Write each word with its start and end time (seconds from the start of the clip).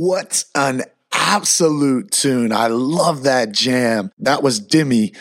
What 0.00 0.46
an 0.54 0.84
absolute 1.12 2.10
tune. 2.10 2.52
I 2.52 2.68
love 2.68 3.24
that 3.24 3.52
jam. 3.52 4.12
That 4.18 4.42
was 4.42 4.58
Demi, 4.58 5.12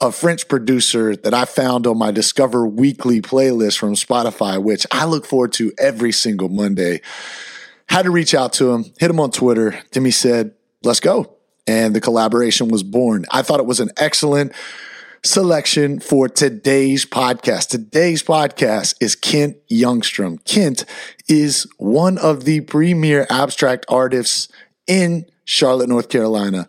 a 0.00 0.10
French 0.10 0.48
producer 0.48 1.14
that 1.14 1.32
I 1.32 1.44
found 1.44 1.86
on 1.86 1.98
my 1.98 2.10
Discover 2.10 2.66
Weekly 2.66 3.22
playlist 3.22 3.78
from 3.78 3.94
Spotify, 3.94 4.60
which 4.60 4.88
I 4.90 5.04
look 5.04 5.24
forward 5.24 5.52
to 5.52 5.72
every 5.78 6.10
single 6.10 6.48
Monday. 6.48 7.00
Had 7.88 8.06
to 8.06 8.10
reach 8.10 8.34
out 8.34 8.54
to 8.54 8.72
him, 8.72 8.86
hit 8.98 9.08
him 9.08 9.20
on 9.20 9.30
Twitter. 9.30 9.80
Demi 9.92 10.10
said, 10.10 10.54
let's 10.82 10.98
go. 10.98 11.36
And 11.68 11.94
the 11.94 12.00
collaboration 12.00 12.66
was 12.66 12.82
born. 12.82 13.26
I 13.30 13.42
thought 13.42 13.60
it 13.60 13.66
was 13.66 13.78
an 13.78 13.92
excellent 13.98 14.52
selection 15.24 16.00
for 16.00 16.28
today's 16.28 17.06
podcast. 17.06 17.68
Today's 17.68 18.22
podcast 18.22 18.94
is 19.00 19.16
Kent 19.16 19.56
Youngstrom. 19.70 20.44
Kent 20.44 20.84
is 21.28 21.66
one 21.78 22.18
of 22.18 22.44
the 22.44 22.60
premier 22.60 23.26
abstract 23.30 23.86
artists 23.88 24.48
in 24.86 25.24
Charlotte, 25.46 25.88
North 25.88 26.10
Carolina. 26.10 26.68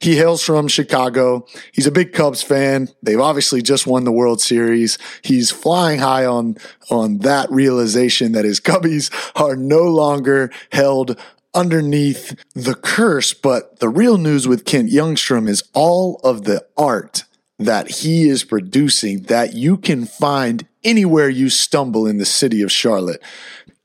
He 0.00 0.16
hails 0.16 0.42
from 0.42 0.68
Chicago. 0.68 1.46
He's 1.72 1.86
a 1.86 1.90
big 1.90 2.12
Cubs 2.12 2.42
fan. 2.42 2.88
They've 3.02 3.20
obviously 3.20 3.62
just 3.62 3.86
won 3.86 4.04
the 4.04 4.12
World 4.12 4.40
Series. 4.40 4.98
He's 5.22 5.50
flying 5.50 6.00
high 6.00 6.26
on, 6.26 6.58
on 6.90 7.20
that 7.20 7.50
realization 7.50 8.32
that 8.32 8.44
his 8.44 8.60
Cubbies 8.60 9.10
are 9.34 9.56
no 9.56 9.82
longer 9.82 10.50
held 10.72 11.18
underneath 11.54 12.38
the 12.54 12.74
curse. 12.74 13.32
But 13.32 13.80
the 13.80 13.88
real 13.88 14.18
news 14.18 14.46
with 14.46 14.66
Kent 14.66 14.90
Youngstrom 14.90 15.48
is 15.48 15.62
all 15.72 16.20
of 16.22 16.44
the 16.44 16.66
art 16.76 17.24
that 17.58 17.90
he 17.90 18.28
is 18.28 18.44
producing 18.44 19.22
that 19.24 19.54
you 19.54 19.76
can 19.76 20.06
find 20.06 20.66
anywhere 20.82 21.28
you 21.28 21.48
stumble 21.48 22.06
in 22.06 22.18
the 22.18 22.24
city 22.24 22.62
of 22.62 22.72
Charlotte. 22.72 23.22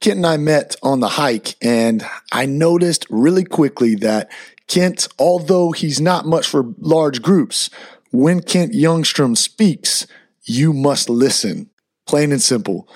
Kent 0.01 0.17
and 0.17 0.25
I 0.25 0.37
met 0.37 0.75
on 0.81 1.01
the 1.01 1.09
hike, 1.09 1.55
and 1.61 2.05
I 2.31 2.45
noticed 2.45 3.05
really 3.09 3.43
quickly 3.43 3.95
that 3.95 4.31
Kent, 4.67 5.07
although 5.19 5.71
he's 5.71 5.99
not 5.99 6.25
much 6.25 6.47
for 6.47 6.73
large 6.79 7.21
groups, 7.21 7.69
when 8.11 8.41
Kent 8.41 8.73
Youngstrom 8.73 9.37
speaks, 9.37 10.07
you 10.43 10.73
must 10.73 11.09
listen. 11.09 11.69
Plain 12.07 12.31
and 12.31 12.41
simple. 12.41 12.87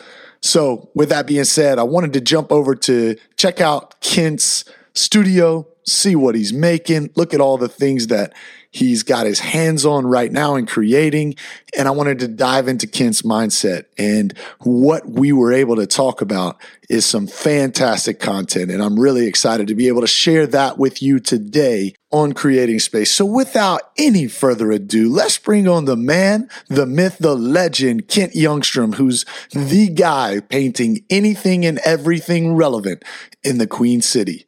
So, 0.41 0.89
with 0.95 1.09
that 1.09 1.27
being 1.27 1.43
said, 1.43 1.77
I 1.79 1.83
wanted 1.83 2.13
to 2.13 2.21
jump 2.21 2.51
over 2.51 2.75
to 2.75 3.15
check 3.37 3.61
out 3.61 3.99
Kent's 4.01 4.65
studio, 4.93 5.67
see 5.85 6.15
what 6.15 6.35
he's 6.35 6.53
making, 6.53 7.11
look 7.15 7.33
at 7.33 7.41
all 7.41 7.57
the 7.57 7.69
things 7.69 8.07
that 8.07 8.33
he's 8.73 9.03
got 9.03 9.25
his 9.25 9.39
hands 9.39 9.85
on 9.85 10.05
right 10.05 10.31
now 10.31 10.55
in 10.55 10.65
creating. 10.65 11.35
And 11.77 11.87
I 11.87 11.91
wanted 11.91 12.19
to 12.19 12.27
dive 12.27 12.67
into 12.67 12.87
Kent's 12.87 13.21
mindset. 13.21 13.85
And 13.97 14.37
what 14.59 15.07
we 15.07 15.31
were 15.31 15.53
able 15.53 15.77
to 15.77 15.87
talk 15.87 16.21
about 16.21 16.59
is 16.89 17.05
some 17.05 17.27
fantastic 17.27 18.19
content. 18.19 18.71
And 18.71 18.81
I'm 18.83 18.99
really 18.99 19.27
excited 19.27 19.67
to 19.67 19.75
be 19.75 19.87
able 19.87 20.01
to 20.01 20.07
share 20.07 20.45
that 20.47 20.77
with 20.77 21.01
you 21.01 21.19
today 21.19 21.93
on 22.11 22.33
Creating 22.33 22.79
Space. 22.79 23.11
So 23.11 23.25
without 23.25 23.81
any 23.97 24.27
further 24.27 24.71
ado, 24.71 25.09
let's 25.09 25.37
bring 25.37 25.67
on 25.67 25.85
the 25.85 25.95
man, 25.95 26.49
the 26.67 26.85
myth, 26.85 27.17
the 27.19 27.35
legend, 27.35 28.07
Kent 28.07 28.33
Youngstrom, 28.33 28.95
who's 28.95 29.25
the 29.51 29.89
guy 29.89 30.39
painting 30.39 31.05
anything 31.09 31.65
and 31.65 31.79
everything 31.79 32.53
relevant 32.53 33.03
in 33.43 33.59
the 33.59 33.67
Queen 33.67 34.01
City. 34.01 34.45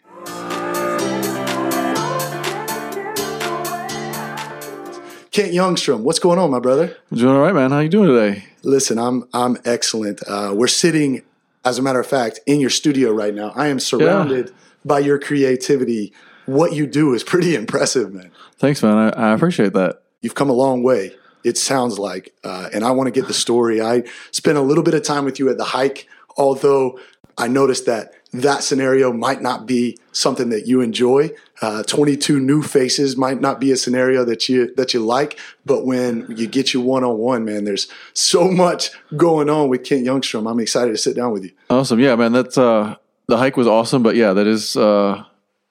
Kent 5.36 5.52
Youngstrom, 5.52 6.00
what's 6.04 6.20
going 6.20 6.40
on, 6.40 6.50
my 6.50 6.62
brother? 6.62 6.96
I'm 7.12 7.18
doing 7.18 7.36
all 7.36 7.42
right, 7.42 7.54
man. 7.54 7.72
How 7.72 7.80
you 7.80 7.90
doing 7.90 8.08
today? 8.08 8.46
Listen, 8.64 8.98
I'm 8.98 9.28
I'm 9.34 9.58
excellent. 9.66 10.22
Uh, 10.26 10.54
we're 10.56 10.68
sitting, 10.68 11.24
as 11.66 11.78
a 11.78 11.82
matter 11.82 12.00
of 12.00 12.08
fact, 12.08 12.40
in 12.46 12.62
your 12.62 12.70
studio 12.70 13.12
right 13.12 13.34
now. 13.34 13.52
I 13.54 13.68
am 13.68 13.82
surrounded 13.82 14.48
yeah. 14.48 14.56
by 14.86 15.00
your 15.00 15.20
creativity. 15.20 16.14
What 16.46 16.72
you 16.72 16.88
do 16.88 17.14
is 17.14 17.22
pretty 17.22 17.54
impressive, 17.62 18.14
man. 18.14 18.32
Thanks, 18.60 18.82
man. 18.82 18.98
I, 18.98 19.10
I 19.10 19.34
appreciate 19.34 19.74
that. 19.74 20.04
You've 20.22 20.36
come 20.36 20.50
a 20.50 20.54
long 20.54 20.84
way. 20.84 21.14
It 21.44 21.58
sounds 21.58 22.00
like, 22.00 22.34
uh, 22.46 22.70
and 22.72 22.86
I 22.86 22.92
want 22.92 23.08
to 23.08 23.12
get 23.12 23.28
the 23.28 23.34
story. 23.34 23.82
I 23.82 24.04
spent 24.32 24.58
a 24.58 24.62
little 24.62 24.86
bit 24.86 24.94
of 24.94 25.04
time 25.04 25.26
with 25.26 25.38
you 25.38 25.50
at 25.50 25.58
the 25.58 25.66
hike, 25.66 26.08
although 26.38 26.98
I 27.38 27.50
noticed 27.50 27.88
that 27.88 28.14
that 28.32 28.64
scenario 28.64 29.12
might 29.12 29.42
not 29.42 29.66
be 29.66 29.98
something 30.14 30.48
that 30.52 30.66
you 30.66 30.80
enjoy. 30.80 31.32
Uh, 31.62 31.84
22 31.84 32.40
new 32.40 32.62
faces 32.62 33.16
might 33.16 33.40
not 33.40 33.60
be 33.60 33.72
a 33.72 33.78
scenario 33.78 34.26
that 34.26 34.50
you 34.50 34.74
that 34.76 34.94
you 34.94 35.00
like, 35.00 35.40
but 35.66 35.86
when 35.86 36.26
you 36.36 36.48
get 36.48 36.74
you 36.74 36.82
one 36.82 37.04
on 37.04 37.18
one, 37.18 37.46
man, 37.46 37.64
there's 37.64 37.88
so 38.14 38.52
much 38.52 38.92
going 39.16 39.50
on 39.50 39.70
with 39.70 39.84
Kent 39.84 40.06
Youngstrom. 40.06 40.52
I'm 40.52 40.60
excited 40.60 40.92
to 40.92 40.98
sit 40.98 41.16
down 41.16 41.32
with 41.32 41.46
you. 41.46 41.52
Awesome, 41.70 42.00
yeah, 42.00 42.16
man. 42.16 42.34
That's 42.34 42.58
uh, 42.58 42.96
the 43.28 43.38
hike 43.38 43.56
was 43.56 43.68
awesome, 43.68 44.04
but 44.04 44.16
yeah, 44.16 44.34
that 44.34 44.48
is 44.48 44.76
uh, 44.76 45.24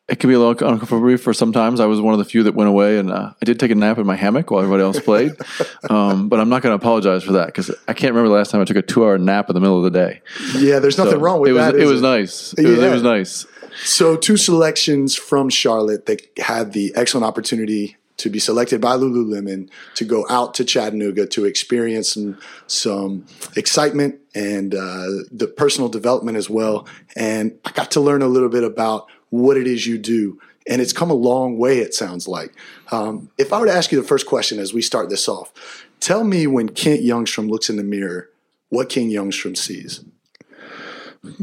it 0.07 0.21
can 0.21 0.29
be 0.29 0.35
a 0.35 0.39
little 0.39 0.51
uncomfortable 0.53 1.17
for 1.17 1.33
sometimes. 1.33 1.81
I 1.81 1.87
was 1.87 1.99
one 1.99 2.13
of 2.13 2.19
the 2.19 2.27
few 2.27 2.43
that 2.43 2.55
went 2.55 2.69
away, 2.69 2.99
and 2.99 3.11
uh, 3.11 3.33
I 3.41 3.45
did 3.45 3.59
take 3.59 3.71
a 3.71 3.75
nap 3.75 3.97
in 3.97 4.07
my 4.07 4.17
hammock 4.17 4.51
while 4.51 4.61
everybody 4.61 4.83
else 4.83 5.01
played. 5.01 5.33
um, 5.91 6.29
but 6.29 6.41
I'm 6.41 6.51
not 6.51 6.63
going 6.63 6.79
to 6.79 6.83
apologize 6.83 7.25
for 7.25 7.33
that 7.33 7.47
because 7.47 7.71
I 7.89 7.95
can't 7.95 8.13
remember 8.13 8.29
the 8.29 8.35
last 8.35 8.51
time 8.51 8.61
I 8.61 8.65
took 8.65 8.77
a 8.77 8.83
two 8.83 9.05
hour 9.05 9.17
nap 9.17 9.49
in 9.49 9.55
the 9.55 9.61
middle 9.61 9.79
of 9.79 9.91
the 9.91 9.99
day. 9.99 10.21
Yeah, 10.57 10.79
there's 10.79 10.99
nothing 10.99 11.15
so 11.15 11.21
wrong 11.21 11.41
with 11.41 11.53
it 11.53 11.55
that. 11.55 11.75
It 11.75 11.87
was 11.87 12.01
it? 12.01 12.05
nice. 12.05 12.53
It, 12.53 12.65
yeah. 12.65 12.69
was, 12.71 12.79
it 12.83 12.91
was 12.91 13.03
nice. 13.03 13.47
So, 13.83 14.17
two 14.17 14.37
selections 14.37 15.17
from 15.17 15.49
Charlotte 15.49 16.07
that 16.07 16.23
had 16.39 16.73
the 16.73 16.93
excellent 16.95 17.27
opportunity 17.27 17.97
to 18.17 18.31
be 18.31 18.39
selected 18.39 18.81
by 18.81 18.97
Lululemon 18.97 19.69
to 19.97 20.05
go 20.05 20.25
out 20.31 20.55
to 20.55 20.65
Chattanooga 20.65 21.27
to 21.27 21.45
experience 21.45 22.15
some 22.15 22.39
some 22.67 23.27
excitement 23.57 24.21
and 24.35 24.75
uh, 24.75 25.07
the 25.31 25.53
personal 25.57 25.89
development 25.89 26.37
as 26.37 26.49
well. 26.49 26.87
And 27.17 27.59
I 27.65 27.73
got 27.73 27.91
to 27.93 28.01
learn 28.01 28.23
a 28.23 28.29
little 28.29 28.49
bit 28.49 28.65
about 28.65 29.09
what 29.31 29.57
it 29.57 29.67
is 29.67 29.87
you 29.87 29.99
do. 29.99 30.41
And 30.67 30.81
it's 30.81 30.93
come 30.93 31.11
a 31.11 31.15
long 31.15 31.59
way, 31.59 31.79
it 31.79 31.93
sounds 31.93 32.27
like. 32.27 32.55
Um, 32.91 33.31
if 33.37 33.53
I 33.53 33.61
were 33.61 33.67
to 33.67 33.73
ask 33.73 33.93
you 33.93 34.01
the 34.01 34.07
first 34.07 34.27
question 34.27 34.59
as 34.59 34.73
we 34.73 34.81
start 34.81 35.11
this 35.11 35.29
off, 35.29 35.53
tell 36.01 36.25
me 36.25 36.47
when 36.47 36.71
Kent 36.71 37.03
Youngstrom 37.03 37.51
looks 37.51 37.69
in 37.69 37.77
the 37.77 37.85
mirror, 37.85 38.31
what 38.71 38.89
Kent 38.89 39.11
Youngstrom 39.11 39.57
sees. 39.57 40.03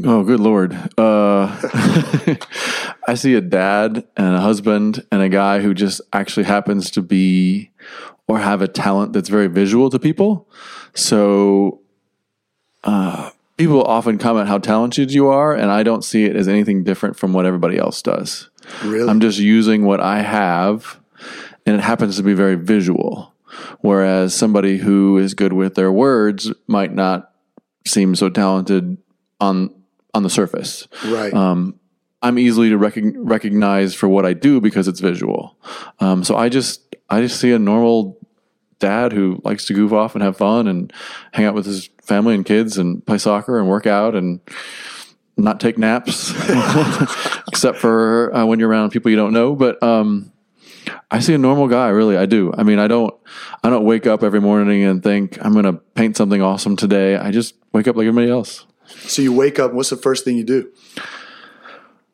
Oh, 0.04 0.22
good 0.22 0.40
Lord. 0.40 0.72
Uh, 0.96 1.58
I 3.08 3.14
see 3.14 3.34
a 3.34 3.40
dad 3.40 4.06
and 4.16 4.34
a 4.34 4.40
husband 4.40 5.04
and 5.10 5.22
a 5.22 5.28
guy 5.28 5.60
who 5.60 5.74
just 5.74 6.00
actually 6.12 6.44
happens 6.44 6.90
to 6.92 7.02
be 7.02 7.70
or 8.28 8.38
have 8.38 8.62
a 8.62 8.68
talent 8.68 9.12
that's 9.12 9.28
very 9.28 9.48
visual 9.48 9.90
to 9.90 9.98
people. 9.98 10.48
So, 10.94 11.80
uh, 12.84 13.30
people 13.56 13.82
often 13.82 14.18
comment 14.18 14.48
how 14.48 14.58
talented 14.58 15.12
you 15.12 15.28
are, 15.28 15.54
and 15.54 15.70
I 15.70 15.82
don't 15.82 16.04
see 16.04 16.24
it 16.24 16.36
as 16.36 16.48
anything 16.48 16.84
different 16.84 17.16
from 17.16 17.32
what 17.32 17.46
everybody 17.46 17.78
else 17.78 18.02
does. 18.02 18.50
Really? 18.84 19.08
I'm 19.08 19.20
just 19.20 19.38
using 19.38 19.84
what 19.84 20.00
I 20.00 20.22
have, 20.22 21.00
and 21.66 21.76
it 21.76 21.82
happens 21.82 22.16
to 22.16 22.22
be 22.22 22.34
very 22.34 22.56
visual. 22.56 23.32
Whereas 23.80 24.34
somebody 24.34 24.78
who 24.78 25.18
is 25.18 25.34
good 25.34 25.52
with 25.52 25.74
their 25.74 25.92
words 25.92 26.52
might 26.66 26.94
not 26.94 27.32
seem 27.86 28.14
so 28.14 28.28
talented 28.28 28.96
on 29.42 29.74
on 30.14 30.22
the 30.22 30.30
surface. 30.30 30.88
Right. 31.06 31.32
Um, 31.32 31.78
I'm 32.22 32.38
easily 32.38 32.68
to 32.70 32.78
rec- 32.78 32.94
recognize 33.16 33.94
for 33.94 34.08
what 34.08 34.24
I 34.24 34.32
do 34.32 34.60
because 34.60 34.86
it's 34.86 35.00
visual. 35.00 35.56
Um, 35.98 36.22
so 36.22 36.36
I 36.36 36.48
just 36.48 36.94
I 37.10 37.20
just 37.20 37.40
see 37.40 37.52
a 37.52 37.58
normal 37.58 38.18
dad 38.78 39.12
who 39.12 39.40
likes 39.44 39.66
to 39.66 39.74
goof 39.74 39.92
off 39.92 40.14
and 40.14 40.22
have 40.22 40.36
fun 40.36 40.66
and 40.68 40.92
hang 41.32 41.46
out 41.46 41.54
with 41.54 41.66
his 41.66 41.88
family 42.02 42.34
and 42.34 42.44
kids 42.44 42.78
and 42.78 43.04
play 43.04 43.18
soccer 43.18 43.58
and 43.58 43.68
work 43.68 43.86
out 43.86 44.14
and 44.14 44.40
not 45.36 45.60
take 45.60 45.78
naps, 45.78 46.30
except 47.48 47.78
for 47.78 48.34
uh, 48.34 48.44
when 48.44 48.60
you're 48.60 48.68
around 48.68 48.90
people 48.90 49.10
you 49.10 49.16
don't 49.16 49.32
know. 49.32 49.56
But 49.56 49.82
um, 49.82 50.32
I 51.10 51.20
see 51.20 51.34
a 51.34 51.38
normal 51.38 51.68
guy, 51.68 51.88
really. 51.88 52.16
I 52.16 52.26
do. 52.26 52.52
I 52.56 52.62
mean, 52.62 52.78
I 52.78 52.86
don't. 52.86 53.14
I 53.64 53.70
don't 53.70 53.84
wake 53.84 54.06
up 54.06 54.22
every 54.22 54.40
morning 54.40 54.84
and 54.84 55.02
think 55.02 55.42
I'm 55.44 55.52
going 55.52 55.64
to 55.64 55.74
paint 55.94 56.16
something 56.16 56.42
awesome 56.42 56.76
today. 56.76 57.16
I 57.16 57.30
just 57.30 57.54
wake 57.72 57.88
up 57.88 57.96
like 57.96 58.06
everybody 58.06 58.30
else. 58.30 58.66
So 59.00 59.22
you 59.22 59.32
wake 59.32 59.58
up. 59.58 59.72
What's 59.72 59.90
the 59.90 59.96
first 59.96 60.24
thing 60.24 60.36
you 60.36 60.44
do? 60.44 60.72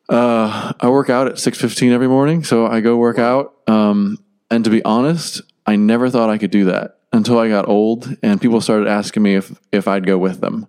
Uh, 0.09 0.73
I 0.79 0.89
work 0.89 1.09
out 1.09 1.27
at 1.27 1.37
six 1.37 1.57
fifteen 1.59 1.91
every 1.91 2.07
morning. 2.07 2.43
So 2.43 2.65
I 2.65 2.81
go 2.81 2.97
work 2.97 3.19
out. 3.19 3.53
Um, 3.67 4.17
and 4.49 4.63
to 4.63 4.69
be 4.69 4.83
honest, 4.83 5.41
I 5.65 5.75
never 5.75 6.09
thought 6.09 6.29
I 6.29 6.37
could 6.37 6.51
do 6.51 6.65
that 6.65 6.97
until 7.11 7.39
I 7.39 7.49
got 7.49 7.67
old 7.67 8.17
and 8.21 8.39
people 8.39 8.61
started 8.61 8.87
asking 8.87 9.23
me 9.23 9.35
if, 9.35 9.51
if 9.71 9.87
I'd 9.87 10.05
go 10.05 10.17
with 10.17 10.41
them. 10.41 10.67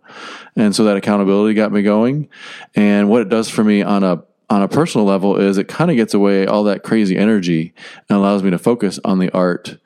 And 0.56 0.74
so 0.74 0.84
that 0.84 0.96
accountability 0.96 1.54
got 1.54 1.70
me 1.72 1.82
going. 1.82 2.28
And 2.74 3.08
what 3.08 3.22
it 3.22 3.28
does 3.28 3.48
for 3.50 3.62
me 3.62 3.82
on 3.82 4.04
a 4.04 4.24
on 4.50 4.62
a 4.62 4.68
personal 4.68 5.06
level 5.06 5.36
is 5.36 5.56
it 5.56 5.68
kind 5.68 5.90
of 5.90 5.96
gets 5.96 6.12
away 6.12 6.44
all 6.44 6.64
that 6.64 6.82
crazy 6.82 7.16
energy 7.16 7.72
and 8.08 8.18
allows 8.18 8.42
me 8.42 8.50
to 8.50 8.58
focus 8.58 8.98
on 9.04 9.20
the 9.20 9.30
art 9.30 9.78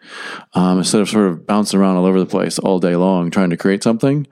um, 0.55 0.79
instead 0.79 1.03
of 1.03 1.09
sort 1.09 1.29
of 1.29 1.47
bouncing 1.47 1.79
around 1.79 1.97
all 1.97 2.07
over 2.07 2.19
the 2.19 2.27
place 2.27 2.59
all 2.59 2.81
day 2.81 2.97
long 2.97 3.31
trying 3.31 3.51
to 3.51 3.57
create 3.59 3.83
something. 3.83 4.27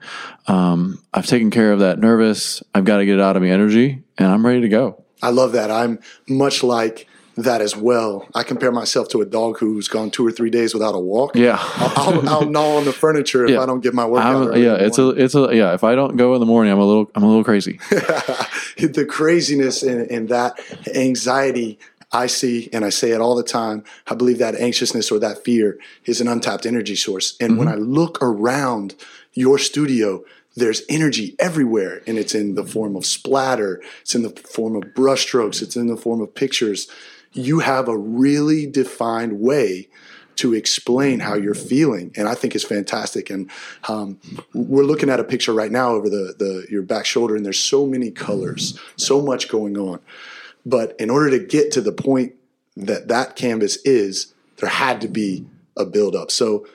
Um, 0.47 1.01
I've 1.13 1.27
taken 1.27 1.51
care 1.51 1.71
of 1.71 1.79
that 1.79 1.99
nervous, 1.99 2.63
I've 2.73 2.85
got 2.85 2.97
to 2.97 3.05
get 3.05 3.15
it 3.15 3.21
out 3.21 3.35
of 3.37 3.43
me 3.43 3.51
energy, 3.51 4.03
and 4.17 4.27
I'm 4.27 4.45
ready 4.45 4.61
to 4.61 4.69
go. 4.69 5.03
I 5.21 5.29
love 5.29 5.53
that. 5.53 5.71
I'm 5.71 5.99
much 6.27 6.63
like 6.63 7.07
that 7.35 7.61
as 7.61 7.75
well. 7.75 8.27
I 8.35 8.43
compare 8.43 8.71
myself 8.71 9.09
to 9.09 9.21
a 9.21 9.25
dog 9.25 9.57
who's 9.59 9.87
gone 9.87 10.11
two 10.11 10.25
or 10.25 10.31
three 10.31 10.49
days 10.49 10.73
without 10.73 10.93
a 10.93 10.99
walk. 10.99 11.35
Yeah. 11.35 11.57
I'll, 11.59 11.93
I'll, 11.95 12.29
I'll 12.29 12.45
gnaw 12.49 12.77
on 12.77 12.85
the 12.85 12.93
furniture 12.93 13.45
if 13.45 13.51
Yeah. 13.51 13.61
I 13.61 13.65
don't 13.65 13.81
get 13.81 13.93
my 13.93 14.05
workout. 14.05 14.57
Yeah, 14.57 14.75
it's 14.75 14.99
a, 14.99 15.09
it's 15.09 15.35
a, 15.35 15.49
yeah. 15.51 15.73
If 15.73 15.83
I 15.83 15.95
don't 15.95 16.15
go 16.15 16.33
in 16.35 16.39
the 16.39 16.45
morning, 16.45 16.71
I'm 16.71 16.79
a 16.79 16.85
little, 16.85 17.11
I'm 17.15 17.23
a 17.23 17.27
little 17.27 17.43
crazy. 17.43 17.79
the 17.89 19.05
craziness 19.09 19.81
and, 19.83 20.09
and 20.11 20.29
that 20.29 20.59
anxiety 20.93 21.79
I 22.13 22.27
see, 22.27 22.69
and 22.71 22.85
I 22.85 22.89
say 22.89 23.09
it 23.09 23.19
all 23.19 23.35
the 23.35 23.43
time. 23.43 23.83
I 24.05 24.13
believe 24.13 24.37
that 24.37 24.53
anxiousness 24.53 25.11
or 25.11 25.17
that 25.19 25.43
fear 25.43 25.79
is 26.05 26.21
an 26.21 26.27
untapped 26.27 26.67
energy 26.67 26.95
source. 26.95 27.35
And 27.41 27.57
when 27.57 27.67
mm-hmm. 27.67 27.79
I 27.79 27.83
look 27.83 28.19
around 28.21 28.93
your 29.33 29.57
studio, 29.57 30.23
there's 30.55 30.83
energy 30.87 31.35
everywhere, 31.39 32.03
and 32.05 32.19
it's 32.19 32.35
in 32.35 32.53
the 32.53 32.63
form 32.63 32.95
of 32.95 33.05
splatter, 33.05 33.81
it's 34.01 34.13
in 34.13 34.21
the 34.21 34.29
form 34.29 34.75
of 34.75 34.83
brushstrokes, 34.93 35.63
it's 35.63 35.75
in 35.75 35.87
the 35.87 35.97
form 35.97 36.21
of 36.21 36.35
pictures. 36.35 36.87
You 37.33 37.59
have 37.59 37.87
a 37.87 37.97
really 37.97 38.65
defined 38.65 39.39
way 39.39 39.89
to 40.35 40.53
explain 40.53 41.19
how 41.19 41.35
you're 41.35 41.53
feeling, 41.53 42.11
and 42.15 42.27
I 42.27 42.33
think 42.33 42.55
it's 42.55 42.63
fantastic. 42.63 43.29
And 43.29 43.49
um, 43.87 44.19
we're 44.53 44.83
looking 44.83 45.09
at 45.09 45.19
a 45.19 45.23
picture 45.23 45.53
right 45.53 45.71
now 45.71 45.91
over 45.91 46.09
the, 46.09 46.33
the 46.37 46.65
your 46.69 46.81
back 46.81 47.05
shoulder, 47.05 47.35
and 47.35 47.45
there's 47.45 47.59
so 47.59 47.85
many 47.85 48.11
colors, 48.11 48.79
so 48.95 49.21
much 49.21 49.47
going 49.47 49.77
on. 49.77 49.99
But 50.65 50.95
in 50.99 51.09
order 51.09 51.29
to 51.31 51.39
get 51.39 51.71
to 51.73 51.81
the 51.81 51.91
point 51.91 52.33
that 52.77 53.09
that 53.09 53.35
canvas 53.35 53.77
is, 53.85 54.33
there 54.57 54.69
had 54.69 55.01
to 55.01 55.07
be 55.07 55.45
a 55.77 55.85
buildup. 55.85 56.31
So, 56.31 56.65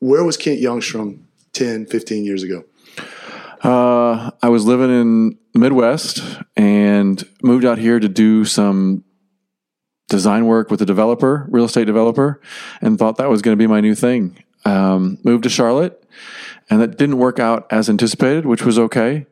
where 0.00 0.22
was 0.22 0.36
Kent 0.36 0.60
Youngstrom 0.60 1.20
10, 1.52 1.86
15 1.86 2.24
years 2.24 2.42
ago? 2.42 2.64
Uh, 3.62 4.30
I 4.40 4.48
was 4.48 4.64
living 4.64 4.90
in 4.90 5.38
Midwest 5.54 6.22
and 6.56 7.26
moved 7.42 7.64
out 7.64 7.78
here 7.78 7.98
to 7.98 8.08
do 8.08 8.44
some 8.44 9.04
design 10.08 10.46
work 10.46 10.70
with 10.70 10.82
a 10.82 10.86
developer, 10.86 11.46
real 11.50 11.64
estate 11.64 11.86
developer, 11.86 12.40
and 12.80 12.98
thought 12.98 13.16
that 13.16 13.28
was 13.28 13.42
going 13.42 13.56
to 13.56 13.62
be 13.62 13.66
my 13.66 13.80
new 13.80 13.94
thing. 13.94 14.42
Um, 14.64 15.18
moved 15.24 15.44
to 15.44 15.50
Charlotte, 15.50 16.02
and 16.70 16.80
that 16.80 16.98
didn't 16.98 17.18
work 17.18 17.38
out 17.38 17.66
as 17.70 17.88
anticipated, 17.88 18.46
which 18.46 18.64
was 18.64 18.78
okay. 18.78 19.26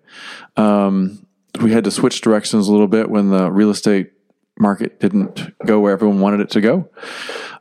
Um, 0.56 1.26
we 1.60 1.72
had 1.72 1.84
to 1.84 1.90
switch 1.90 2.20
directions 2.20 2.68
a 2.68 2.72
little 2.72 2.88
bit 2.88 3.10
when 3.10 3.30
the 3.30 3.50
real 3.50 3.70
estate 3.70 4.12
market 4.58 5.00
didn't 5.00 5.52
go 5.64 5.80
where 5.80 5.92
everyone 5.92 6.20
wanted 6.20 6.40
it 6.40 6.50
to 6.50 6.60
go. 6.60 6.88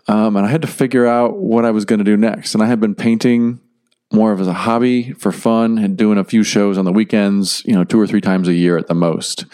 Um, 0.08 0.36
and 0.36 0.46
I 0.46 0.50
had 0.50 0.62
to 0.62 0.68
figure 0.68 1.06
out 1.06 1.38
what 1.38 1.66
I 1.66 1.72
was 1.72 1.86
going 1.86 2.00
to 2.00 2.06
do 2.06 2.16
next. 2.16 2.54
And 2.54 2.64
I 2.64 2.68
had 2.68 2.80
been 2.80 2.96
painting 2.96 3.60
more 4.14 4.32
of 4.32 4.40
as 4.40 4.48
a 4.48 4.54
hobby 4.54 5.12
for 5.14 5.32
fun 5.32 5.78
and 5.78 5.98
doing 5.98 6.18
a 6.18 6.24
few 6.24 6.44
shows 6.44 6.78
on 6.78 6.86
the 6.86 6.94
weekends, 6.94 7.64
you 7.66 7.74
know, 7.74 7.84
two 7.84 8.00
or 8.00 8.08
three 8.08 8.22
times 8.22 8.48
a 8.48 8.54
year 8.54 8.78
at 8.78 8.88
the 8.88 8.94
most. 8.94 9.46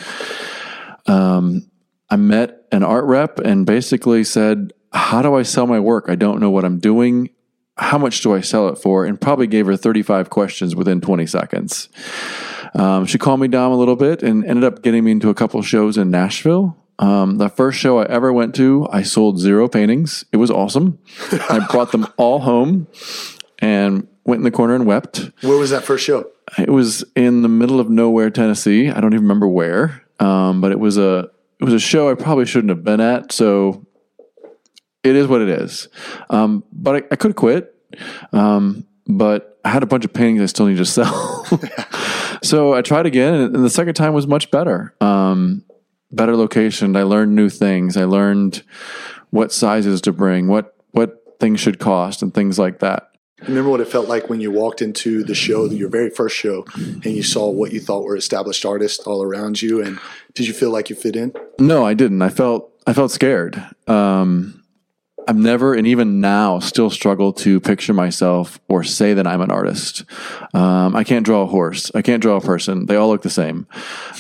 Um, 1.07 1.70
I 2.11 2.17
met 2.17 2.65
an 2.73 2.83
art 2.83 3.05
rep 3.05 3.39
and 3.39 3.65
basically 3.65 4.25
said, 4.25 4.73
How 4.91 5.21
do 5.21 5.33
I 5.33 5.43
sell 5.43 5.65
my 5.65 5.79
work? 5.79 6.05
I 6.09 6.15
don't 6.15 6.41
know 6.41 6.51
what 6.51 6.65
I'm 6.65 6.77
doing. 6.77 7.29
How 7.77 7.97
much 7.97 8.21
do 8.21 8.35
I 8.35 8.41
sell 8.41 8.67
it 8.67 8.77
for? 8.77 9.05
And 9.05 9.19
probably 9.19 9.47
gave 9.47 9.65
her 9.65 9.77
35 9.77 10.29
questions 10.29 10.75
within 10.75 10.99
20 10.99 11.25
seconds. 11.25 11.87
Um, 12.75 13.05
she 13.05 13.17
calmed 13.17 13.41
me 13.41 13.47
down 13.47 13.71
a 13.71 13.77
little 13.77 13.95
bit 13.95 14.21
and 14.23 14.45
ended 14.45 14.65
up 14.65 14.83
getting 14.83 15.05
me 15.05 15.11
into 15.11 15.29
a 15.29 15.33
couple 15.33 15.61
shows 15.61 15.97
in 15.97 16.11
Nashville. 16.11 16.77
Um, 16.99 17.37
the 17.37 17.49
first 17.49 17.79
show 17.79 17.99
I 17.99 18.05
ever 18.05 18.31
went 18.31 18.53
to, 18.55 18.87
I 18.91 19.03
sold 19.03 19.39
zero 19.39 19.67
paintings. 19.67 20.25
It 20.31 20.37
was 20.37 20.51
awesome. 20.51 20.99
I 21.49 21.65
brought 21.71 21.93
them 21.93 22.07
all 22.17 22.39
home 22.39 22.87
and 23.59 24.07
went 24.25 24.39
in 24.39 24.43
the 24.43 24.51
corner 24.51 24.75
and 24.75 24.85
wept. 24.85 25.31
Where 25.41 25.57
was 25.57 25.71
that 25.71 25.83
first 25.83 26.05
show? 26.05 26.29
It 26.57 26.69
was 26.69 27.05
in 27.15 27.41
the 27.41 27.49
middle 27.49 27.79
of 27.79 27.89
nowhere, 27.89 28.29
Tennessee. 28.29 28.89
I 28.89 28.99
don't 28.99 29.13
even 29.13 29.23
remember 29.23 29.47
where, 29.47 30.03
um, 30.19 30.61
but 30.61 30.71
it 30.71 30.79
was 30.79 30.97
a 30.97 31.31
it 31.61 31.63
was 31.63 31.73
a 31.75 31.79
show 31.79 32.09
I 32.09 32.15
probably 32.15 32.45
shouldn't 32.45 32.69
have 32.69 32.83
been 32.83 32.99
at. 32.99 33.31
So 33.31 33.85
it 35.03 35.15
is 35.15 35.27
what 35.27 35.41
it 35.41 35.49
is. 35.49 35.87
Um, 36.29 36.63
but 36.73 36.95
I, 36.95 37.07
I 37.11 37.15
could 37.15 37.35
quit. 37.35 37.75
Um, 38.33 38.87
but 39.07 39.59
I 39.63 39.69
had 39.69 39.83
a 39.83 39.85
bunch 39.85 40.05
of 40.05 40.13
paintings 40.13 40.41
I 40.41 40.45
still 40.47 40.65
need 40.65 40.77
to 40.77 40.85
sell. 40.85 41.45
so 42.43 42.73
I 42.73 42.81
tried 42.81 43.05
again, 43.05 43.33
and, 43.35 43.55
and 43.55 43.65
the 43.65 43.69
second 43.69 43.93
time 43.93 44.13
was 44.13 44.25
much 44.25 44.49
better. 44.49 44.95
Um, 45.01 45.63
better 46.11 46.35
location. 46.35 46.95
I 46.95 47.03
learned 47.03 47.35
new 47.35 47.49
things. 47.49 47.95
I 47.95 48.05
learned 48.05 48.63
what 49.29 49.51
sizes 49.51 50.01
to 50.01 50.11
bring, 50.11 50.47
what 50.47 50.75
what 50.91 51.17
things 51.39 51.59
should 51.59 51.79
cost, 51.79 52.21
and 52.21 52.33
things 52.33 52.57
like 52.57 52.79
that. 52.79 53.10
Remember 53.47 53.69
what 53.69 53.81
it 53.81 53.87
felt 53.87 54.07
like 54.07 54.29
when 54.29 54.39
you 54.39 54.51
walked 54.51 54.81
into 54.81 55.23
the 55.23 55.35
show, 55.35 55.65
your 55.65 55.89
very 55.89 56.09
first 56.09 56.35
show, 56.35 56.65
and 56.75 57.05
you 57.05 57.23
saw 57.23 57.49
what 57.49 57.71
you 57.71 57.79
thought 57.79 58.03
were 58.03 58.15
established 58.15 58.65
artists 58.65 59.05
all 59.07 59.23
around 59.23 59.61
you, 59.61 59.81
and 59.81 59.99
did 60.33 60.47
you 60.47 60.53
feel 60.53 60.69
like 60.69 60.89
you 60.89 60.95
fit 60.95 61.15
in? 61.15 61.33
No, 61.59 61.85
I 61.85 61.93
didn't. 61.93 62.21
I 62.21 62.29
felt 62.29 62.71
I 62.85 62.93
felt 62.93 63.11
scared. 63.11 63.63
Um, 63.87 64.63
I've 65.27 65.37
never, 65.37 65.73
and 65.73 65.85
even 65.85 66.19
now, 66.19 66.59
still 66.59 66.89
struggle 66.89 67.31
to 67.33 67.59
picture 67.59 67.93
myself 67.93 68.59
or 68.67 68.83
say 68.83 69.13
that 69.13 69.27
I'm 69.27 69.41
an 69.41 69.51
artist. 69.51 70.03
Um, 70.53 70.95
I 70.95 71.03
can't 71.03 71.25
draw 71.25 71.43
a 71.43 71.47
horse. 71.47 71.91
I 71.93 72.01
can't 72.01 72.21
draw 72.21 72.37
a 72.37 72.41
person. 72.41 72.87
They 72.87 72.95
all 72.95 73.09
look 73.09 73.21
the 73.21 73.29
same. 73.29 73.67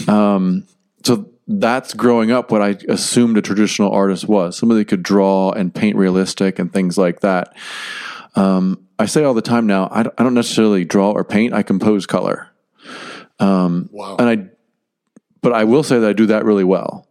Um, 0.07 0.67
so 1.03 1.29
that's 1.47 1.93
growing 1.93 2.31
up 2.31 2.51
what 2.51 2.61
I 2.61 2.77
assumed 2.87 3.37
a 3.37 3.41
traditional 3.41 3.91
artist 3.91 4.27
was 4.27 4.57
somebody 4.57 4.85
could 4.85 5.03
draw 5.03 5.51
and 5.51 5.73
paint 5.73 5.95
realistic 5.95 6.59
and 6.59 6.71
things 6.71 6.97
like 6.97 7.21
that. 7.21 7.55
Um, 8.35 8.87
I 9.01 9.05
say 9.05 9.23
all 9.23 9.33
the 9.33 9.41
time 9.41 9.65
now, 9.65 9.87
I 9.91 10.03
don't, 10.03 10.15
I 10.17 10.23
don't 10.23 10.35
necessarily 10.35 10.85
draw 10.85 11.11
or 11.11 11.23
paint. 11.23 11.53
I 11.53 11.63
compose 11.63 12.05
color. 12.05 12.49
Wow. 13.91 14.17
And 14.17 14.29
I, 14.29 14.49
but 15.41 15.53
I 15.53 15.63
will 15.63 15.81
say 15.81 15.99
that 15.99 16.07
I 16.07 16.13
do 16.13 16.27
that 16.27 16.45
really 16.45 16.63
well. 16.63 17.07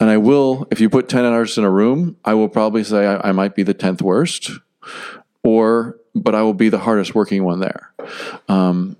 And 0.00 0.08
I 0.08 0.16
will, 0.16 0.66
if 0.70 0.80
you 0.80 0.88
put 0.88 1.08
10 1.08 1.24
artists 1.24 1.58
in 1.58 1.64
a 1.64 1.70
room, 1.70 2.16
I 2.24 2.32
will 2.32 2.48
probably 2.48 2.82
say 2.82 3.06
I, 3.06 3.28
I 3.28 3.32
might 3.32 3.54
be 3.54 3.62
the 3.62 3.74
10th 3.74 4.00
worst 4.00 4.52
or, 5.42 5.98
but 6.14 6.34
I 6.34 6.42
will 6.42 6.54
be 6.54 6.70
the 6.70 6.78
hardest 6.78 7.14
working 7.14 7.44
one 7.44 7.60
there. 7.60 7.92
Um, 8.48 8.96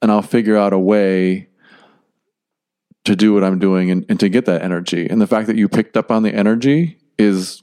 and 0.00 0.10
I'll 0.10 0.22
figure 0.22 0.56
out 0.56 0.72
a 0.72 0.78
way 0.78 1.48
to 3.04 3.14
do 3.14 3.34
what 3.34 3.44
I'm 3.44 3.58
doing 3.58 3.90
and, 3.90 4.06
and 4.08 4.18
to 4.20 4.30
get 4.30 4.46
that 4.46 4.62
energy. 4.62 5.06
And 5.06 5.20
the 5.20 5.26
fact 5.26 5.48
that 5.48 5.56
you 5.56 5.68
picked 5.68 5.98
up 5.98 6.10
on 6.10 6.22
the 6.22 6.34
energy 6.34 6.96
is, 7.18 7.62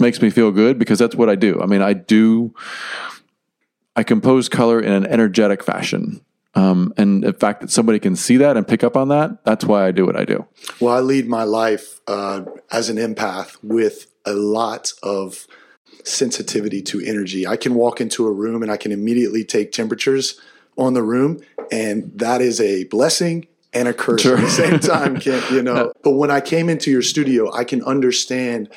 makes 0.00 0.20
me 0.22 0.30
feel 0.30 0.50
good 0.50 0.78
because 0.78 0.98
that's 0.98 1.14
what 1.14 1.28
I 1.28 1.34
do. 1.34 1.60
I 1.60 1.66
mean, 1.66 1.82
I 1.82 1.92
do, 1.92 2.54
I 3.96 4.02
compose 4.02 4.48
color 4.48 4.80
in 4.80 4.92
an 4.92 5.06
energetic 5.06 5.62
fashion. 5.62 6.24
Um, 6.54 6.92
and 6.96 7.22
the 7.22 7.32
fact 7.32 7.60
that 7.60 7.70
somebody 7.70 7.98
can 7.98 8.16
see 8.16 8.36
that 8.38 8.56
and 8.56 8.66
pick 8.66 8.82
up 8.82 8.96
on 8.96 9.08
that, 9.08 9.44
that's 9.44 9.64
why 9.64 9.86
I 9.86 9.92
do 9.92 10.04
what 10.06 10.16
I 10.16 10.24
do. 10.24 10.46
Well, 10.80 10.94
I 10.94 11.00
lead 11.00 11.28
my 11.28 11.44
life 11.44 12.00
uh, 12.06 12.44
as 12.70 12.88
an 12.88 12.96
empath 12.96 13.56
with 13.62 14.06
a 14.24 14.32
lot 14.32 14.92
of 15.02 15.46
sensitivity 16.04 16.82
to 16.82 17.00
energy. 17.00 17.46
I 17.46 17.56
can 17.56 17.74
walk 17.74 18.00
into 18.00 18.26
a 18.26 18.32
room 18.32 18.62
and 18.62 18.72
I 18.72 18.76
can 18.76 18.92
immediately 18.92 19.44
take 19.44 19.72
temperatures 19.72 20.40
on 20.76 20.94
the 20.94 21.02
room, 21.02 21.40
and 21.70 22.10
that 22.14 22.40
is 22.40 22.60
a 22.60 22.84
blessing 22.84 23.46
and 23.72 23.88
a 23.88 23.92
curse 23.92 24.24
at 24.24 24.40
the 24.40 24.48
same 24.48 24.78
time. 24.80 25.20
Can 25.20 25.42
you 25.52 25.62
know? 25.68 25.92
But 26.02 26.12
when 26.12 26.30
I 26.30 26.40
came 26.40 26.68
into 26.68 26.90
your 26.90 27.02
studio, 27.02 27.52
I 27.52 27.64
can 27.64 27.82
understand 27.82 28.70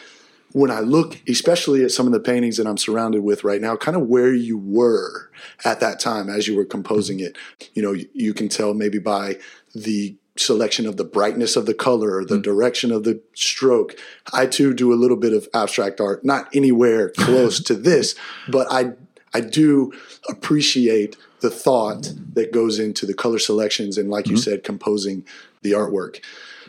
when 0.54 0.72
I 0.72 0.80
look, 0.80 1.22
especially 1.28 1.84
at 1.84 1.92
some 1.92 2.06
of 2.06 2.14
the 2.14 2.20
paintings 2.20 2.58
that 2.58 2.68
I'm 2.68 2.78
surrounded 2.78 3.24
with 3.24 3.44
right 3.44 3.62
now, 3.62 3.76
kind 3.76 3.96
of 3.96 4.08
where 4.08 4.34
you 4.34 4.58
were 4.58 5.30
at 5.64 5.80
that 5.80 6.00
time 6.00 6.30
as 6.30 6.48
you 6.48 6.56
were 6.56 6.66
composing 6.66 7.20
it. 7.20 7.38
You 7.74 7.82
know, 7.82 7.94
you, 7.94 8.08
you 8.14 8.34
can 8.34 8.50
tell 8.50 8.74
maybe 8.74 9.00
by 9.00 9.38
the 9.74 10.16
selection 10.38 10.86
of 10.86 10.98
the 10.98 11.04
brightness 11.04 11.56
of 11.56 11.66
the 11.66 11.74
color 11.74 12.16
or 12.16 12.26
the 12.26 12.38
mm. 12.38 12.44
direction 12.44 12.92
of 12.92 13.04
the 13.04 13.22
stroke. 13.34 13.96
I 14.34 14.46
too 14.46 14.74
do 14.74 14.94
a 14.94 14.96
little 14.96 15.18
bit 15.18 15.34
of 15.34 15.48
abstract 15.54 16.00
art, 16.00 16.24
not 16.26 16.54
anywhere 16.56 17.10
close 17.18 17.62
to 17.64 17.76
this, 17.76 18.16
but 18.50 18.68
I 18.72 18.94
I 19.34 19.40
do 19.40 19.94
appreciate 20.30 21.16
the 21.40 21.50
thought 21.50 22.14
that 22.34 22.52
goes 22.52 22.80
into 22.80 23.06
the 23.06 23.14
color 23.14 23.40
selections 23.40 23.98
and 23.98 24.10
like 24.10 24.28
you 24.28 24.34
mm-hmm. 24.34 24.42
said 24.42 24.64
composing 24.64 25.26
the 25.62 25.72
artwork. 25.72 26.22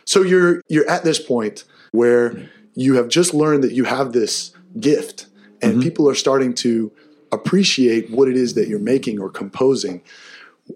So 0.05 0.23
you're 0.23 0.63
you're 0.69 0.89
at 0.89 1.05
this 1.05 1.21
point 1.21 1.65
where 1.93 2.31
mm. 2.31 2.49
You 2.75 2.95
have 2.95 3.09
just 3.09 3.35
learned 3.35 3.63
that 3.65 3.73
you 3.73 3.85
have 3.85 4.13
this 4.13 4.53
gift 4.81 5.27
and 5.61 5.81
people 5.83 6.09
are 6.09 6.15
starting 6.15 6.55
to 6.55 6.91
appreciate 7.31 8.11
what 8.11 8.29
it 8.29 8.37
is 8.37 8.55
that 8.55 8.69
you're 8.69 8.79
making 8.79 9.21
or 9.21 9.31
composing 9.31 10.03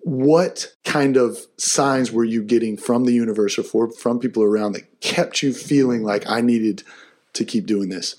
what 0.02 0.74
kind 0.84 1.16
of 1.16 1.38
signs 1.56 2.10
were 2.10 2.24
you 2.24 2.42
getting 2.42 2.76
from 2.76 3.04
the 3.04 3.12
universe 3.12 3.58
or 3.58 3.62
for, 3.62 3.90
from 3.90 4.18
people 4.18 4.42
around 4.42 4.72
that 4.72 5.00
kept 5.00 5.42
you 5.42 5.52
feeling 5.52 6.02
like 6.02 6.28
I 6.28 6.40
needed 6.40 6.82
to 7.34 7.44
keep 7.44 7.66
doing 7.66 7.88
this? 7.88 8.16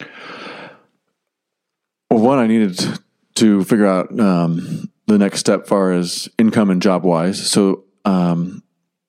Well, 2.09 2.21
one, 2.21 2.39
I 2.39 2.47
needed 2.47 2.99
to 3.35 3.63
figure 3.63 3.85
out 3.85 4.17
um, 4.19 4.89
the 5.07 5.17
next 5.17 5.39
step 5.39 5.67
far 5.67 5.91
as 5.91 6.29
income 6.37 6.69
and 6.69 6.81
job 6.81 7.03
wise. 7.03 7.49
So, 7.49 7.83
um, 8.05 8.63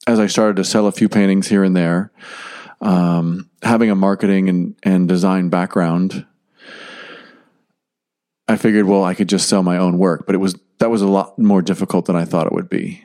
as 0.06 0.18
I 0.18 0.26
started 0.26 0.56
to 0.56 0.64
sell 0.64 0.86
a 0.86 0.92
few 0.92 1.08
paintings 1.08 1.48
here 1.48 1.62
and 1.62 1.76
there, 1.76 2.10
um, 2.80 3.50
having 3.62 3.90
a 3.90 3.94
marketing 3.94 4.48
and, 4.48 4.74
and 4.82 5.08
design 5.08 5.48
background, 5.48 6.26
I 8.46 8.56
figured, 8.56 8.86
well, 8.86 9.04
I 9.04 9.14
could 9.14 9.28
just 9.28 9.48
sell 9.48 9.62
my 9.62 9.76
own 9.76 9.98
work, 9.98 10.24
but 10.26 10.34
it 10.34 10.38
was 10.38 10.58
that 10.78 10.90
was 10.90 11.02
a 11.02 11.08
lot 11.08 11.38
more 11.38 11.60
difficult 11.60 12.06
than 12.06 12.16
I 12.16 12.24
thought 12.24 12.46
it 12.46 12.52
would 12.52 12.68
be. 12.68 13.04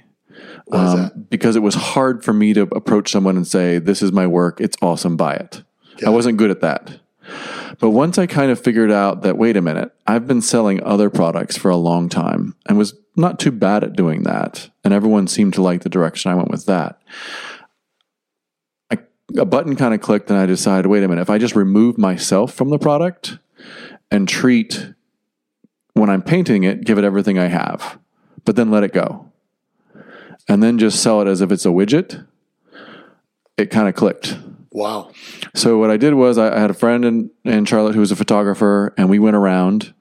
Um, 0.72 1.26
because 1.30 1.56
it 1.56 1.62
was 1.62 1.76
hard 1.76 2.24
for 2.24 2.34
me 2.34 2.54
to 2.54 2.62
approach 2.62 3.12
someone 3.12 3.36
and 3.36 3.46
say, 3.46 3.80
"This 3.80 4.02
is 4.02 4.12
my 4.12 4.26
work. 4.26 4.62
It's 4.62 4.78
awesome. 4.82 5.18
Buy 5.18 5.34
it." 5.34 5.64
Got 5.98 6.08
I 6.08 6.10
wasn't 6.12 6.38
good 6.38 6.52
at 6.52 6.62
that. 6.62 7.00
But 7.80 7.92
once 7.92 8.18
I 8.18 8.28
kind 8.28 8.52
of 8.52 8.60
figured 8.60 8.92
out 8.92 9.22
that, 9.24 9.38
wait 9.38 9.58
a 9.58 9.62
minute, 9.62 9.92
I've 10.06 10.28
been 10.28 10.42
selling 10.42 10.84
other 10.84 11.10
products 11.10 11.58
for 11.58 11.70
a 11.70 11.78
long 11.78 12.10
time 12.10 12.56
and 12.66 12.78
was 12.78 12.94
not 13.16 13.40
too 13.40 13.52
bad 13.52 13.84
at 13.84 13.96
doing 13.96 14.24
that. 14.24 14.70
And 14.84 14.94
everyone 14.94 15.28
seemed 15.28 15.54
to 15.56 15.62
like 15.62 15.82
the 15.82 15.90
direction 15.90 16.32
I 16.32 16.36
went 16.36 16.52
with 16.52 16.66
that. 16.66 17.02
A 19.38 19.46
button 19.46 19.76
kind 19.76 19.94
of 19.94 20.02
clicked 20.02 20.30
and 20.30 20.38
I 20.38 20.46
decided, 20.46 20.88
wait 20.88 21.04
a 21.04 21.08
minute, 21.08 21.22
if 21.22 21.30
I 21.30 21.38
just 21.38 21.56
remove 21.56 21.98
myself 21.98 22.54
from 22.54 22.70
the 22.70 22.78
product 22.78 23.40
and 24.12 24.28
treat 24.28 24.94
when 25.94 26.10
I'm 26.10 26.22
painting 26.22 26.64
it, 26.64 26.84
give 26.84 26.98
it 26.98 27.04
everything 27.04 27.40
I 27.40 27.48
have, 27.48 28.00
but 28.46 28.56
then 28.56 28.72
let 28.72 28.84
it 28.84 28.94
go. 28.94 29.32
And 30.48 30.62
then 30.62 30.78
just 30.78 31.02
sell 31.02 31.22
it 31.22 31.28
as 31.28 31.42
if 31.42 31.52
it's 31.52 31.66
a 31.66 31.70
widget, 31.70 32.26
it 33.58 33.72
kind 33.72 33.88
of 33.88 33.96
clicked. 33.96 34.38
Wow. 34.72 35.12
So 35.54 35.78
what 35.78 35.92
I 35.92 35.98
did 35.98 36.16
was 36.16 36.38
I, 36.38 36.56
I 36.56 36.60
had 36.60 36.72
a 36.72 36.74
friend 36.74 37.06
in, 37.06 37.30
in 37.46 37.66
Charlotte 37.66 37.94
who 37.94 38.02
was 38.02 38.12
a 38.12 38.16
photographer, 38.16 38.94
and 38.98 39.08
we 39.10 39.20
went 39.20 39.36
around 39.36 39.94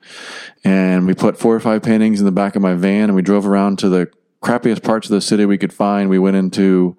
and 0.64 1.06
we 1.06 1.14
put 1.14 1.36
four 1.36 1.54
or 1.54 1.60
five 1.60 1.82
paintings 1.82 2.20
in 2.20 2.24
the 2.24 2.32
back 2.32 2.56
of 2.56 2.62
my 2.62 2.74
van, 2.74 3.04
and 3.04 3.14
we 3.14 3.22
drove 3.22 3.46
around 3.46 3.78
to 3.80 3.88
the 3.88 4.10
crappiest 4.42 4.82
parts 4.82 5.08
of 5.08 5.12
the 5.12 5.20
city 5.20 5.46
we 5.46 5.56
could 5.56 5.72
find. 5.72 6.10
We 6.10 6.18
went 6.18 6.36
into 6.36 6.96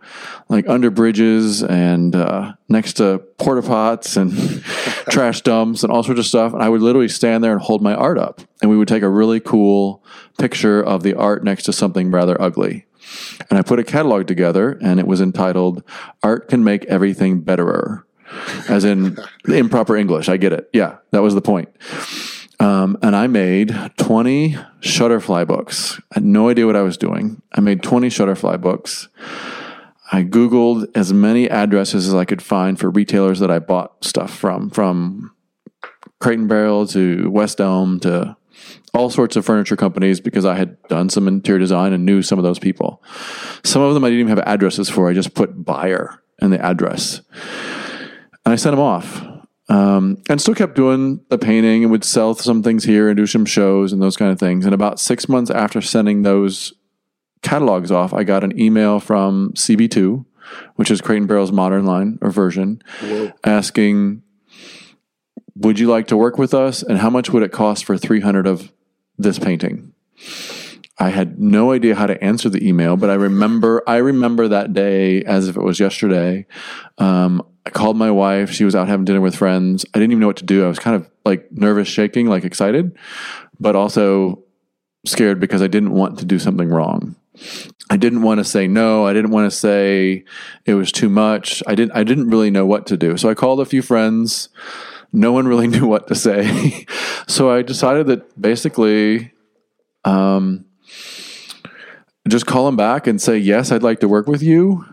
like 0.48 0.68
under 0.68 0.90
bridges 0.90 1.62
and 1.62 2.16
uh, 2.16 2.54
next 2.70 2.94
to 2.94 3.20
porta 3.38 3.62
pots 3.62 4.16
and 4.16 4.34
trash 5.10 5.42
dumps 5.42 5.84
and 5.84 5.92
all 5.92 6.04
sorts 6.04 6.20
of 6.20 6.26
stuff. 6.26 6.54
And 6.54 6.64
I 6.64 6.70
would 6.70 6.82
literally 6.82 7.10
stand 7.10 7.44
there 7.44 7.52
and 7.52 7.62
hold 7.62 7.82
my 7.82 7.94
art 7.94 8.18
up, 8.18 8.42
and 8.62 8.72
we 8.72 8.78
would 8.78 8.88
take 8.88 9.04
a 9.04 9.10
really 9.10 9.40
cool 9.40 10.04
picture 10.40 10.82
of 10.82 11.04
the 11.04 11.14
art 11.14 11.44
next 11.44 11.64
to 11.64 11.74
something 11.74 12.10
rather 12.12 12.42
ugly. 12.42 12.86
And 13.50 13.60
I 13.60 13.62
put 13.62 13.80
a 13.80 13.84
catalog 13.84 14.26
together, 14.26 14.80
and 14.82 15.00
it 15.00 15.06
was 15.06 15.22
entitled 15.22 15.84
"Art 16.24 16.48
Can 16.48 16.64
Make 16.64 16.86
Everything 16.86 17.42
Betterer," 17.42 18.06
as 18.70 18.86
in 18.86 19.18
improper 19.48 19.98
English. 19.98 20.30
I 20.30 20.38
get 20.38 20.54
it. 20.54 20.70
Yeah, 20.72 20.98
that 21.12 21.22
was 21.22 21.36
the 21.36 21.42
point. 21.42 21.70
Um, 22.64 22.98
and 23.02 23.14
I 23.14 23.28
made 23.28 23.76
20 23.98 24.54
Shutterfly 24.80 25.46
books. 25.46 26.00
I 26.12 26.16
had 26.16 26.24
no 26.24 26.48
idea 26.48 26.66
what 26.66 26.78
I 26.78 26.82
was 26.82 26.96
doing. 26.96 27.42
I 27.52 27.60
made 27.60 27.84
20 27.84 28.08
Shutterfly 28.08 28.62
books. 28.62 29.10
I 30.14 30.24
Googled 30.24 30.90
as 30.96 31.12
many 31.12 31.50
addresses 31.50 32.08
as 32.08 32.14
I 32.14 32.24
could 32.24 32.42
find 32.42 32.80
for 32.80 32.90
retailers 32.90 33.40
that 33.40 33.52
I 33.52 33.60
bought 33.60 34.06
stuff 34.06 34.34
from, 34.34 34.70
from 34.70 35.36
Crate 36.22 36.48
Barrel 36.48 36.88
to 36.88 37.30
West 37.30 37.60
Elm 37.60 38.00
to 38.00 38.38
all 38.94 39.10
sorts 39.10 39.36
of 39.36 39.46
furniture 39.46 39.76
companies 39.76 40.22
because 40.22 40.46
I 40.46 40.56
had 40.56 40.82
done 40.84 41.10
some 41.10 41.28
interior 41.28 41.60
design 41.60 41.92
and 41.92 42.06
knew 42.06 42.22
some 42.22 42.40
of 42.40 42.44
those 42.44 42.60
people. 42.60 43.04
Some 43.66 43.82
of 43.82 43.94
them 43.94 44.06
I 44.06 44.08
didn't 44.08 44.22
even 44.22 44.38
have 44.38 44.48
addresses 44.48 44.88
for. 44.88 45.10
I 45.10 45.14
just 45.14 45.34
put 45.34 45.66
buyer 45.66 46.22
in 46.42 46.52
the 46.52 46.64
address. 46.64 47.20
And 48.46 48.54
I 48.54 48.56
sent 48.56 48.72
them 48.72 48.80
off. 48.80 49.33
Um, 49.70 50.22
and 50.30 50.42
still 50.42 50.56
kept 50.56 50.76
doing 50.76 51.22
the 51.30 51.38
painting 51.38 51.84
and 51.84 51.92
would 51.92 52.04
sell 52.04 52.36
some 52.36 52.62
things 52.62 52.84
here 52.84 53.08
and 53.08 53.16
do 53.16 53.26
some 53.26 53.46
shows 53.46 53.94
and 53.94 54.02
those 54.02 54.18
kind 54.18 54.32
of 54.32 54.38
things. 54.40 54.66
And 54.66 54.74
about 54.74 55.00
six 55.00 55.30
months 55.30 55.50
after 55.50 55.80
sending 55.80 56.24
those 56.24 56.74
catalogs 57.44 57.92
off, 57.92 58.14
I 58.14 58.24
got 58.24 58.44
an 58.44 58.60
email 58.60 59.00
from 59.00 59.54
CB2, 59.54 60.26
which 60.76 60.92
is 60.92 61.00
Crate 61.00 61.20
and 61.20 61.28
Barrel's 61.28 61.52
modern 61.54 61.86
line 61.86 62.20
or 62.22 62.30
version, 62.30 62.82
Whoa. 63.02 63.32
asking, 63.46 64.22
"Would 65.56 65.80
you 65.80 65.88
like 65.88 66.08
to 66.08 66.18
work 66.18 66.38
with 66.38 66.54
us? 66.54 66.84
And 66.84 66.98
how 66.98 67.10
much 67.10 67.32
would 67.32 67.44
it 67.44 67.54
cost 67.54 67.86
for 67.86 67.98
300 67.98 68.46
of 68.46 68.72
this 69.18 69.40
painting?" 69.40 69.94
I 71.00 71.10
had 71.10 71.40
no 71.40 71.72
idea 71.72 71.96
how 71.96 72.06
to 72.06 72.22
answer 72.24 72.50
the 72.50 72.66
email, 72.66 72.98
but 72.98 73.10
I 73.10 73.16
remember 73.16 73.82
I 73.88 73.98
remember 73.98 74.48
that 74.48 74.74
day 74.74 75.24
as 75.24 75.48
if 75.48 75.56
it 75.58 75.64
was 75.64 75.80
yesterday. 75.80 76.46
Um, 76.98 77.42
I 77.66 77.70
called 77.70 77.98
my 77.98 78.12
wife. 78.12 78.52
She 78.52 78.66
was 78.66 78.76
out 78.76 78.88
having 78.88 79.06
dinner 79.06 79.22
with 79.22 79.36
friends. 79.36 79.86
I 79.94 80.00
didn't 80.00 80.12
even 80.12 80.22
know 80.22 80.28
what 80.28 80.38
to 80.38 80.46
do. 80.46 80.66
I 80.66 80.68
was 80.68 80.80
kind 80.80 80.96
of 80.96 81.10
like 81.26 81.52
nervous, 81.52 81.88
shaking, 81.88 82.28
like 82.28 82.44
excited, 82.44 82.98
but 83.60 83.76
also 83.76 84.44
scared 85.06 85.40
because 85.40 85.62
I 85.62 85.68
didn't 85.68 85.92
want 85.92 86.20
to 86.20 86.26
do 86.26 86.40
something 86.40 86.70
wrong. 86.70 87.16
I 87.90 87.98
didn't 87.98 88.22
want 88.22 88.40
to 88.40 88.44
say 88.44 88.68
no. 88.68 89.06
I 89.06 89.14
didn't 89.14 89.32
want 89.32 89.52
to 89.52 89.58
say 89.58 90.24
it 90.66 90.76
was 90.76 90.92
too 90.92 91.10
much. 91.10 91.64
I 91.68 91.76
didn't 91.76 91.94
I 91.94 92.04
didn't 92.04 92.30
really 92.30 92.52
know 92.52 92.66
what 92.66 92.86
to 92.88 92.98
do. 92.98 93.18
So 93.18 93.30
I 93.30 93.34
called 93.34 93.60
a 93.60 93.66
few 93.66 93.82
friends. 93.82 94.50
No 95.12 95.32
one 95.32 95.48
really 95.48 95.68
knew 95.74 95.88
what 95.88 96.08
to 96.08 96.16
say. 96.16 96.86
so 97.28 97.50
I 97.50 97.62
decided 97.62 98.08
that 98.08 98.40
basically 98.40 99.32
um, 100.06 100.66
just 102.28 102.46
call 102.46 102.66
them 102.66 102.76
back 102.76 103.08
and 103.08 103.22
say, 103.22 103.38
yes, 103.38 103.72
I'd 103.72 103.84
like 103.84 104.00
to 104.02 104.08
work 104.08 104.28
with 104.28 104.44
you. 104.44 104.86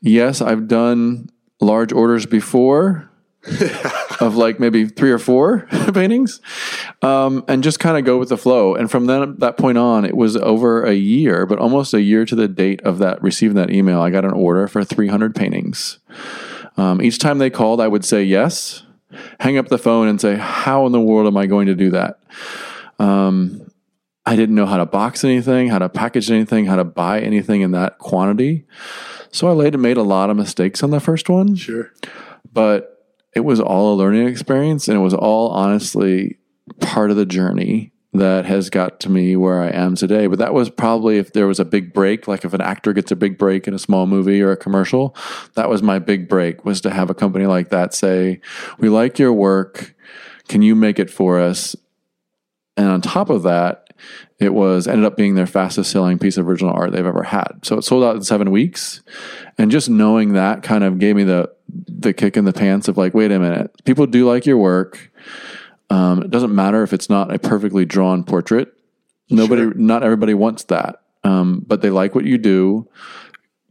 Yes, 0.00 0.40
I've 0.40 0.68
done 0.68 1.30
large 1.60 1.92
orders 1.92 2.26
before 2.26 3.10
of 4.20 4.36
like 4.36 4.58
maybe 4.58 4.86
three 4.86 5.10
or 5.10 5.18
four 5.18 5.60
paintings 5.94 6.40
um, 7.02 7.44
and 7.48 7.62
just 7.62 7.78
kind 7.78 7.96
of 7.96 8.04
go 8.04 8.18
with 8.18 8.28
the 8.28 8.36
flow. 8.36 8.74
And 8.74 8.90
from 8.90 9.06
then, 9.06 9.36
that 9.38 9.56
point 9.56 9.78
on, 9.78 10.04
it 10.04 10.16
was 10.16 10.36
over 10.36 10.84
a 10.84 10.94
year, 10.94 11.46
but 11.46 11.58
almost 11.58 11.94
a 11.94 12.02
year 12.02 12.24
to 12.24 12.34
the 12.34 12.48
date 12.48 12.80
of 12.82 12.98
that 12.98 13.22
receiving 13.22 13.56
that 13.56 13.70
email, 13.70 14.00
I 14.00 14.10
got 14.10 14.24
an 14.24 14.32
order 14.32 14.66
for 14.66 14.84
300 14.84 15.34
paintings. 15.34 15.98
Um, 16.76 17.00
each 17.00 17.18
time 17.18 17.38
they 17.38 17.50
called, 17.50 17.80
I 17.80 17.88
would 17.88 18.04
say 18.04 18.22
yes, 18.22 18.82
hang 19.40 19.58
up 19.58 19.68
the 19.68 19.78
phone 19.78 20.08
and 20.08 20.20
say, 20.20 20.36
how 20.36 20.86
in 20.86 20.92
the 20.92 21.00
world 21.00 21.26
am 21.26 21.36
I 21.36 21.46
going 21.46 21.66
to 21.66 21.74
do 21.74 21.90
that? 21.90 22.18
Um, 22.98 23.70
I 24.24 24.34
didn't 24.34 24.56
know 24.56 24.66
how 24.66 24.78
to 24.78 24.86
box 24.86 25.22
anything, 25.22 25.68
how 25.68 25.78
to 25.78 25.88
package 25.88 26.30
anything, 26.30 26.66
how 26.66 26.76
to 26.76 26.84
buy 26.84 27.20
anything 27.20 27.60
in 27.60 27.70
that 27.70 27.98
quantity. 27.98 28.66
So 29.32 29.48
I 29.48 29.52
later 29.52 29.78
made 29.78 29.96
a 29.96 30.02
lot 30.02 30.30
of 30.30 30.36
mistakes 30.36 30.82
on 30.82 30.90
the 30.90 31.00
first 31.00 31.28
one, 31.28 31.54
Sure. 31.56 31.92
but 32.52 33.04
it 33.34 33.40
was 33.40 33.60
all 33.60 33.94
a 33.94 33.96
learning 33.96 34.26
experience 34.28 34.88
and 34.88 34.96
it 34.96 35.00
was 35.00 35.14
all 35.14 35.50
honestly 35.50 36.38
part 36.80 37.10
of 37.10 37.16
the 37.16 37.26
journey 37.26 37.92
that 38.14 38.46
has 38.46 38.70
got 38.70 38.98
to 39.00 39.10
me 39.10 39.36
where 39.36 39.60
I 39.60 39.68
am 39.68 39.94
today. 39.94 40.26
But 40.26 40.38
that 40.38 40.54
was 40.54 40.70
probably 40.70 41.18
if 41.18 41.34
there 41.34 41.46
was 41.46 41.60
a 41.60 41.66
big 41.66 41.92
break, 41.92 42.26
like 42.26 42.46
if 42.46 42.54
an 42.54 42.62
actor 42.62 42.94
gets 42.94 43.10
a 43.12 43.16
big 43.16 43.36
break 43.36 43.68
in 43.68 43.74
a 43.74 43.78
small 43.78 44.06
movie 44.06 44.40
or 44.40 44.52
a 44.52 44.56
commercial, 44.56 45.14
that 45.54 45.68
was 45.68 45.82
my 45.82 45.98
big 45.98 46.26
break 46.28 46.64
was 46.64 46.80
to 46.82 46.90
have 46.90 47.10
a 47.10 47.14
company 47.14 47.44
like 47.44 47.68
that 47.68 47.92
say, 47.92 48.40
"We 48.78 48.88
like 48.88 49.18
your 49.18 49.34
work. 49.34 49.94
Can 50.48 50.62
you 50.62 50.74
make 50.74 50.98
it 50.98 51.10
for 51.10 51.38
us?" 51.38 51.76
And 52.78 52.88
on 52.88 53.02
top 53.02 53.28
of 53.28 53.42
that, 53.42 53.88
it 54.38 54.52
was 54.52 54.86
ended 54.86 55.04
up 55.06 55.16
being 55.16 55.34
their 55.34 55.46
fastest 55.46 55.90
selling 55.90 56.18
piece 56.18 56.36
of 56.36 56.46
original 56.48 56.72
art 56.72 56.92
they've 56.92 57.06
ever 57.06 57.22
had. 57.22 57.60
So 57.62 57.78
it 57.78 57.82
sold 57.82 58.04
out 58.04 58.16
in 58.16 58.22
seven 58.22 58.50
weeks. 58.50 59.02
And 59.56 59.70
just 59.70 59.88
knowing 59.88 60.34
that 60.34 60.62
kind 60.62 60.84
of 60.84 60.98
gave 60.98 61.16
me 61.16 61.24
the 61.24 61.50
the 61.88 62.12
kick 62.12 62.36
in 62.36 62.44
the 62.44 62.52
pants 62.52 62.86
of 62.88 62.96
like, 62.96 63.14
wait 63.14 63.32
a 63.32 63.38
minute, 63.38 63.70
people 63.84 64.06
do 64.06 64.28
like 64.28 64.46
your 64.46 64.58
work. 64.58 65.10
Um, 65.90 66.22
it 66.22 66.30
doesn't 66.30 66.54
matter 66.54 66.82
if 66.82 66.92
it's 66.92 67.08
not 67.08 67.32
a 67.34 67.38
perfectly 67.38 67.84
drawn 67.84 68.24
portrait. 68.24 68.72
Nobody, 69.30 69.62
Sure. 69.62 69.74
not 69.74 70.02
everybody 70.04 70.34
wants 70.34 70.64
that, 70.64 71.02
um, 71.24 71.64
but 71.66 71.80
they 71.82 71.90
like 71.90 72.14
what 72.14 72.24
you 72.24 72.38
do. 72.38 72.88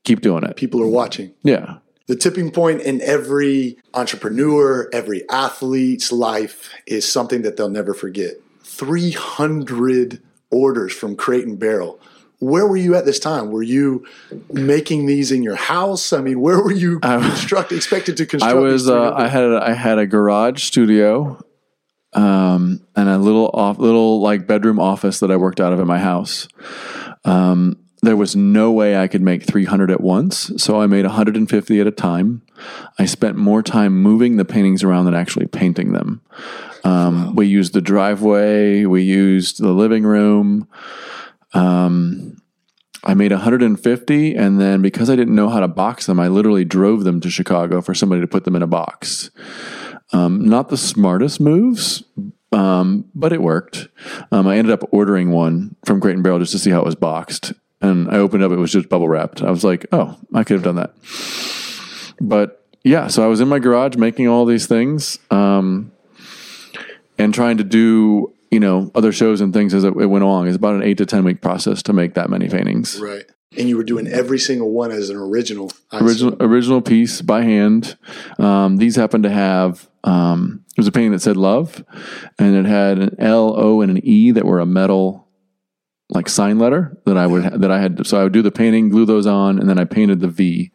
Keep 0.03 0.21
doing 0.21 0.43
it. 0.43 0.55
People 0.57 0.81
are 0.81 0.87
watching. 0.87 1.33
Yeah, 1.43 1.77
The 2.07 2.15
tipping 2.15 2.51
point 2.51 2.81
in 2.81 3.01
every 3.01 3.77
entrepreneur, 3.93 4.89
every 4.93 5.27
athlete's 5.29 6.11
life 6.11 6.69
is 6.85 7.09
something 7.09 7.41
that 7.43 7.55
they'll 7.57 7.69
never 7.69 7.93
forget. 7.93 8.33
300 8.63 10.21
orders 10.55 10.93
from 10.93 11.15
Crate 11.15 11.45
and 11.45 11.59
Barrel. 11.59 11.99
Where 12.39 12.65
were 12.65 12.77
you 12.77 12.95
at 12.95 13.05
this 13.05 13.19
time? 13.19 13.51
Were 13.51 13.63
you 13.63 14.05
making 14.51 15.05
these 15.05 15.31
in 15.31 15.43
your 15.43 15.55
house? 15.55 16.13
I 16.13 16.21
mean, 16.21 16.39
where 16.39 16.61
were 16.61 16.71
you 16.71 16.99
construct, 16.99 17.71
expected 17.71 18.17
to 18.17 18.25
construct? 18.25 18.55
I 18.55 18.59
was. 18.59 18.83
these 18.83 18.89
Uh, 18.89 19.13
I 19.13 19.27
had. 19.27 19.43
A, 19.43 19.69
I 19.69 19.73
had 19.73 19.99
a 19.99 20.05
garage 20.05 20.63
studio, 20.63 21.43
um, 22.13 22.81
and 22.95 23.09
a 23.09 23.17
little 23.17 23.49
off, 23.53 23.79
little 23.79 24.21
like 24.21 24.47
bedroom 24.47 24.79
office 24.79 25.19
that 25.19 25.31
I 25.31 25.37
worked 25.37 25.59
out 25.59 25.73
of 25.73 25.79
at 25.79 25.87
my 25.87 25.99
house. 25.99 26.47
Um, 27.23 27.77
there 28.01 28.17
was 28.17 28.35
no 28.35 28.71
way 28.71 28.95
I 28.95 29.07
could 29.07 29.21
make 29.21 29.43
300 29.43 29.89
at 29.89 29.99
once, 29.99 30.51
so 30.57 30.79
I 30.79 30.85
made 30.85 31.05
150 31.05 31.79
at 31.79 31.87
a 31.87 31.91
time. 31.91 32.43
I 32.99 33.05
spent 33.05 33.35
more 33.35 33.63
time 33.63 33.99
moving 33.99 34.37
the 34.37 34.45
paintings 34.45 34.83
around 34.83 35.05
than 35.05 35.15
actually 35.15 35.47
painting 35.47 35.93
them. 35.93 36.21
Um, 36.85 37.35
We 37.35 37.47
used 37.47 37.73
the 37.73 37.81
driveway. 37.81 38.85
We 38.85 39.01
used 39.01 39.61
the 39.61 39.73
living 39.73 40.03
room. 40.03 40.67
Um, 41.53 42.37
I 43.03 43.13
made 43.13 43.31
150, 43.31 44.35
and 44.35 44.59
then 44.59 44.81
because 44.81 45.09
I 45.09 45.15
didn't 45.15 45.35
know 45.35 45.49
how 45.49 45.59
to 45.59 45.67
box 45.67 46.05
them, 46.05 46.19
I 46.19 46.27
literally 46.27 46.65
drove 46.65 47.03
them 47.03 47.19
to 47.21 47.29
Chicago 47.29 47.81
for 47.81 47.93
somebody 47.93 48.21
to 48.21 48.27
put 48.27 48.45
them 48.45 48.55
in 48.55 48.63
a 48.63 48.67
box. 48.67 49.29
Um, 50.11 50.45
not 50.45 50.69
the 50.69 50.77
smartest 50.77 51.39
moves, 51.39 52.03
um, 52.51 53.05
but 53.13 53.31
it 53.33 53.41
worked. 53.41 53.89
Um, 54.31 54.47
I 54.47 54.57
ended 54.57 54.71
up 54.73 54.87
ordering 54.91 55.31
one 55.31 55.75
from 55.85 56.01
Crate 56.01 56.15
and 56.15 56.23
Barrel 56.23 56.39
just 56.39 56.51
to 56.53 56.59
see 56.59 56.71
how 56.71 56.79
it 56.79 56.85
was 56.85 56.95
boxed, 56.95 57.53
and 57.81 58.09
I 58.09 58.17
opened 58.17 58.43
it 58.43 58.45
up; 58.45 58.51
it 58.51 58.57
was 58.57 58.71
just 58.71 58.89
bubble 58.89 59.09
wrapped. 59.09 59.41
I 59.41 59.51
was 59.51 59.63
like, 59.63 59.85
"Oh, 59.91 60.17
I 60.33 60.43
could 60.43 60.55
have 60.55 60.63
done 60.63 60.75
that." 60.77 60.93
But 62.19 62.65
yeah, 62.83 63.07
so 63.07 63.23
I 63.23 63.27
was 63.27 63.41
in 63.41 63.47
my 63.47 63.59
garage 63.59 63.97
making 63.97 64.27
all 64.27 64.45
these 64.45 64.67
things, 64.67 65.19
um, 65.31 65.91
and 67.17 67.33
trying 67.33 67.57
to 67.57 67.63
do 67.63 68.33
you 68.51 68.59
know 68.59 68.91
other 68.95 69.11
shows 69.11 69.41
and 69.41 69.53
things 69.53 69.73
as 69.73 69.83
it, 69.83 69.95
it 69.97 70.07
went 70.07 70.23
along. 70.23 70.47
It's 70.47 70.57
about 70.57 70.75
an 70.75 70.83
eight 70.83 70.97
to 70.97 71.05
ten 71.05 71.23
week 71.23 71.41
process 71.41 71.83
to 71.83 71.93
make 71.93 72.13
that 72.15 72.29
many 72.29 72.49
paintings. 72.49 72.99
right. 72.99 73.25
And 73.57 73.69
you 73.69 73.77
were 73.77 73.85
doing 73.85 74.05
every 74.07 74.37
single 74.37 74.71
one 74.71 74.91
as 74.91 75.09
an 75.09 75.15
original. 75.15 75.71
Original 75.93 76.35
original 76.41 76.81
piece 76.81 77.21
by 77.21 77.43
hand. 77.43 77.97
Um, 78.37 78.77
these 78.77 78.97
happened 78.97 79.23
to 79.23 79.29
have 79.29 79.87
um, 80.03 80.65
it 80.75 80.79
was 80.79 80.87
a 80.87 80.91
painting 80.91 81.13
that 81.13 81.21
said 81.21 81.37
love, 81.37 81.83
and 82.37 82.55
it 82.55 82.65
had 82.65 82.99
an 82.99 83.15
L, 83.17 83.53
O, 83.57 83.81
and 83.81 83.91
an 83.91 84.05
E 84.05 84.31
that 84.31 84.45
were 84.45 84.59
a 84.59 84.65
metal 84.65 85.27
like 86.09 86.29
sign 86.29 86.59
letter 86.59 86.97
that 87.05 87.17
I 87.17 87.27
would 87.27 87.43
that 87.43 87.71
I 87.71 87.79
had. 87.79 88.05
So 88.05 88.19
I 88.19 88.23
would 88.23 88.33
do 88.33 88.41
the 88.41 88.51
painting, 88.51 88.89
glue 88.89 89.05
those 89.05 89.25
on, 89.25 89.59
and 89.59 89.69
then 89.69 89.79
I 89.79 89.85
painted 89.85 90.19
the 90.19 90.27
V, 90.27 90.71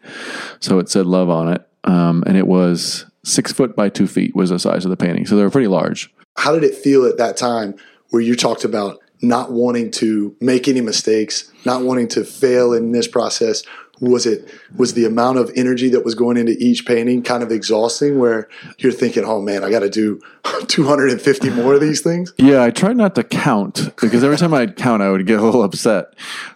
so 0.58 0.78
it 0.78 0.88
said 0.88 1.06
love 1.06 1.30
on 1.30 1.52
it, 1.52 1.66
um, 1.84 2.24
and 2.26 2.36
it 2.36 2.46
was 2.46 3.06
six 3.24 3.52
foot 3.52 3.76
by 3.76 3.88
two 3.88 4.06
feet 4.06 4.34
was 4.34 4.50
the 4.50 4.58
size 4.58 4.84
of 4.84 4.90
the 4.90 4.96
painting. 4.96 5.26
So 5.26 5.36
they 5.36 5.42
were 5.42 5.50
pretty 5.50 5.68
large. 5.68 6.12
How 6.36 6.52
did 6.54 6.64
it 6.64 6.74
feel 6.74 7.04
at 7.06 7.18
that 7.18 7.36
time 7.36 7.74
where 8.10 8.22
you 8.22 8.34
talked 8.36 8.64
about 8.64 8.98
not 9.22 9.52
wanting 9.52 9.90
to 9.90 10.34
make 10.40 10.68
any 10.68 10.80
mistakes, 10.80 11.52
not 11.64 11.82
wanting 11.82 12.08
to 12.08 12.24
fail 12.24 12.72
in 12.72 12.92
this 12.92 13.06
process? 13.06 13.62
Was 14.00 14.24
it 14.24 14.48
was 14.74 14.94
the 14.94 15.04
amount 15.04 15.36
of 15.36 15.52
energy 15.56 15.90
that 15.90 16.06
was 16.06 16.14
going 16.14 16.38
into 16.38 16.56
each 16.58 16.86
painting 16.86 17.22
kind 17.22 17.42
of 17.42 17.52
exhausting 17.52 18.18
where 18.18 18.48
you're 18.78 18.92
thinking, 18.92 19.24
"Oh 19.26 19.42
man, 19.42 19.62
I 19.62 19.70
got 19.70 19.80
to 19.80 19.90
do 19.90 20.20
250 20.68 21.50
more 21.50 21.74
of 21.74 21.82
these 21.82 22.00
things?" 22.00 22.32
Yeah, 22.38 22.62
I 22.62 22.70
tried 22.70 22.96
not 22.96 23.14
to 23.16 23.24
count 23.24 23.94
because 24.00 24.24
every 24.24 24.38
time 24.38 24.54
I'd 24.54 24.76
count, 24.76 25.02
I 25.02 25.10
would 25.10 25.26
get 25.26 25.38
a 25.38 25.42
little 25.42 25.62
upset. 25.62 26.14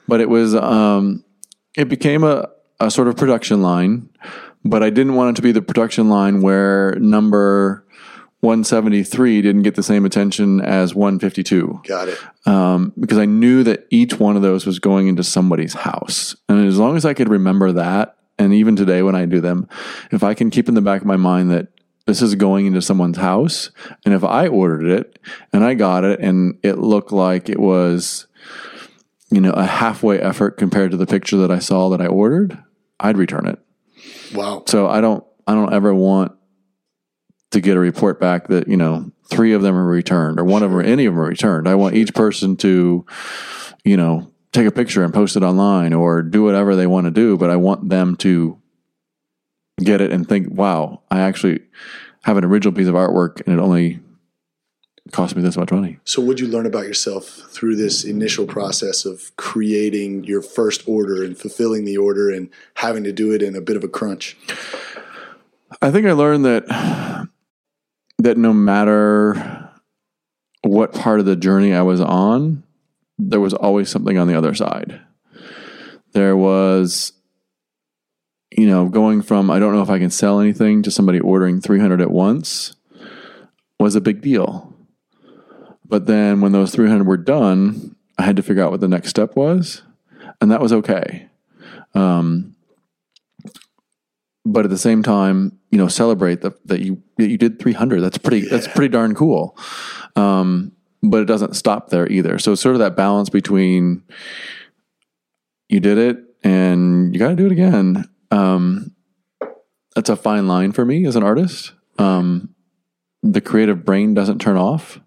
But 0.09 0.23
it 0.23 0.31
was, 0.31 0.55
um, 0.55 1.23
it 1.77 1.91
became 1.91 2.25
a, 2.25 2.49
a 2.81 2.91
sort 2.91 3.09
of 3.09 3.17
production 3.19 3.61
line, 3.61 4.09
but 4.65 4.83
I 4.83 4.89
didn't 4.89 5.15
want 5.15 5.35
it 5.35 5.37
to 5.37 5.43
be 5.43 5.53
the 5.53 5.61
production 5.61 6.09
line 6.09 6.41
where 6.41 6.95
number 6.95 7.84
173 8.45 9.43
didn't 9.43 9.63
get 9.63 9.75
the 9.75 9.83
same 9.83 10.05
attention 10.05 10.61
as 10.61 10.95
152 10.95 11.81
Got 11.87 12.09
it. 12.09 12.19
um, 12.47 12.93
because 13.01 13.19
I 13.19 13.25
knew 13.25 13.65
that 13.65 13.87
each 13.91 14.21
one 14.21 14.37
of 14.37 14.43
those 14.43 14.67
was 14.67 14.79
going 14.79 15.09
into 15.09 15.25
somebody's 15.25 15.75
house. 15.75 16.37
And 16.49 16.67
as 16.69 16.79
long 16.79 16.97
as 16.97 17.05
I 17.05 17.15
could 17.15 17.29
remember 17.29 17.73
that, 17.73 18.17
and 18.39 18.53
even 18.53 18.77
today 18.77 19.03
when 19.03 19.15
I 19.15 19.25
do 19.27 19.41
them, 19.41 19.69
if 20.13 20.23
I 20.23 20.35
can 20.35 20.51
keep 20.51 20.69
in 20.69 20.75
the 20.75 20.81
back 20.83 21.01
of 21.01 21.07
my 21.07 21.17
mind 21.17 21.51
that 21.51 21.69
this 22.07 22.21
is 22.21 22.35
going 22.35 22.67
into 22.67 22.83
someone's 22.83 23.17
house, 23.17 23.71
and 24.05 24.13
if 24.13 24.23
I 24.23 24.47
ordered 24.47 24.85
it 24.87 25.19
and 25.53 25.65
I 25.65 25.75
got 25.75 26.05
it 26.05 26.21
and 26.21 26.59
it 26.63 26.79
looked 26.79 27.13
like 27.13 27.49
it 27.49 27.59
was, 27.59 28.27
you 29.31 29.41
know, 29.41 29.53
a 29.53 29.65
halfway 29.65 30.21
effort 30.21 30.59
compared 30.59 30.91
to 30.91 30.97
the 30.99 31.07
picture 31.07 31.39
that 31.39 31.51
I 31.51 31.61
saw 31.61 31.89
that 31.89 32.01
I 32.01 32.07
ordered, 32.07 32.63
I'd 33.01 33.17
return 33.17 33.47
it. 33.47 33.59
Wow. 34.35 34.65
So 34.67 34.87
I 34.89 35.01
don't, 35.01 35.25
I 35.47 35.55
don't 35.55 35.73
ever 35.73 35.95
want 35.95 36.33
to 37.55 37.61
get 37.61 37.77
a 37.77 37.81
report 37.81 38.21
back 38.21 38.49
that 38.49 38.69
you 38.69 38.77
know 38.77 39.11
three 39.25 39.53
of 39.53 39.63
them 39.63 39.75
are 39.75 39.87
returned 39.87 40.39
or 40.39 40.45
one 40.45 40.63
of 40.63 40.71
them 40.71 40.79
or 40.79 40.83
any 40.83 41.07
of 41.07 41.15
them 41.15 41.23
are 41.23 41.29
returned. 41.29 41.67
I 41.67 41.75
want 41.75 41.95
each 41.95 42.13
person 42.13 42.57
to, 42.59 43.07
you 43.85 43.97
know, 43.97 44.31
take 44.53 44.67
a 44.67 44.71
picture 44.71 45.03
and 45.03 45.15
post 45.15 45.37
it 45.37 45.43
online 45.43 45.93
or 45.93 46.23
do 46.23 46.43
whatever 46.43 46.77
they 46.77 46.87
want 46.87 47.07
to 47.07 47.11
do, 47.11 47.39
but 47.39 47.51
I 47.51 47.57
want 47.57 47.89
them 47.89 48.17
to 48.17 48.61
get 49.79 50.01
it 50.01 50.13
and 50.13 50.29
think, 50.29 50.49
"Wow, 50.51 51.03
I 51.11 51.21
actually 51.21 51.61
have 52.23 52.37
an 52.37 52.45
original 52.45 52.75
piece 52.75 52.89
of 52.89 52.95
artwork 52.95 53.41
and 53.47 53.59
it 53.59 53.63
only 53.63 54.01
cost 55.13 55.37
me 55.37 55.43
this 55.43 55.57
much 55.57 55.71
money." 55.71 55.99
So, 56.05 56.21
what'd 56.21 56.41
you 56.41 56.49
learn 56.49 56.67
about 56.67 56.87
yourself 56.87 57.27
through 57.51 57.77
this 57.77 58.05
initial 58.05 58.47
process 58.47 59.05
of 59.05 59.35
creating 59.37 60.25
your 60.25 60.43
first 60.43 60.83
order 60.87 61.23
and 61.23 61.39
fulfilling 61.39 61.85
the 61.85 61.97
order 61.97 62.31
and 62.31 62.51
having 62.75 63.05
to 63.05 63.13
do 63.13 63.33
it 63.33 63.43
in 63.43 63.55
a 63.55 63.61
bit 63.61 63.77
of 63.77 63.85
a 63.85 63.89
crunch? 63.89 64.37
I 65.83 65.91
think 65.91 66.07
I 66.07 66.13
learned 66.13 66.45
that 66.45 66.65
that 68.25 68.37
no 68.37 68.53
matter 68.53 69.71
what 70.63 70.93
part 70.93 71.21
of 71.21 71.27
the 71.27 71.37
journey 71.37 71.73
I 71.73 71.83
was 71.83 72.01
on, 72.01 72.65
there 73.19 73.41
was 73.41 73.55
always 73.55 73.89
something 73.89 74.19
on 74.19 74.29
the 74.29 74.37
other 74.37 74.55
side. 74.55 75.01
There 76.13 76.37
was 76.37 77.13
you 78.57 78.69
know, 78.69 78.89
going 78.89 79.23
from 79.23 79.51
I 79.51 79.59
don't 79.59 79.75
know 79.75 79.83
if 79.83 79.91
I 79.91 79.99
can 79.99 80.11
sell 80.11 80.41
anything 80.41 80.83
to 80.83 80.91
somebody 80.91 81.21
ordering 81.21 81.61
300 81.61 82.01
at 82.01 82.11
once 82.11 82.75
was 83.81 83.97
a 83.97 84.01
big 84.01 84.21
deal. 84.21 84.73
But 85.85 86.07
then 86.07 86.41
when 86.41 86.53
those 86.53 86.73
300 86.73 87.07
were 87.07 87.17
done, 87.17 87.97
I 88.17 88.23
had 88.23 88.37
to 88.37 88.43
figure 88.43 88.63
out 88.63 88.71
what 88.71 88.81
the 88.81 88.89
next 88.89 89.11
step 89.11 89.37
was, 89.37 89.83
and 90.41 90.51
that 90.51 90.61
was 90.61 90.73
okay. 90.73 91.29
Um, 91.95 92.54
but 94.45 94.65
at 94.65 94.71
the 94.71 94.79
same 94.79 95.03
time, 95.03 95.59
you 95.71 95.79
know, 95.79 95.89
celebrate 95.89 96.43
that 96.43 96.67
that 96.67 96.81
you 96.81 97.03
that 97.17 97.29
you 97.29 97.39
did 97.39 97.59
300. 97.59 98.01
That's 98.01 98.19
pretty. 98.19 98.49
That's 98.49 98.69
pretty 98.69 98.91
darn 98.91 99.15
cool. 99.15 99.57
Um, 100.17 100.73
but 101.03 101.21
it 101.21 101.27
doesn't 101.27 101.55
stop 101.55 101.91
there 101.91 102.11
either. 102.11 102.39
So 102.39 102.55
sort 102.55 102.75
of 102.75 102.79
that 102.81 102.97
balance 102.97 103.29
between 103.29 104.03
you 105.69 105.81
did 105.81 105.99
it 105.99 106.19
and 106.43 107.13
you 107.13 107.19
got 107.19 107.31
to 107.31 107.37
do 107.37 107.47
it 107.47 107.53
again. 107.53 108.09
Um, 108.31 108.95
that's 109.95 110.09
a 110.09 110.17
fine 110.17 110.49
line 110.49 110.73
for 110.73 110.85
me 110.85 111.07
as 111.07 111.17
an 111.17 111.23
artist. 111.23 111.73
Um, 111.99 112.55
the 113.23 113.41
creative 113.41 113.85
brain 113.85 114.15
doesn't 114.15 114.41
turn 114.41 114.57
off, 114.57 115.01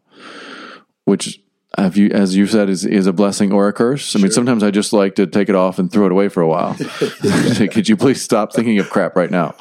which 1.06 1.41
have 1.77 1.97
you, 1.97 2.10
as 2.10 2.36
you 2.36 2.47
said, 2.47 2.69
is 2.69 2.86
is 2.86 3.08
a 3.08 3.13
blessing 3.13 3.51
or 3.51 3.67
a 3.67 3.73
curse. 3.73 4.15
I 4.15 4.19
mean, 4.19 4.32
sometimes 4.32 4.63
I 4.63 4.71
just 4.71 4.93
like 4.93 5.15
to 5.15 5.27
take 5.27 5.49
it 5.49 5.56
off 5.56 5.80
and 5.80 5.91
throw 5.91 6.06
it 6.06 6.12
away 6.12 6.30
for 6.30 6.41
a 6.41 6.47
while. 6.47 6.75
Could 7.71 7.89
you 7.89 7.97
please 7.97 8.21
stop 8.21 8.53
thinking 8.53 8.80
of 8.80 8.89
crap 8.89 9.15
right 9.15 9.30
now? 9.30 9.56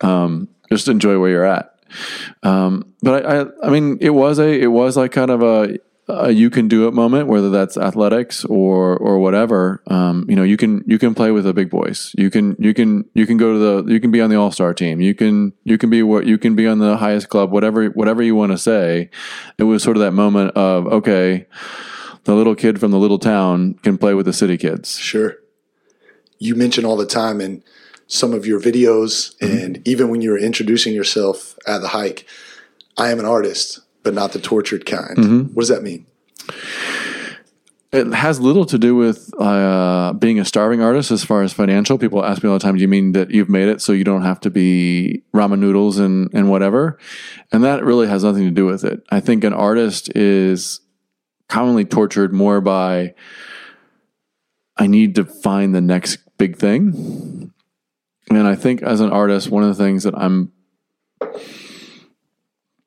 Um, 0.00 0.48
just 0.70 0.88
enjoy 0.88 1.18
where 1.18 1.30
you're 1.30 1.44
at. 1.44 1.74
Um, 2.42 2.92
but 3.02 3.24
I, 3.24 3.40
I, 3.40 3.46
I 3.64 3.70
mean, 3.70 3.98
it 4.00 4.10
was 4.10 4.38
a, 4.38 4.48
it 4.48 4.66
was 4.66 4.96
like 4.96 5.12
kind 5.12 5.30
of 5.30 5.42
a, 5.42 5.78
a 6.08 6.30
you 6.30 6.50
can 6.50 6.68
do 6.68 6.86
it 6.86 6.94
moment, 6.94 7.28
whether 7.28 7.50
that's 7.50 7.76
athletics 7.76 8.44
or 8.44 8.96
or 8.96 9.18
whatever. 9.18 9.82
Um, 9.88 10.26
you 10.28 10.36
know, 10.36 10.42
you 10.42 10.56
can 10.56 10.84
you 10.86 10.98
can 10.98 11.14
play 11.14 11.30
with 11.30 11.44
the 11.44 11.52
big 11.52 11.70
boys. 11.70 12.14
You 12.16 12.30
can 12.30 12.56
you 12.58 12.74
can 12.74 13.04
you 13.14 13.26
can 13.26 13.36
go 13.36 13.52
to 13.52 13.58
the 13.58 13.92
you 13.92 14.00
can 14.00 14.10
be 14.10 14.20
on 14.20 14.30
the 14.30 14.36
all 14.36 14.52
star 14.52 14.72
team. 14.72 15.00
You 15.00 15.14
can 15.14 15.52
you 15.64 15.78
can 15.78 15.90
be 15.90 16.02
what 16.02 16.26
you 16.26 16.38
can 16.38 16.54
be 16.54 16.66
on 16.66 16.78
the 16.78 16.96
highest 16.96 17.28
club. 17.28 17.50
Whatever 17.50 17.86
whatever 17.88 18.22
you 18.22 18.34
want 18.34 18.52
to 18.52 18.58
say. 18.58 19.10
It 19.58 19.64
was 19.64 19.82
sort 19.82 19.96
of 19.96 20.02
that 20.02 20.12
moment 20.12 20.56
of 20.56 20.86
okay, 20.86 21.46
the 22.24 22.34
little 22.34 22.54
kid 22.54 22.78
from 22.78 22.90
the 22.90 22.98
little 22.98 23.18
town 23.18 23.74
can 23.82 23.98
play 23.98 24.14
with 24.14 24.26
the 24.26 24.32
city 24.32 24.56
kids. 24.56 24.98
Sure. 24.98 25.36
You 26.38 26.54
mention 26.54 26.84
all 26.84 26.96
the 26.96 27.06
time 27.06 27.40
in 27.40 27.64
some 28.06 28.32
of 28.32 28.46
your 28.46 28.60
videos 28.60 29.34
and 29.40 29.86
even 29.86 30.08
when 30.08 30.20
you 30.20 30.30
were 30.30 30.38
introducing 30.38 30.94
yourself 30.94 31.58
at 31.66 31.80
the 31.80 31.88
hike, 31.88 32.26
I 32.96 33.10
am 33.10 33.18
an 33.18 33.26
artist, 33.26 33.80
but 34.06 34.14
not 34.14 34.30
the 34.30 34.38
tortured 34.38 34.86
kind. 34.86 35.18
What 35.52 35.62
does 35.62 35.68
that 35.68 35.82
mean? 35.82 36.06
It 37.90 38.06
has 38.12 38.38
little 38.38 38.64
to 38.66 38.78
do 38.78 38.94
with 38.94 39.32
uh, 39.36 40.12
being 40.12 40.38
a 40.38 40.44
starving 40.44 40.80
artist 40.80 41.10
as 41.10 41.24
far 41.24 41.42
as 41.42 41.52
financial. 41.52 41.98
People 41.98 42.24
ask 42.24 42.40
me 42.40 42.48
all 42.48 42.54
the 42.54 42.60
time, 42.60 42.76
do 42.76 42.82
you 42.82 42.86
mean 42.86 43.10
that 43.12 43.32
you've 43.32 43.48
made 43.48 43.68
it 43.68 43.82
so 43.82 43.90
you 43.92 44.04
don't 44.04 44.22
have 44.22 44.38
to 44.42 44.50
be 44.50 45.24
ramen 45.34 45.58
noodles 45.58 45.98
and, 45.98 46.30
and 46.32 46.48
whatever? 46.48 47.00
And 47.50 47.64
that 47.64 47.82
really 47.82 48.06
has 48.06 48.22
nothing 48.22 48.44
to 48.44 48.52
do 48.52 48.64
with 48.64 48.84
it. 48.84 49.02
I 49.10 49.18
think 49.18 49.42
an 49.42 49.52
artist 49.52 50.14
is 50.14 50.78
commonly 51.48 51.84
tortured 51.84 52.32
more 52.32 52.60
by, 52.60 53.12
I 54.76 54.86
need 54.86 55.16
to 55.16 55.24
find 55.24 55.74
the 55.74 55.80
next 55.80 56.18
big 56.38 56.58
thing. 56.58 57.52
And 58.30 58.46
I 58.46 58.54
think 58.54 58.82
as 58.82 59.00
an 59.00 59.10
artist, 59.10 59.50
one 59.50 59.64
of 59.64 59.76
the 59.76 59.82
things 59.82 60.04
that 60.04 60.14
I'm 60.16 60.52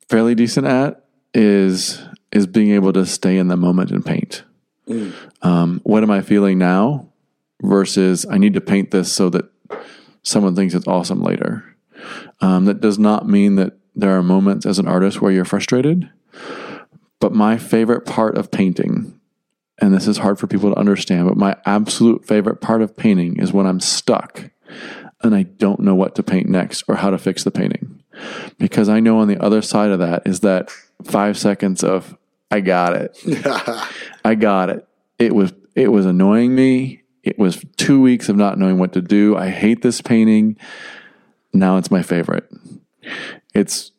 fairly 0.08 0.34
decent 0.34 0.66
at 0.66 1.04
is 1.34 2.02
is 2.32 2.48
being 2.48 2.72
able 2.72 2.94
to 2.94 3.06
stay 3.06 3.38
in 3.38 3.48
the 3.48 3.58
moment 3.58 3.92
and 3.92 4.06
paint. 4.06 4.44
Um, 5.42 5.82
what 5.84 6.04
am 6.04 6.12
I 6.12 6.22
feeling 6.22 6.58
now 6.58 7.10
versus 7.62 8.26
I 8.30 8.38
need 8.38 8.54
to 8.54 8.62
paint 8.62 8.92
this 8.92 9.12
so 9.12 9.30
that 9.30 9.46
someone 10.24 10.56
thinks 10.56 10.74
it's 10.74 10.88
awesome 10.88 11.22
later. 11.22 11.64
Um, 12.42 12.66
that 12.66 12.82
does 12.82 12.98
not 12.98 13.28
mean 13.28 13.56
that 13.56 13.74
there 13.96 14.18
are 14.18 14.24
moments 14.24 14.66
as 14.66 14.80
an 14.80 14.88
artist 14.88 15.22
where 15.22 15.32
you're 15.32 15.46
frustrated, 15.46 16.10
but 17.20 17.34
my 17.34 17.58
favorite 17.58 18.06
part 18.06 18.38
of 18.38 18.52
painting, 18.52 19.20
and 19.80 19.94
this 19.94 20.08
is 20.08 20.20
hard 20.20 20.40
for 20.40 20.48
people 20.48 20.72
to 20.72 20.80
understand, 20.80 21.28
but 21.28 21.38
my 21.38 21.58
absolute 21.66 22.26
favorite 22.26 22.62
part 22.62 22.82
of 22.82 22.96
painting 22.96 23.38
is 23.38 23.52
when 23.52 23.66
I'm 23.66 23.80
stuck 23.80 24.50
and 25.22 25.36
I 25.36 25.44
don't 25.44 25.82
know 25.82 25.96
what 25.96 26.16
to 26.16 26.24
paint 26.24 26.48
next 26.48 26.84
or 26.88 26.96
how 26.96 27.10
to 27.10 27.18
fix 27.18 27.44
the 27.44 27.52
painting. 27.52 27.99
Because 28.58 28.90
I 28.90 29.00
know 29.00 29.20
on 29.20 29.28
the 29.28 29.42
other 29.42 29.62
side 29.62 29.92
of 29.92 30.00
that 30.00 30.24
is 30.26 30.42
that 30.42 30.72
five 31.04 31.38
seconds 31.38 31.84
of, 31.84 32.18
I 32.52 32.62
got 32.62 32.94
it. 32.94 33.18
I 34.26 34.36
got 34.36 34.70
it. 34.70 34.88
It 35.18 35.36
was 35.36 35.54
it 35.76 35.92
was 35.92 36.06
annoying 36.06 36.56
me. 36.56 37.04
It 37.24 37.38
was 37.38 37.64
two 37.78 38.02
weeks 38.02 38.28
of 38.30 38.36
not 38.36 38.58
knowing 38.58 38.80
what 38.80 38.94
to 38.94 39.02
do. 39.02 39.38
I 39.38 39.50
hate 39.50 39.82
this 39.82 40.02
painting. 40.02 40.58
Now 41.54 41.78
it's 41.78 41.92
my 41.92 42.02
favorite. 42.02 42.50
It's 43.54 43.92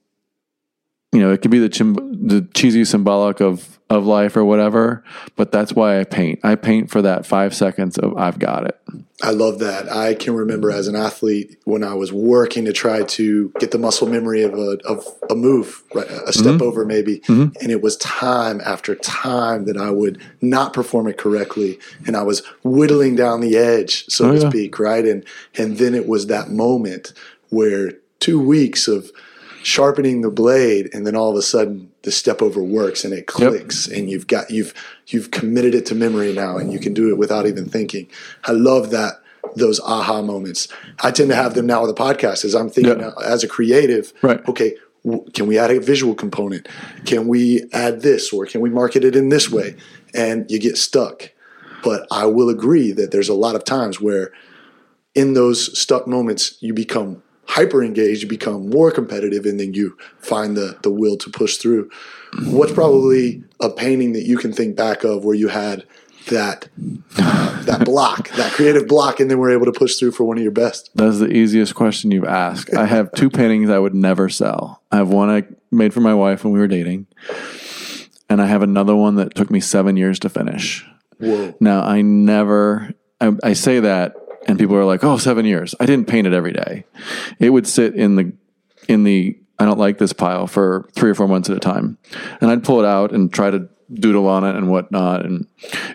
you 1.12 1.20
know, 1.20 1.32
it 1.32 1.42
could 1.42 1.50
be 1.50 1.58
the 1.58 1.68
chim- 1.68 2.28
the 2.28 2.46
cheesy 2.54 2.84
symbolic 2.84 3.40
of 3.40 3.78
of 3.90 4.06
life 4.06 4.36
or 4.36 4.44
whatever, 4.44 5.02
but 5.34 5.50
that's 5.50 5.72
why 5.72 5.98
I 5.98 6.04
paint. 6.04 6.38
I 6.44 6.54
paint 6.54 6.90
for 6.90 7.02
that 7.02 7.26
5 7.26 7.52
seconds 7.52 7.98
of 7.98 8.16
I've 8.16 8.38
got 8.38 8.64
it. 8.64 8.80
I 9.20 9.30
love 9.32 9.58
that. 9.58 9.90
I 9.90 10.14
can 10.14 10.34
remember 10.34 10.70
as 10.70 10.86
an 10.86 10.94
athlete 10.94 11.58
when 11.64 11.82
I 11.82 11.94
was 11.94 12.12
working 12.12 12.64
to 12.66 12.72
try 12.72 13.02
to 13.02 13.52
get 13.58 13.72
the 13.72 13.78
muscle 13.78 14.06
memory 14.06 14.42
of 14.42 14.54
a 14.54 14.78
of 14.84 15.04
a 15.28 15.34
move, 15.34 15.82
right, 15.92 16.08
a 16.08 16.32
step 16.32 16.54
mm-hmm. 16.54 16.62
over 16.62 16.86
maybe, 16.86 17.18
mm-hmm. 17.20 17.56
and 17.60 17.72
it 17.72 17.82
was 17.82 17.96
time 17.96 18.60
after 18.64 18.94
time 18.94 19.64
that 19.64 19.76
I 19.76 19.90
would 19.90 20.22
not 20.40 20.72
perform 20.72 21.08
it 21.08 21.18
correctly, 21.18 21.80
and 22.06 22.16
I 22.16 22.22
was 22.22 22.46
whittling 22.62 23.16
down 23.16 23.40
the 23.40 23.56
edge, 23.56 24.06
so 24.06 24.28
Oh, 24.28 24.32
to 24.32 24.40
yeah. 24.40 24.48
speak, 24.48 24.78
right, 24.78 25.04
and 25.04 25.24
and 25.56 25.78
then 25.78 25.96
it 25.96 26.06
was 26.06 26.28
that 26.28 26.50
moment 26.50 27.12
where 27.48 27.94
two 28.20 28.38
weeks 28.40 28.86
of 28.86 29.10
sharpening 29.62 30.22
the 30.22 30.30
blade 30.30 30.88
and 30.92 31.06
then 31.06 31.14
all 31.14 31.30
of 31.30 31.36
a 31.36 31.42
sudden 31.42 31.90
the 32.02 32.10
step 32.10 32.40
over 32.40 32.62
works 32.62 33.04
and 33.04 33.12
it 33.12 33.26
clicks 33.26 33.88
yep. 33.88 33.98
and 33.98 34.10
you've 34.10 34.26
got 34.26 34.50
you've 34.50 34.72
you've 35.08 35.30
committed 35.30 35.74
it 35.74 35.86
to 35.86 35.94
memory 35.94 36.32
now 36.32 36.56
and 36.56 36.72
you 36.72 36.78
can 36.78 36.94
do 36.94 37.10
it 37.10 37.18
without 37.18 37.46
even 37.46 37.66
thinking. 37.66 38.08
I 38.44 38.52
love 38.52 38.90
that 38.90 39.20
those 39.56 39.80
aha 39.80 40.22
moments. 40.22 40.68
I 41.02 41.10
tend 41.10 41.30
to 41.30 41.34
have 41.34 41.54
them 41.54 41.66
now 41.66 41.84
with 41.84 41.94
the 41.94 42.02
podcast 42.02 42.44
as 42.44 42.54
i'm 42.54 42.68
thinking 42.68 43.00
yeah. 43.00 43.12
as 43.24 43.42
a 43.42 43.48
creative 43.48 44.12
right. 44.22 44.46
okay 44.48 44.74
can 45.32 45.46
we 45.46 45.58
add 45.58 45.70
a 45.70 45.80
visual 45.80 46.14
component? 46.14 46.68
Can 47.06 47.26
we 47.26 47.64
add 47.72 48.02
this 48.02 48.32
or 48.32 48.46
can 48.46 48.60
we 48.60 48.70
market 48.70 49.04
it 49.04 49.16
in 49.16 49.30
this 49.30 49.50
way? 49.50 49.76
And 50.14 50.50
you 50.50 50.58
get 50.58 50.76
stuck. 50.76 51.30
But 51.82 52.06
i 52.10 52.26
will 52.26 52.50
agree 52.50 52.92
that 52.92 53.10
there's 53.10 53.30
a 53.30 53.34
lot 53.34 53.54
of 53.54 53.64
times 53.64 54.00
where 54.00 54.32
in 55.14 55.34
those 55.34 55.78
stuck 55.78 56.06
moments 56.06 56.56
you 56.60 56.74
become 56.74 57.22
hyper 57.50 57.82
engaged, 57.82 58.22
you 58.22 58.28
become 58.28 58.70
more 58.70 58.92
competitive, 58.92 59.44
and 59.44 59.58
then 59.58 59.74
you 59.74 59.96
find 60.18 60.56
the 60.56 60.78
the 60.82 60.90
will 60.90 61.16
to 61.18 61.30
push 61.30 61.56
through. 61.56 61.90
What's 62.44 62.72
probably 62.72 63.42
a 63.60 63.68
painting 63.68 64.12
that 64.12 64.22
you 64.22 64.38
can 64.38 64.52
think 64.52 64.76
back 64.76 65.02
of 65.02 65.24
where 65.24 65.34
you 65.34 65.48
had 65.48 65.84
that 66.28 66.68
uh, 67.18 67.62
that 67.62 67.84
block, 67.84 68.30
that 68.30 68.52
creative 68.52 68.86
block, 68.86 69.20
and 69.20 69.30
then 69.30 69.38
we're 69.38 69.50
able 69.50 69.66
to 69.66 69.72
push 69.72 69.96
through 69.96 70.12
for 70.12 70.24
one 70.24 70.36
of 70.36 70.42
your 70.42 70.52
best? 70.52 70.90
That's 70.94 71.18
the 71.18 71.30
easiest 71.30 71.74
question 71.74 72.12
you've 72.12 72.24
asked. 72.24 72.72
I 72.74 72.86
have 72.86 73.12
two 73.12 73.30
paintings 73.40 73.68
I 73.68 73.78
would 73.78 73.94
never 73.94 74.28
sell. 74.28 74.82
I 74.92 74.96
have 74.98 75.08
one 75.08 75.28
I 75.28 75.44
made 75.72 75.92
for 75.92 76.00
my 76.00 76.14
wife 76.14 76.44
when 76.44 76.52
we 76.52 76.60
were 76.60 76.68
dating, 76.68 77.08
and 78.28 78.40
I 78.40 78.46
have 78.46 78.62
another 78.62 78.94
one 78.94 79.16
that 79.16 79.34
took 79.34 79.50
me 79.50 79.58
seven 79.58 79.96
years 79.96 80.20
to 80.20 80.28
finish. 80.28 80.86
Whoa. 81.18 81.56
Now 81.58 81.82
I 81.82 82.02
never. 82.02 82.94
I, 83.20 83.32
I 83.42 83.52
say 83.52 83.80
that 83.80 84.14
and 84.50 84.58
people 84.58 84.76
are 84.76 84.84
like, 84.84 85.04
"Oh, 85.04 85.16
seven 85.16 85.46
years." 85.46 85.74
I 85.80 85.86
didn't 85.86 86.08
paint 86.08 86.26
it 86.26 86.32
every 86.32 86.52
day. 86.52 86.84
It 87.38 87.50
would 87.50 87.66
sit 87.66 87.94
in 87.94 88.16
the 88.16 88.32
in 88.88 89.04
the 89.04 89.38
I 89.58 89.64
don't 89.64 89.78
like 89.78 89.98
this 89.98 90.12
pile 90.12 90.46
for 90.46 90.88
three 90.94 91.10
or 91.10 91.14
four 91.14 91.28
months 91.28 91.48
at 91.48 91.56
a 91.56 91.60
time, 91.60 91.98
and 92.40 92.50
I'd 92.50 92.64
pull 92.64 92.80
it 92.80 92.86
out 92.86 93.12
and 93.12 93.32
try 93.32 93.50
to 93.50 93.68
doodle 93.92 94.26
on 94.26 94.44
it 94.44 94.56
and 94.56 94.70
whatnot. 94.70 95.24
And 95.24 95.46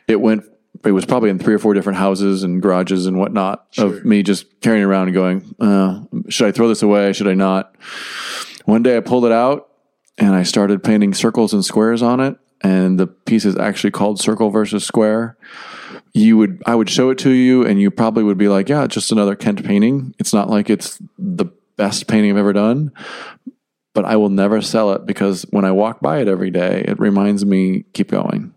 it 0.07 0.21
went. 0.21 0.45
It 0.83 0.91
was 0.91 1.05
probably 1.05 1.31
in 1.31 1.39
three 1.39 1.55
or 1.55 1.59
four 1.59 1.73
different 1.73 1.97
houses 1.97 2.43
and 2.43 2.61
garages 2.61 3.07
and 3.07 3.17
whatnot 3.17 3.65
sure. 3.71 3.87
of 3.87 4.05
me 4.05 4.21
just 4.21 4.61
carrying 4.61 4.83
around 4.83 5.07
and 5.07 5.15
going, 5.15 5.55
uh, 5.59 6.03
"Should 6.29 6.47
I 6.47 6.51
throw 6.51 6.67
this 6.67 6.83
away? 6.83 7.11
Should 7.13 7.27
I 7.27 7.33
not?" 7.33 7.75
One 8.65 8.83
day 8.83 8.97
I 8.97 8.99
pulled 8.99 9.25
it 9.25 9.31
out 9.31 9.67
and 10.17 10.33
I 10.33 10.43
started 10.43 10.83
painting 10.83 11.13
circles 11.13 11.53
and 11.53 11.65
squares 11.65 12.01
on 12.01 12.19
it, 12.19 12.37
and 12.61 12.99
the 12.99 13.07
piece 13.07 13.45
is 13.45 13.57
actually 13.57 13.91
called 13.91 14.19
Circle 14.19 14.49
versus 14.49 14.83
Square 14.83 15.37
you 16.13 16.37
would 16.37 16.61
I 16.65 16.75
would 16.75 16.89
show 16.89 17.09
it 17.09 17.17
to 17.19 17.29
you 17.31 17.65
and 17.65 17.79
you 17.79 17.91
probably 17.91 18.23
would 18.23 18.37
be 18.37 18.47
like, 18.47 18.69
yeah, 18.69 18.87
just 18.87 19.11
another 19.11 19.35
Kent 19.35 19.63
painting. 19.65 20.15
It's 20.19 20.33
not 20.33 20.49
like 20.49 20.69
it's 20.69 20.99
the 21.17 21.45
best 21.77 22.07
painting 22.07 22.31
I've 22.31 22.37
ever 22.37 22.53
done, 22.53 22.91
but 23.93 24.05
I 24.05 24.15
will 24.15 24.29
never 24.29 24.61
sell 24.61 24.93
it 24.93 25.05
because 25.05 25.43
when 25.49 25.65
I 25.65 25.71
walk 25.71 25.99
by 25.99 26.19
it 26.19 26.27
every 26.27 26.51
day, 26.51 26.83
it 26.87 26.99
reminds 26.99 27.45
me 27.45 27.83
keep 27.93 28.09
going. 28.09 28.53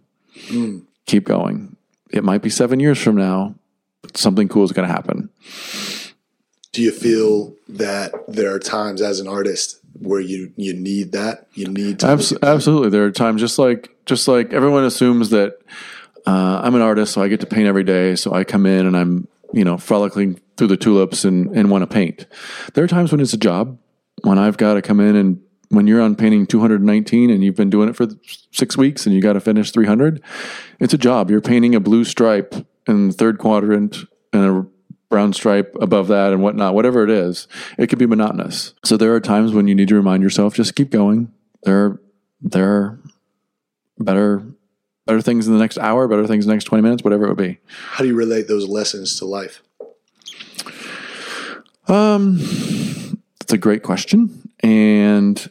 Mm. 0.49 0.85
Keep 1.07 1.25
going. 1.25 1.77
It 2.11 2.25
might 2.25 2.43
be 2.43 2.51
7 2.51 2.81
years 2.81 2.99
from 2.99 3.17
now, 3.17 3.55
but 4.03 4.17
something 4.17 4.49
cool 4.49 4.65
is 4.65 4.73
going 4.73 4.87
to 4.87 4.95
happen. 4.95 5.31
Do 6.73 6.83
you 6.83 6.93
feel 6.93 7.55
that 7.69 8.13
there 8.29 8.53
are 8.55 8.59
times 8.59 9.03
as 9.03 9.21
an 9.21 9.27
artist 9.27 9.81
where 10.01 10.21
you 10.21 10.53
you 10.57 10.75
need 10.75 11.13
that? 11.13 11.49
You 11.55 11.67
need 11.67 12.01
to 12.01 12.07
Abs- 12.07 12.35
Absolutely. 12.43 12.91
There 12.91 13.05
are 13.05 13.11
times 13.11 13.41
just 13.41 13.59
like 13.59 13.91
just 14.07 14.29
like 14.29 14.53
everyone 14.53 14.85
assumes 14.85 15.31
that 15.31 15.59
uh, 16.29 16.61
I'm 16.63 16.75
an 16.75 16.83
artist, 16.83 17.15
so 17.15 17.23
I 17.23 17.29
get 17.29 17.41
to 17.41 17.47
paint 17.47 17.67
every 17.67 17.85
day. 17.85 18.15
So 18.15 18.35
I 18.35 18.45
come 18.45 18.67
in 18.67 18.87
and 18.87 18.95
I'm, 18.95 19.27
you 19.55 19.65
know, 19.65 19.79
frolicking 19.79 20.39
through 20.59 20.67
the 20.67 20.77
tulips 20.77 21.25
and, 21.25 21.57
and 21.57 21.71
want 21.71 21.83
to 21.83 21.87
paint. 21.87 22.27
There 22.75 22.85
are 22.85 22.89
times 22.89 23.11
when 23.11 23.23
it's 23.23 23.33
a 23.33 23.39
job, 23.39 23.79
when 24.25 24.39
I've 24.39 24.59
got 24.59 24.75
to 24.75 24.83
come 24.83 25.01
in 25.01 25.17
and 25.17 25.41
when 25.71 25.87
you're 25.87 26.03
on 26.03 26.17
painting 26.17 26.47
219 26.47 27.31
and 27.31 27.43
you've 27.43 27.57
been 27.57 27.71
doing 27.71 27.89
it 27.89 27.97
for 27.97 28.09
six 28.51 28.77
weeks 28.77 29.07
and 29.07 29.15
you 29.15 29.23
got 29.23 29.35
to 29.35 29.41
finish 29.41 29.71
300, 29.71 30.23
it's 30.81 30.93
a 30.93 30.99
job. 30.99 31.31
You're 31.31 31.41
painting 31.41 31.75
a 31.75 31.81
blue 31.81 32.05
stripe 32.05 32.55
in 32.87 33.09
the 33.09 33.15
third 33.15 33.39
quadrant 33.39 33.97
and 34.31 34.45
a 34.45 34.67
brown 35.09 35.33
stripe 35.33 35.75
above 35.81 36.09
that 36.09 36.35
and 36.35 36.43
whatnot, 36.43 36.75
whatever 36.75 37.05
it 37.05 37.11
is, 37.11 37.49
it 37.79 37.87
could 37.87 37.99
be 37.99 38.05
monotonous. 38.05 38.75
So 38.85 38.99
there 38.99 39.15
are 39.15 39.21
times 39.21 39.53
when 39.53 39.67
you 39.67 39.75
need 39.75 39.89
to 39.89 39.95
remind 39.95 40.23
yourself, 40.23 40.53
just 40.55 40.75
keep 40.75 40.91
going. 40.91 41.33
There 41.63 41.99
there 42.43 42.71
are 42.71 43.01
better 43.99 44.47
better 45.09 45.23
things 45.23 45.47
in 45.47 45.55
the 45.55 45.59
next 45.59 45.79
hour, 45.79 46.07
better 46.07 46.27
things 46.27 46.45
in 46.45 46.51
the 46.51 46.55
next 46.55 46.65
20 46.65 46.83
minutes, 46.83 47.03
whatever 47.03 47.25
it 47.25 47.29
would 47.29 47.39
be. 47.39 47.59
How 47.67 48.05
do 48.05 48.09
you 48.09 48.15
relate 48.15 48.47
those 48.47 48.69
lessons 48.69 49.19
to 49.19 49.25
life? 49.25 49.63
Um, 51.89 52.37
that's 53.41 53.55
a 53.55 53.59
great 53.59 53.83
question. 53.83 54.51
And 54.61 55.51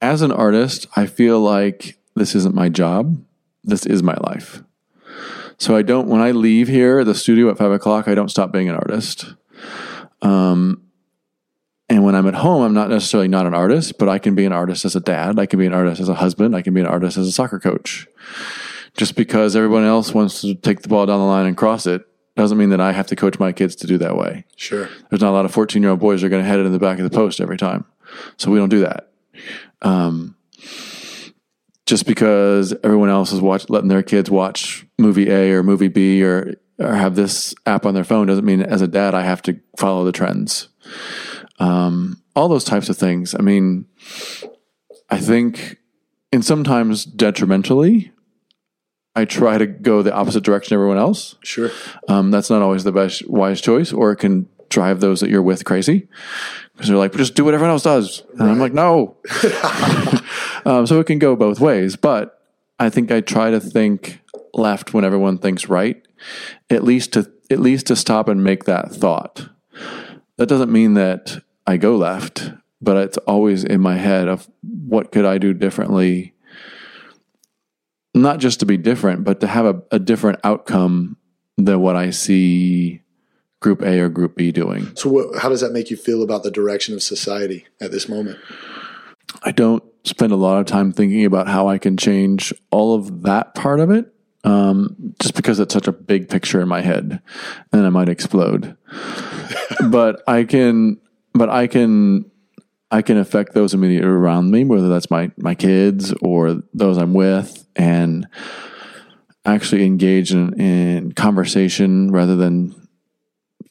as 0.00 0.22
an 0.22 0.30
artist, 0.30 0.86
I 0.94 1.06
feel 1.06 1.40
like 1.40 1.98
this 2.14 2.36
isn't 2.36 2.54
my 2.54 2.68
job. 2.68 3.20
This 3.64 3.84
is 3.86 4.04
my 4.04 4.14
life. 4.20 4.62
So 5.58 5.74
I 5.74 5.82
don't, 5.82 6.06
when 6.06 6.20
I 6.20 6.30
leave 6.30 6.68
here 6.68 7.00
at 7.00 7.06
the 7.06 7.14
studio 7.14 7.50
at 7.50 7.58
five 7.58 7.72
o'clock, 7.72 8.06
I 8.06 8.14
don't 8.14 8.30
stop 8.30 8.52
being 8.52 8.68
an 8.68 8.76
artist. 8.76 9.34
Um, 10.22 10.84
and 11.88 12.04
when 12.04 12.14
I'm 12.14 12.28
at 12.28 12.34
home, 12.34 12.62
I'm 12.62 12.74
not 12.74 12.88
necessarily 12.88 13.26
not 13.26 13.46
an 13.46 13.54
artist, 13.54 13.98
but 13.98 14.08
I 14.08 14.20
can 14.20 14.36
be 14.36 14.44
an 14.44 14.52
artist 14.52 14.84
as 14.84 14.94
a 14.94 15.00
dad. 15.00 15.40
I 15.40 15.46
can 15.46 15.58
be 15.58 15.66
an 15.66 15.74
artist 15.74 16.00
as 16.00 16.08
a 16.08 16.14
husband. 16.14 16.54
I 16.54 16.62
can 16.62 16.72
be 16.72 16.80
an 16.80 16.86
artist 16.86 17.16
as 17.18 17.26
a 17.26 17.32
soccer 17.32 17.58
coach 17.58 18.06
just 18.96 19.16
because 19.16 19.56
everyone 19.56 19.84
else 19.84 20.12
wants 20.12 20.40
to 20.42 20.54
take 20.54 20.82
the 20.82 20.88
ball 20.88 21.06
down 21.06 21.18
the 21.18 21.26
line 21.26 21.46
and 21.46 21.56
cross 21.56 21.86
it 21.86 22.06
doesn't 22.36 22.58
mean 22.58 22.70
that 22.70 22.80
I 22.80 22.92
have 22.92 23.06
to 23.08 23.16
coach 23.16 23.38
my 23.38 23.52
kids 23.52 23.76
to 23.76 23.86
do 23.86 23.98
that 23.98 24.16
way. 24.16 24.44
Sure. 24.56 24.88
There's 25.10 25.20
not 25.20 25.30
a 25.30 25.36
lot 25.36 25.44
of 25.44 25.52
14 25.52 25.82
year 25.82 25.90
old 25.90 26.00
boys 26.00 26.20
that 26.20 26.26
are 26.26 26.30
going 26.30 26.42
to 26.42 26.48
head 26.48 26.58
it 26.58 26.66
in 26.66 26.72
the 26.72 26.78
back 26.78 26.98
of 26.98 27.04
the 27.04 27.14
post 27.14 27.40
every 27.40 27.56
time. 27.56 27.84
So 28.36 28.50
we 28.50 28.58
don't 28.58 28.68
do 28.68 28.80
that. 28.80 29.12
Um, 29.82 30.36
just 31.86 32.06
because 32.06 32.74
everyone 32.84 33.10
else 33.10 33.32
is 33.32 33.40
watch, 33.40 33.68
letting 33.68 33.88
their 33.88 34.02
kids 34.02 34.30
watch 34.30 34.86
movie 34.98 35.30
A 35.30 35.52
or 35.52 35.62
movie 35.62 35.88
B 35.88 36.22
or, 36.22 36.54
or 36.78 36.94
have 36.94 37.16
this 37.16 37.54
app 37.66 37.84
on 37.84 37.94
their 37.94 38.04
phone 38.04 38.28
doesn't 38.28 38.44
mean 38.44 38.62
as 38.62 38.80
a 38.80 38.88
dad 38.88 39.14
I 39.14 39.22
have 39.22 39.42
to 39.42 39.60
follow 39.76 40.04
the 40.04 40.12
trends. 40.12 40.68
Um, 41.58 42.22
all 42.34 42.48
those 42.48 42.64
types 42.64 42.88
of 42.88 42.96
things. 42.96 43.34
I 43.34 43.42
mean, 43.42 43.86
I 45.10 45.18
think, 45.18 45.78
and 46.32 46.44
sometimes 46.44 47.04
detrimentally, 47.04 48.11
I 49.14 49.24
try 49.24 49.58
to 49.58 49.66
go 49.66 50.02
the 50.02 50.14
opposite 50.14 50.42
direction 50.42 50.74
everyone 50.74 50.98
else. 50.98 51.36
Sure. 51.42 51.70
Um, 52.08 52.30
that's 52.30 52.48
not 52.48 52.62
always 52.62 52.84
the 52.84 52.92
best 52.92 53.28
wise 53.28 53.60
choice, 53.60 53.92
or 53.92 54.12
it 54.12 54.16
can 54.16 54.48
drive 54.70 55.00
those 55.00 55.20
that 55.20 55.28
you're 55.28 55.42
with 55.42 55.64
crazy 55.64 56.08
because 56.72 56.88
they're 56.88 56.96
like, 56.96 57.12
just 57.12 57.34
do 57.34 57.44
what 57.44 57.54
everyone 57.54 57.72
else 57.72 57.82
does. 57.82 58.22
And 58.32 58.40
right. 58.40 58.50
I'm 58.50 58.58
like, 58.58 58.72
no. 58.72 59.16
um, 60.64 60.86
so 60.86 60.98
it 60.98 61.06
can 61.06 61.18
go 61.18 61.36
both 61.36 61.60
ways. 61.60 61.94
But 61.94 62.40
I 62.78 62.88
think 62.88 63.12
I 63.12 63.20
try 63.20 63.50
to 63.50 63.60
think 63.60 64.20
left 64.54 64.94
when 64.94 65.04
everyone 65.04 65.38
thinks 65.38 65.68
right, 65.68 66.02
at 66.70 66.82
least 66.82 67.12
to 67.12 67.30
at 67.50 67.60
least 67.60 67.86
to 67.88 67.96
stop 67.96 68.28
and 68.28 68.42
make 68.42 68.64
that 68.64 68.90
thought. 68.92 69.48
That 70.36 70.48
doesn't 70.48 70.72
mean 70.72 70.94
that 70.94 71.42
I 71.66 71.76
go 71.76 71.96
left, 71.96 72.50
but 72.80 72.96
it's 72.96 73.18
always 73.18 73.62
in 73.62 73.80
my 73.80 73.96
head 73.96 74.26
of 74.26 74.48
what 74.62 75.12
could 75.12 75.26
I 75.26 75.38
do 75.38 75.52
differently 75.52 76.34
not 78.14 78.38
just 78.38 78.60
to 78.60 78.66
be 78.66 78.76
different, 78.76 79.24
but 79.24 79.40
to 79.40 79.46
have 79.46 79.64
a, 79.64 79.82
a 79.90 79.98
different 79.98 80.40
outcome 80.44 81.16
than 81.56 81.80
what 81.80 81.96
I 81.96 82.10
see 82.10 83.02
Group 83.60 83.82
A 83.82 84.00
or 84.00 84.08
Group 84.08 84.36
B 84.36 84.52
doing. 84.52 84.94
So, 84.96 85.08
what, 85.08 85.38
how 85.38 85.48
does 85.48 85.60
that 85.60 85.72
make 85.72 85.90
you 85.90 85.96
feel 85.96 86.22
about 86.22 86.42
the 86.42 86.50
direction 86.50 86.94
of 86.94 87.02
society 87.02 87.66
at 87.80 87.90
this 87.90 88.08
moment? 88.08 88.38
I 89.42 89.52
don't 89.52 89.82
spend 90.04 90.32
a 90.32 90.36
lot 90.36 90.58
of 90.58 90.66
time 90.66 90.92
thinking 90.92 91.24
about 91.24 91.48
how 91.48 91.68
I 91.68 91.78
can 91.78 91.96
change 91.96 92.52
all 92.70 92.94
of 92.94 93.22
that 93.22 93.54
part 93.54 93.80
of 93.80 93.90
it, 93.90 94.12
um, 94.44 95.14
just 95.20 95.34
because 95.34 95.60
it's 95.60 95.72
such 95.72 95.86
a 95.86 95.92
big 95.92 96.28
picture 96.28 96.60
in 96.60 96.68
my 96.68 96.80
head, 96.80 97.22
and 97.72 97.86
I 97.86 97.88
might 97.88 98.08
explode. 98.08 98.76
but 99.90 100.22
I 100.26 100.44
can, 100.44 101.00
but 101.32 101.48
I 101.48 101.66
can 101.68 102.30
I 102.92 103.00
can 103.00 103.16
affect 103.16 103.54
those 103.54 103.72
immediately 103.72 104.06
around 104.06 104.50
me, 104.50 104.64
whether 104.64 104.88
that's 104.90 105.10
my 105.10 105.30
my 105.38 105.54
kids 105.54 106.12
or 106.20 106.62
those 106.74 106.98
I'm 106.98 107.14
with, 107.14 107.66
and 107.74 108.28
actually 109.46 109.84
engage 109.86 110.32
in, 110.32 110.60
in 110.60 111.12
conversation 111.12 112.12
rather 112.12 112.36
than 112.36 112.74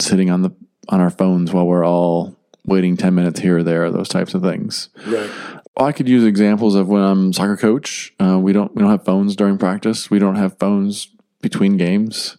sitting 0.02 0.32
on 0.32 0.42
the 0.42 0.50
on 0.90 1.00
our 1.00 1.12
phones 1.12 1.54
while 1.54 1.68
we're 1.68 1.86
all 1.86 2.36
waiting 2.66 2.98
10 2.98 3.16
minutes 3.16 3.40
here 3.40 3.60
or 3.60 3.64
there 3.64 3.90
those 3.92 4.10
types 4.10 4.34
of 4.34 4.42
things. 4.42 4.90
Right. 5.08 5.30
I 5.78 5.92
could 5.92 6.10
use 6.10 6.26
examples 6.26 6.76
of 6.76 6.90
when 6.90 7.02
i'm 7.02 7.32
soccer 7.32 7.58
coach 7.58 8.14
uh, 8.20 8.38
we 8.38 8.52
don't 8.52 8.76
we 8.76 8.82
don't 8.82 8.92
have 8.92 9.06
phones 9.06 9.36
during 9.36 9.58
practice. 9.58 10.10
We 10.10 10.20
don't 10.20 10.36
have 10.36 10.58
phones 10.58 11.10
between 11.42 11.78
games. 11.78 12.38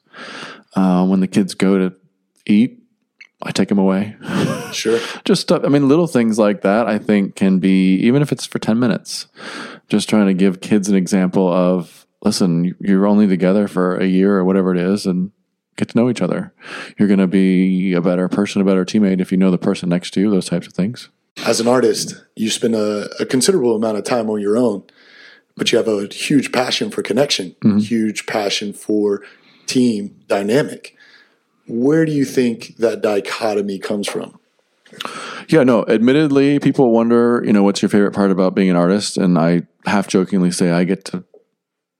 Uh, 0.74 1.06
when 1.06 1.20
the 1.20 1.28
kids 1.28 1.54
go 1.54 1.78
to 1.78 1.94
eat 2.46 2.81
I 3.44 3.50
take 3.50 3.68
them 3.68 3.78
away. 3.78 4.16
Sure. 4.72 4.98
just 5.24 5.42
stuff. 5.42 5.62
I 5.64 5.68
mean, 5.68 5.88
little 5.88 6.06
things 6.06 6.38
like 6.38 6.62
that. 6.62 6.86
I 6.86 6.98
think 6.98 7.34
can 7.34 7.58
be 7.58 7.96
even 7.96 8.22
if 8.22 8.32
it's 8.32 8.46
for 8.46 8.58
ten 8.58 8.78
minutes. 8.78 9.26
Just 9.88 10.08
trying 10.08 10.26
to 10.26 10.34
give 10.34 10.60
kids 10.60 10.88
an 10.88 10.96
example 10.96 11.52
of 11.52 12.06
listen, 12.24 12.74
you're 12.80 13.06
only 13.06 13.26
together 13.26 13.68
for 13.68 13.96
a 13.96 14.06
year 14.06 14.36
or 14.36 14.44
whatever 14.44 14.74
it 14.74 14.80
is, 14.80 15.06
and 15.06 15.32
get 15.76 15.88
to 15.90 15.98
know 15.98 16.10
each 16.10 16.22
other. 16.22 16.52
You're 16.98 17.08
going 17.08 17.20
to 17.20 17.26
be 17.26 17.92
a 17.94 18.00
better 18.00 18.28
person, 18.28 18.62
a 18.62 18.64
better 18.64 18.84
teammate 18.84 19.20
if 19.20 19.32
you 19.32 19.38
know 19.38 19.50
the 19.50 19.58
person 19.58 19.88
next 19.88 20.12
to 20.12 20.20
you. 20.20 20.30
Those 20.30 20.48
types 20.48 20.66
of 20.66 20.72
things. 20.72 21.08
as 21.44 21.60
an 21.60 21.68
artist, 21.68 22.24
you 22.36 22.50
spend 22.50 22.74
a, 22.74 23.08
a, 23.18 23.24
considerable 23.24 23.74
amount 23.74 23.96
of 23.96 24.04
time 24.04 24.28
on 24.28 24.40
your 24.40 24.56
own, 24.56 24.84
but 25.56 25.72
you 25.72 25.78
have 25.78 25.88
a 25.88 26.06
huge 26.06 26.52
passion 26.52 26.90
for 26.90 27.02
connection, 27.02 27.56
mm-hmm. 27.64 27.78
huge 27.78 28.26
passion 28.26 28.72
for 28.72 29.22
team 29.66 30.14
dynamic. 30.28 30.94
Where 31.66 32.04
do 32.04 32.12
you 32.12 32.24
think 32.24 32.76
that 32.76 33.02
dichotomy 33.02 33.78
comes 33.78 34.08
from? 34.08 34.38
Yeah, 35.48 35.64
no, 35.64 35.84
admittedly, 35.86 36.58
people 36.58 36.90
wonder, 36.90 37.42
you 37.44 37.52
know, 37.52 37.62
what's 37.62 37.82
your 37.82 37.88
favorite 37.88 38.12
part 38.12 38.30
about 38.30 38.54
being 38.54 38.70
an 38.70 38.76
artist? 38.76 39.16
And 39.16 39.38
I 39.38 39.62
half 39.86 40.06
jokingly 40.06 40.50
say 40.50 40.70
I 40.70 40.84
get 40.84 41.04
to 41.06 41.24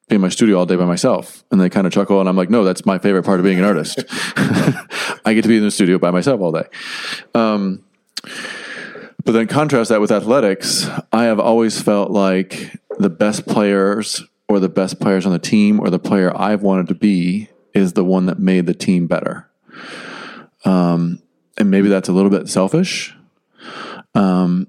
be 0.08 0.16
in 0.16 0.20
my 0.20 0.28
studio 0.28 0.58
all 0.58 0.66
day 0.66 0.76
by 0.76 0.84
myself. 0.84 1.44
And 1.50 1.60
they 1.60 1.70
kind 1.70 1.86
of 1.86 1.92
chuckle, 1.92 2.20
and 2.20 2.28
I'm 2.28 2.36
like, 2.36 2.50
no, 2.50 2.64
that's 2.64 2.84
my 2.84 2.98
favorite 2.98 3.24
part 3.24 3.40
of 3.40 3.44
being 3.44 3.58
an 3.58 3.64
artist. 3.64 4.04
I 5.24 5.32
get 5.34 5.42
to 5.42 5.48
be 5.48 5.56
in 5.56 5.62
the 5.62 5.70
studio 5.70 5.98
by 5.98 6.10
myself 6.10 6.40
all 6.40 6.52
day. 6.52 6.64
Um, 7.34 7.84
but 9.24 9.32
then 9.32 9.46
contrast 9.46 9.90
that 9.90 10.00
with 10.00 10.10
athletics. 10.10 10.88
I 11.12 11.24
have 11.24 11.40
always 11.40 11.80
felt 11.80 12.10
like 12.10 12.76
the 12.98 13.10
best 13.10 13.46
players 13.46 14.22
or 14.48 14.60
the 14.60 14.68
best 14.68 15.00
players 15.00 15.24
on 15.24 15.32
the 15.32 15.38
team 15.38 15.80
or 15.80 15.90
the 15.90 15.98
player 15.98 16.36
I've 16.36 16.62
wanted 16.62 16.88
to 16.88 16.94
be 16.94 17.48
is 17.74 17.94
the 17.94 18.04
one 18.04 18.26
that 18.26 18.38
made 18.38 18.66
the 18.66 18.74
team 18.74 19.06
better. 19.06 19.48
Um, 20.64 21.20
and 21.58 21.70
maybe 21.70 21.88
that's 21.88 22.08
a 22.08 22.12
little 22.12 22.30
bit 22.30 22.48
selfish. 22.48 23.14
Um, 24.14 24.68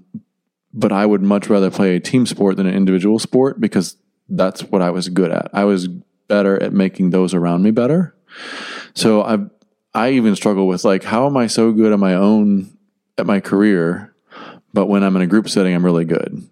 but 0.73 0.91
I 0.91 1.05
would 1.05 1.21
much 1.21 1.49
rather 1.49 1.69
play 1.69 1.95
a 1.95 1.99
team 1.99 2.25
sport 2.25 2.57
than 2.57 2.65
an 2.65 2.73
individual 2.73 3.19
sport 3.19 3.59
because 3.59 3.97
that's 4.29 4.63
what 4.63 4.81
I 4.81 4.89
was 4.89 5.09
good 5.09 5.31
at. 5.31 5.49
I 5.53 5.65
was 5.65 5.87
better 6.27 6.61
at 6.61 6.73
making 6.73 7.11
those 7.11 7.33
around 7.33 7.63
me 7.63 7.71
better. 7.71 8.15
So 8.95 9.23
I 9.23 9.37
I 9.93 10.11
even 10.11 10.35
struggle 10.35 10.67
with 10.67 10.83
like 10.83 11.03
how 11.03 11.27
am 11.27 11.37
I 11.37 11.47
so 11.47 11.71
good 11.71 11.93
at 11.93 11.99
my 11.99 12.15
own 12.15 12.75
at 13.17 13.27
my 13.27 13.39
career, 13.39 14.15
but 14.73 14.87
when 14.87 15.03
I'm 15.03 15.15
in 15.15 15.21
a 15.21 15.27
group 15.27 15.49
setting 15.49 15.75
I'm 15.75 15.85
really 15.85 16.05
good. 16.05 16.47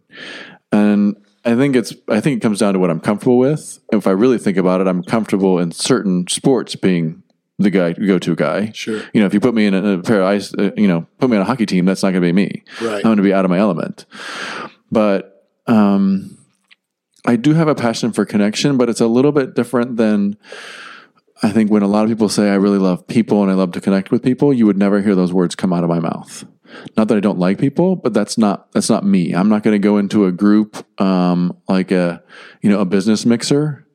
And 0.71 1.15
I 1.43 1.55
think 1.55 1.75
it's 1.75 1.93
I 2.07 2.19
think 2.19 2.37
it 2.37 2.41
comes 2.41 2.59
down 2.59 2.73
to 2.73 2.79
what 2.79 2.91
I'm 2.91 2.99
comfortable 2.99 3.39
with. 3.39 3.79
If 3.91 4.05
I 4.05 4.11
really 4.11 4.37
think 4.37 4.57
about 4.57 4.81
it, 4.81 4.87
I'm 4.87 5.03
comfortable 5.03 5.57
in 5.57 5.71
certain 5.71 6.27
sports 6.27 6.75
being 6.75 7.23
the 7.61 7.69
guy 7.69 7.93
go 7.93 8.19
to 8.19 8.35
guy. 8.35 8.71
Sure. 8.73 9.01
You 9.13 9.21
know, 9.21 9.25
if 9.25 9.33
you 9.33 9.39
put 9.39 9.53
me 9.53 9.65
in 9.65 9.73
a, 9.73 9.99
a 9.99 10.01
pair 10.01 10.21
of 10.21 10.27
ice, 10.27 10.53
uh, 10.53 10.71
you 10.75 10.87
know, 10.87 11.07
put 11.19 11.29
me 11.29 11.37
on 11.37 11.43
a 11.43 11.45
hockey 11.45 11.65
team, 11.65 11.85
that's 11.85 12.03
not 12.03 12.11
going 12.11 12.21
to 12.21 12.27
be 12.27 12.33
me. 12.33 12.63
Right. 12.81 12.97
I'm 12.97 13.03
going 13.03 13.17
to 13.17 13.23
be 13.23 13.33
out 13.33 13.45
of 13.45 13.51
my 13.51 13.59
element. 13.59 14.05
But 14.91 15.47
um, 15.67 16.37
I 17.25 17.35
do 17.35 17.53
have 17.53 17.67
a 17.67 17.75
passion 17.75 18.11
for 18.11 18.25
connection, 18.25 18.77
but 18.77 18.89
it's 18.89 19.01
a 19.01 19.07
little 19.07 19.31
bit 19.31 19.55
different 19.55 19.97
than 19.97 20.37
I 21.43 21.51
think 21.51 21.71
when 21.71 21.81
a 21.81 21.87
lot 21.87 22.03
of 22.03 22.09
people 22.09 22.29
say 22.29 22.49
I 22.49 22.55
really 22.55 22.77
love 22.77 23.07
people 23.07 23.41
and 23.41 23.51
I 23.51 23.55
love 23.55 23.71
to 23.73 23.81
connect 23.81 24.11
with 24.11 24.21
people, 24.21 24.53
you 24.53 24.65
would 24.65 24.77
never 24.77 25.01
hear 25.01 25.15
those 25.15 25.33
words 25.33 25.55
come 25.55 25.73
out 25.73 25.83
of 25.83 25.89
my 25.89 25.99
mouth. 25.99 26.45
Not 26.95 27.07
that 27.07 27.17
I 27.17 27.19
don't 27.19 27.39
like 27.39 27.57
people, 27.57 27.95
but 27.95 28.13
that's 28.13 28.37
not 28.37 28.71
that's 28.71 28.89
not 28.89 29.03
me. 29.03 29.33
I'm 29.33 29.49
not 29.49 29.63
going 29.63 29.73
to 29.73 29.79
go 29.79 29.97
into 29.97 30.25
a 30.25 30.31
group 30.31 30.85
um, 31.01 31.57
like 31.67 31.91
a 31.91 32.23
you 32.61 32.69
know 32.69 32.79
a 32.79 32.85
business 32.85 33.25
mixer. 33.25 33.85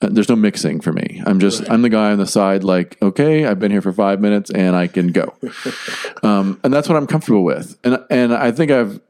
Uh, 0.00 0.08
there's 0.10 0.28
no 0.28 0.36
mixing 0.36 0.80
for 0.80 0.92
me. 0.92 1.22
I'm 1.26 1.40
just 1.40 1.60
right. 1.60 1.70
I'm 1.70 1.82
the 1.82 1.88
guy 1.88 2.12
on 2.12 2.18
the 2.18 2.26
side. 2.26 2.64
Like 2.64 3.00
okay, 3.00 3.46
I've 3.46 3.58
been 3.58 3.70
here 3.70 3.82
for 3.82 3.92
five 3.92 4.20
minutes 4.20 4.50
and 4.50 4.76
I 4.76 4.88
can 4.88 5.08
go, 5.08 5.34
um, 6.22 6.60
and 6.62 6.72
that's 6.72 6.88
what 6.88 6.96
I'm 6.96 7.06
comfortable 7.06 7.44
with. 7.44 7.78
And 7.82 8.04
and 8.10 8.34
I 8.34 8.52
think 8.52 8.70
I've 8.70 9.00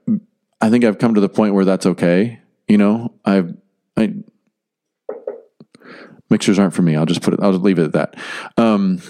I 0.61 0.71
think 0.71 0.85
I've 0.85 0.99
come 0.99 1.15
to 1.15 1.21
the 1.21 1.29
point 1.29 1.55
where 1.55 1.65
that's 1.65 1.87
okay. 1.87 2.41
You 2.69 2.79
know, 2.79 3.15
I've 3.25 3.57
I 3.97 4.15
mixers 6.31 6.59
aren't 6.59 6.75
for 6.75 6.83
me. 6.83 6.97
I'll 6.97 7.07
just 7.07 7.23
put 7.23 7.35
it. 7.35 7.41
I'll 7.43 7.53
just 7.53 7.65
leave 7.65 7.79
it 7.79 7.85
at 7.85 7.93
that. 7.93 8.15
Um, 8.57 9.01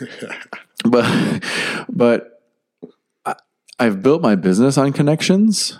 but 0.84 1.44
but 1.88 2.42
I've 3.78 4.02
built 4.02 4.22
my 4.22 4.34
business 4.34 4.78
on 4.78 4.92
connections, 4.92 5.78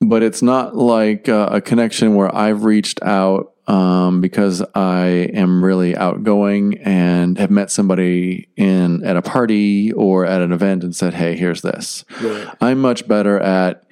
but 0.00 0.22
it's 0.22 0.42
not 0.42 0.76
like 0.76 1.28
uh, 1.28 1.48
a 1.52 1.60
connection 1.60 2.14
where 2.14 2.34
I've 2.34 2.64
reached 2.64 3.02
out 3.02 3.51
um, 3.66 4.20
because 4.20 4.62
I 4.74 5.06
am 5.34 5.64
really 5.64 5.96
outgoing 5.96 6.78
and 6.78 7.38
have 7.38 7.50
met 7.50 7.70
somebody 7.70 8.48
in 8.56 9.04
at 9.04 9.16
a 9.16 9.22
party 9.22 9.92
or 9.92 10.26
at 10.26 10.40
an 10.42 10.52
event 10.52 10.84
and 10.84 10.94
said, 10.94 11.14
"Hey, 11.14 11.36
here's 11.36 11.62
this." 11.62 12.04
Right. 12.20 12.48
I'm 12.60 12.80
much 12.80 13.06
better 13.06 13.38
at 13.38 13.84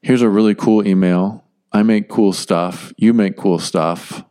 here's 0.00 0.22
a 0.22 0.28
really 0.28 0.54
cool 0.54 0.86
email. 0.86 1.44
I 1.72 1.82
make 1.82 2.08
cool 2.08 2.32
stuff. 2.32 2.92
You 2.96 3.12
make 3.12 3.36
cool 3.36 3.58
stuff. 3.58 4.24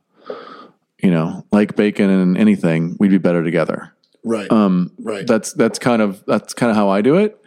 You 1.02 1.10
know, 1.10 1.46
like 1.52 1.76
bacon 1.76 2.10
and 2.10 2.38
anything, 2.38 2.96
we'd 3.00 3.10
be 3.10 3.18
better 3.18 3.44
together. 3.44 3.94
Right. 4.24 4.52
Um, 4.52 4.92
right. 5.00 5.26
That's 5.26 5.54
that's 5.54 5.80
kind 5.80 6.02
of 6.02 6.24
that's 6.26 6.54
kind 6.54 6.70
of 6.70 6.76
how 6.76 6.90
I 6.90 7.02
do 7.02 7.18
it. 7.18 7.44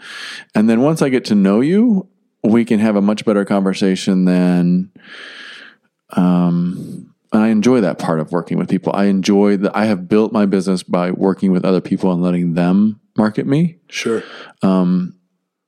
And 0.54 0.68
then 0.68 0.80
once 0.82 1.02
I 1.02 1.08
get 1.08 1.24
to 1.26 1.34
know 1.34 1.60
you, 1.60 2.08
we 2.42 2.64
can 2.64 2.80
have 2.80 2.96
a 2.96 3.00
much 3.00 3.24
better 3.24 3.44
conversation 3.44 4.24
than 4.24 4.90
um 6.10 7.13
and 7.34 7.42
I 7.42 7.48
enjoy 7.48 7.80
that 7.80 7.98
part 7.98 8.20
of 8.20 8.30
working 8.30 8.58
with 8.58 8.68
people. 8.68 8.92
I 8.94 9.06
enjoy 9.06 9.56
that 9.58 9.76
I 9.76 9.86
have 9.86 10.08
built 10.08 10.32
my 10.32 10.46
business 10.46 10.84
by 10.84 11.10
working 11.10 11.50
with 11.50 11.64
other 11.64 11.80
people 11.80 12.12
and 12.12 12.22
letting 12.22 12.54
them 12.54 13.00
market 13.16 13.46
me. 13.46 13.78
Sure. 13.88 14.22
Um 14.62 15.18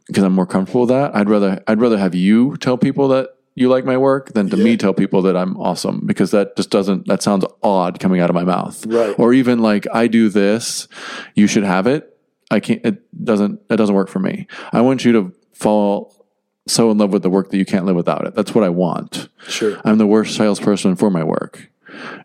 because 0.07 0.23
I'm 0.23 0.35
more 0.35 0.47
comfortable 0.47 0.83
with 0.83 0.91
that. 0.91 1.15
I'd 1.17 1.29
rather 1.29 1.63
I'd 1.67 1.81
rather 1.81 1.99
have 1.99 2.15
you 2.15 2.57
tell 2.59 2.79
people 2.79 3.09
that 3.09 3.31
you 3.57 3.69
like 3.69 3.85
my 3.85 3.97
work 3.97 4.33
than 4.35 4.49
to 4.51 4.57
yeah. 4.57 4.65
me 4.65 4.77
tell 4.77 4.95
people 4.95 5.23
that 5.23 5.37
I'm 5.37 5.57
awesome 5.57 6.03
because 6.07 6.31
that 6.31 6.57
just 6.57 6.71
doesn't 6.71 7.07
that 7.09 7.23
sounds 7.23 7.45
odd 7.63 7.99
coming 7.99 8.21
out 8.21 8.31
of 8.31 8.35
my 8.35 8.45
mouth. 8.45 8.87
Right. 8.87 9.19
Or 9.19 9.33
even 9.33 9.59
like 9.59 9.87
I 9.93 10.07
do 10.07 10.29
this, 10.29 10.87
you 11.35 11.49
should 11.49 11.65
have 11.65 11.89
it. 11.89 12.17
I 12.49 12.61
can't 12.61 12.85
it 12.87 13.25
doesn't 13.25 13.61
it 13.69 13.77
doesn't 13.77 13.95
work 13.95 14.09
for 14.09 14.21
me. 14.21 14.47
I 14.73 14.83
want 14.83 15.05
you 15.05 15.13
to 15.13 15.35
fall 15.53 16.26
so 16.67 16.91
in 16.91 16.99
love 16.99 17.13
with 17.13 17.23
the 17.23 17.31
work 17.31 17.51
that 17.51 17.59
you 17.59 17.65
can't 17.65 17.87
live 17.87 17.97
without 17.97 18.27
it. 18.27 18.35
That's 18.35 18.55
what 18.55 18.65
I 18.65 18.69
want. 18.69 19.29
Sure. 19.49 19.81
I'm 19.85 19.99
the 19.99 20.07
worst 20.07 20.37
salesperson 20.37 20.97
for 20.97 21.11
my 21.11 21.23
work. 21.23 21.71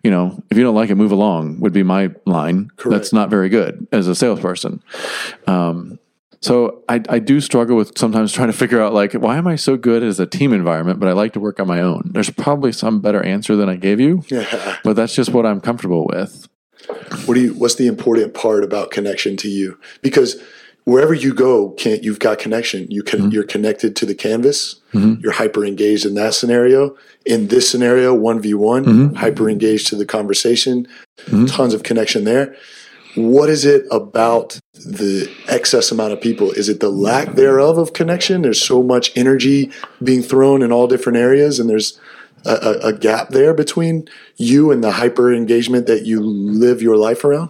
You 0.03 0.11
know, 0.11 0.43
if 0.49 0.57
you 0.57 0.63
don't 0.63 0.75
like 0.75 0.89
it, 0.89 0.95
move 0.95 1.11
along 1.11 1.59
would 1.59 1.73
be 1.73 1.83
my 1.83 2.11
line. 2.25 2.69
Correct. 2.75 2.91
That's 2.91 3.13
not 3.13 3.29
very 3.29 3.49
good 3.49 3.87
as 3.91 4.07
a 4.07 4.15
salesperson. 4.15 4.83
Um, 5.47 5.99
so 6.41 6.83
I, 6.89 7.01
I 7.07 7.19
do 7.19 7.39
struggle 7.39 7.77
with 7.77 7.97
sometimes 7.97 8.33
trying 8.33 8.47
to 8.47 8.57
figure 8.57 8.81
out 8.81 8.93
like 8.93 9.13
why 9.13 9.37
am 9.37 9.47
I 9.47 9.55
so 9.55 9.77
good 9.77 10.01
as 10.01 10.19
a 10.19 10.25
team 10.25 10.53
environment, 10.53 10.99
but 10.99 11.07
I 11.07 11.11
like 11.11 11.33
to 11.33 11.39
work 11.39 11.59
on 11.59 11.67
my 11.67 11.81
own. 11.81 12.09
There's 12.13 12.31
probably 12.31 12.71
some 12.71 12.99
better 12.99 13.23
answer 13.23 13.55
than 13.55 13.69
I 13.69 13.75
gave 13.75 13.99
you, 13.99 14.23
yeah. 14.27 14.77
but 14.83 14.95
that's 14.95 15.13
just 15.13 15.31
what 15.31 15.45
I'm 15.45 15.61
comfortable 15.61 16.07
with. 16.07 16.47
What 17.25 17.35
do 17.35 17.41
you? 17.41 17.53
What's 17.53 17.75
the 17.75 17.85
important 17.85 18.33
part 18.33 18.63
about 18.63 18.89
connection 18.89 19.37
to 19.37 19.47
you? 19.47 19.79
Because 20.01 20.41
wherever 20.85 21.13
you 21.13 21.33
go, 21.33 21.71
Kent 21.71 22.03
you've 22.03 22.19
got 22.19 22.39
connection. 22.39 22.89
You 22.89 23.03
can 23.03 23.21
mm-hmm. 23.21 23.29
you're 23.31 23.43
connected 23.43 23.95
to 23.97 24.05
the 24.05 24.15
canvas. 24.15 24.81
Mm-hmm. 24.93 25.21
You're 25.21 25.33
hyper 25.33 25.65
engaged 25.65 26.05
in 26.05 26.15
that 26.15 26.33
scenario. 26.33 26.95
In 27.25 27.47
this 27.47 27.69
scenario, 27.69 28.13
one 28.13 28.41
v 28.41 28.53
one, 28.53 28.85
mm-hmm. 28.85 29.15
hyper 29.15 29.49
engaged 29.49 29.87
to 29.87 29.95
the 29.95 30.05
conversation. 30.05 30.87
Mm-hmm. 31.25 31.45
Tons 31.45 31.73
of 31.73 31.83
connection 31.83 32.23
there 32.23 32.55
what 33.15 33.49
is 33.49 33.65
it 33.65 33.85
about 33.91 34.59
the 34.73 35.29
excess 35.47 35.91
amount 35.91 36.13
of 36.13 36.21
people? 36.21 36.51
Is 36.51 36.69
it 36.69 36.79
the 36.79 36.89
lack 36.89 37.33
thereof 37.33 37.77
of 37.77 37.93
connection? 37.93 38.41
There's 38.41 38.61
so 38.61 38.81
much 38.81 39.15
energy 39.17 39.71
being 40.03 40.21
thrown 40.21 40.61
in 40.61 40.71
all 40.71 40.87
different 40.87 41.17
areas, 41.17 41.59
and 41.59 41.69
there's 41.69 41.99
a, 42.45 42.53
a, 42.53 42.87
a 42.87 42.93
gap 42.93 43.29
there 43.29 43.53
between 43.53 44.07
you 44.37 44.71
and 44.71 44.83
the 44.83 44.91
hyper 44.91 45.33
engagement 45.33 45.87
that 45.87 46.05
you 46.05 46.21
live 46.21 46.81
your 46.81 46.97
life 46.97 47.23
around. 47.23 47.49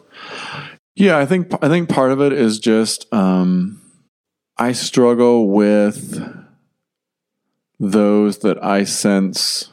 Yeah, 1.02 1.18
I 1.18 1.26
think 1.26 1.52
I 1.64 1.68
think 1.68 1.90
part 1.90 2.12
of 2.12 2.22
it 2.22 2.32
is 2.32 2.60
just 2.60 3.12
um, 3.12 3.82
I 4.56 4.72
struggle 4.72 5.48
with 5.48 6.24
those 7.80 8.38
that 8.40 8.64
I 8.64 8.84
sense 8.84 9.72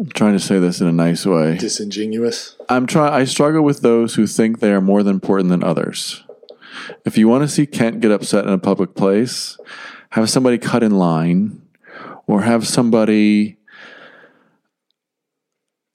I'm 0.00 0.08
trying 0.08 0.32
to 0.32 0.40
say 0.40 0.58
this 0.58 0.80
in 0.80 0.88
a 0.88 0.92
nice 0.92 1.24
way. 1.24 1.56
Disingenuous. 1.56 2.56
I'm 2.68 2.88
trying. 2.88 3.12
I 3.12 3.26
struggle 3.26 3.62
with 3.62 3.80
those 3.80 4.16
who 4.16 4.26
think 4.26 4.58
they 4.58 4.72
are 4.72 4.80
more 4.80 5.04
than 5.04 5.14
important 5.14 5.50
than 5.50 5.62
others. 5.62 6.24
If 7.04 7.16
you 7.16 7.28
want 7.28 7.44
to 7.44 7.48
see 7.48 7.64
Kent 7.64 8.00
get 8.00 8.10
upset 8.10 8.44
in 8.44 8.52
a 8.52 8.58
public 8.58 8.96
place, 8.96 9.56
have 10.10 10.28
somebody 10.28 10.58
cut 10.58 10.82
in 10.82 10.98
line, 10.98 11.62
or 12.26 12.42
have 12.42 12.66
somebody 12.66 13.56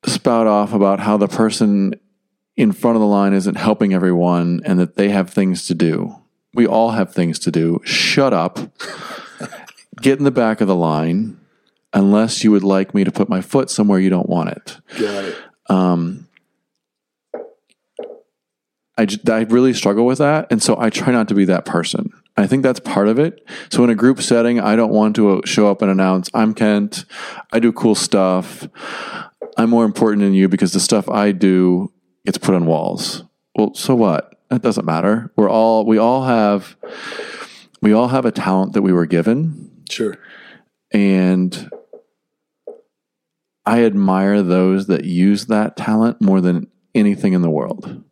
spout 0.06 0.48
off 0.48 0.72
about 0.72 1.02
how 1.02 1.18
the 1.18 1.28
person 1.28 1.96
in 2.62 2.72
front 2.72 2.96
of 2.96 3.02
the 3.02 3.08
line 3.08 3.34
isn't 3.34 3.56
helping 3.56 3.92
everyone 3.92 4.62
and 4.66 4.80
that 4.80 4.96
they 4.96 5.10
have 5.10 5.32
things 5.32 5.66
to 5.66 5.74
do. 5.74 6.16
We 6.54 6.68
all 6.68 6.92
have 6.92 7.12
things 7.12 7.40
to 7.40 7.52
do. 7.52 7.80
Shut 7.84 8.34
up. 8.34 8.60
Get 10.02 10.20
in 10.20 10.26
the 10.26 10.32
back 10.32 10.62
of 10.62 10.68
the 10.68 10.76
line 10.76 11.40
unless 11.92 12.44
you 12.44 12.52
would 12.52 12.64
like 12.64 12.94
me 12.94 13.04
to 13.04 13.12
put 13.12 13.28
my 13.28 13.42
foot 13.42 13.72
somewhere 13.72 14.00
you 14.00 14.12
don't 14.12 14.30
want 14.30 14.50
it. 14.50 14.78
Got 15.00 15.26
it. 15.26 15.38
Um, 15.70 16.28
I, 18.96 19.08
I 19.28 19.40
really 19.50 19.74
struggle 19.74 20.06
with 20.06 20.20
that. 20.20 20.52
And 20.52 20.62
so 20.62 20.78
I 20.80 20.92
try 20.92 21.12
not 21.12 21.28
to 21.30 21.34
be 21.34 21.46
that 21.46 21.66
person. 21.66 22.12
I 22.38 22.46
think 22.46 22.62
that's 22.62 22.80
part 22.80 23.08
of 23.08 23.18
it. 23.18 23.44
So 23.72 23.84
in 23.84 23.90
a 23.90 23.96
group 23.96 24.22
setting, 24.22 24.60
I 24.60 24.76
don't 24.76 24.92
want 24.92 25.16
to 25.16 25.42
show 25.46 25.72
up 25.72 25.82
and 25.82 25.90
announce, 25.90 26.30
I'm 26.36 26.54
Kent. 26.54 27.06
I 27.52 27.58
do 27.58 27.72
cool 27.72 27.96
stuff. 27.96 28.68
I'm 29.58 29.72
more 29.72 29.84
important 29.84 30.22
than 30.22 30.36
you 30.36 30.48
because 30.48 30.74
the 30.74 30.80
stuff 30.80 31.10
I 31.10 31.32
do 31.32 31.92
gets 32.26 32.38
put 32.38 32.56
on 32.56 32.66
walls. 32.66 33.24
Well, 33.56 33.74
so 33.74 33.96
what? 33.96 34.36
That 34.50 34.62
doesn't 34.62 34.86
matter. 34.86 35.32
We're 35.36 35.50
all, 35.50 35.86
we 35.86 35.98
all 35.98 36.26
have 36.26 36.76
we 37.82 37.94
all 37.94 38.10
have 38.10 38.26
a 38.26 38.32
talent 38.32 38.74
that 38.74 38.82
we 38.84 38.94
were 38.94 39.06
given, 39.08 39.72
Sure. 39.90 40.18
and 40.94 41.72
I 43.66 43.84
admire 43.86 44.42
those 44.44 44.88
that 44.88 45.06
use 45.06 45.48
that 45.48 45.78
talent 45.78 46.22
more 46.22 46.42
than 46.42 46.68
anything 46.94 47.34
in 47.34 47.42
the 47.42 47.50
world. 47.50 48.04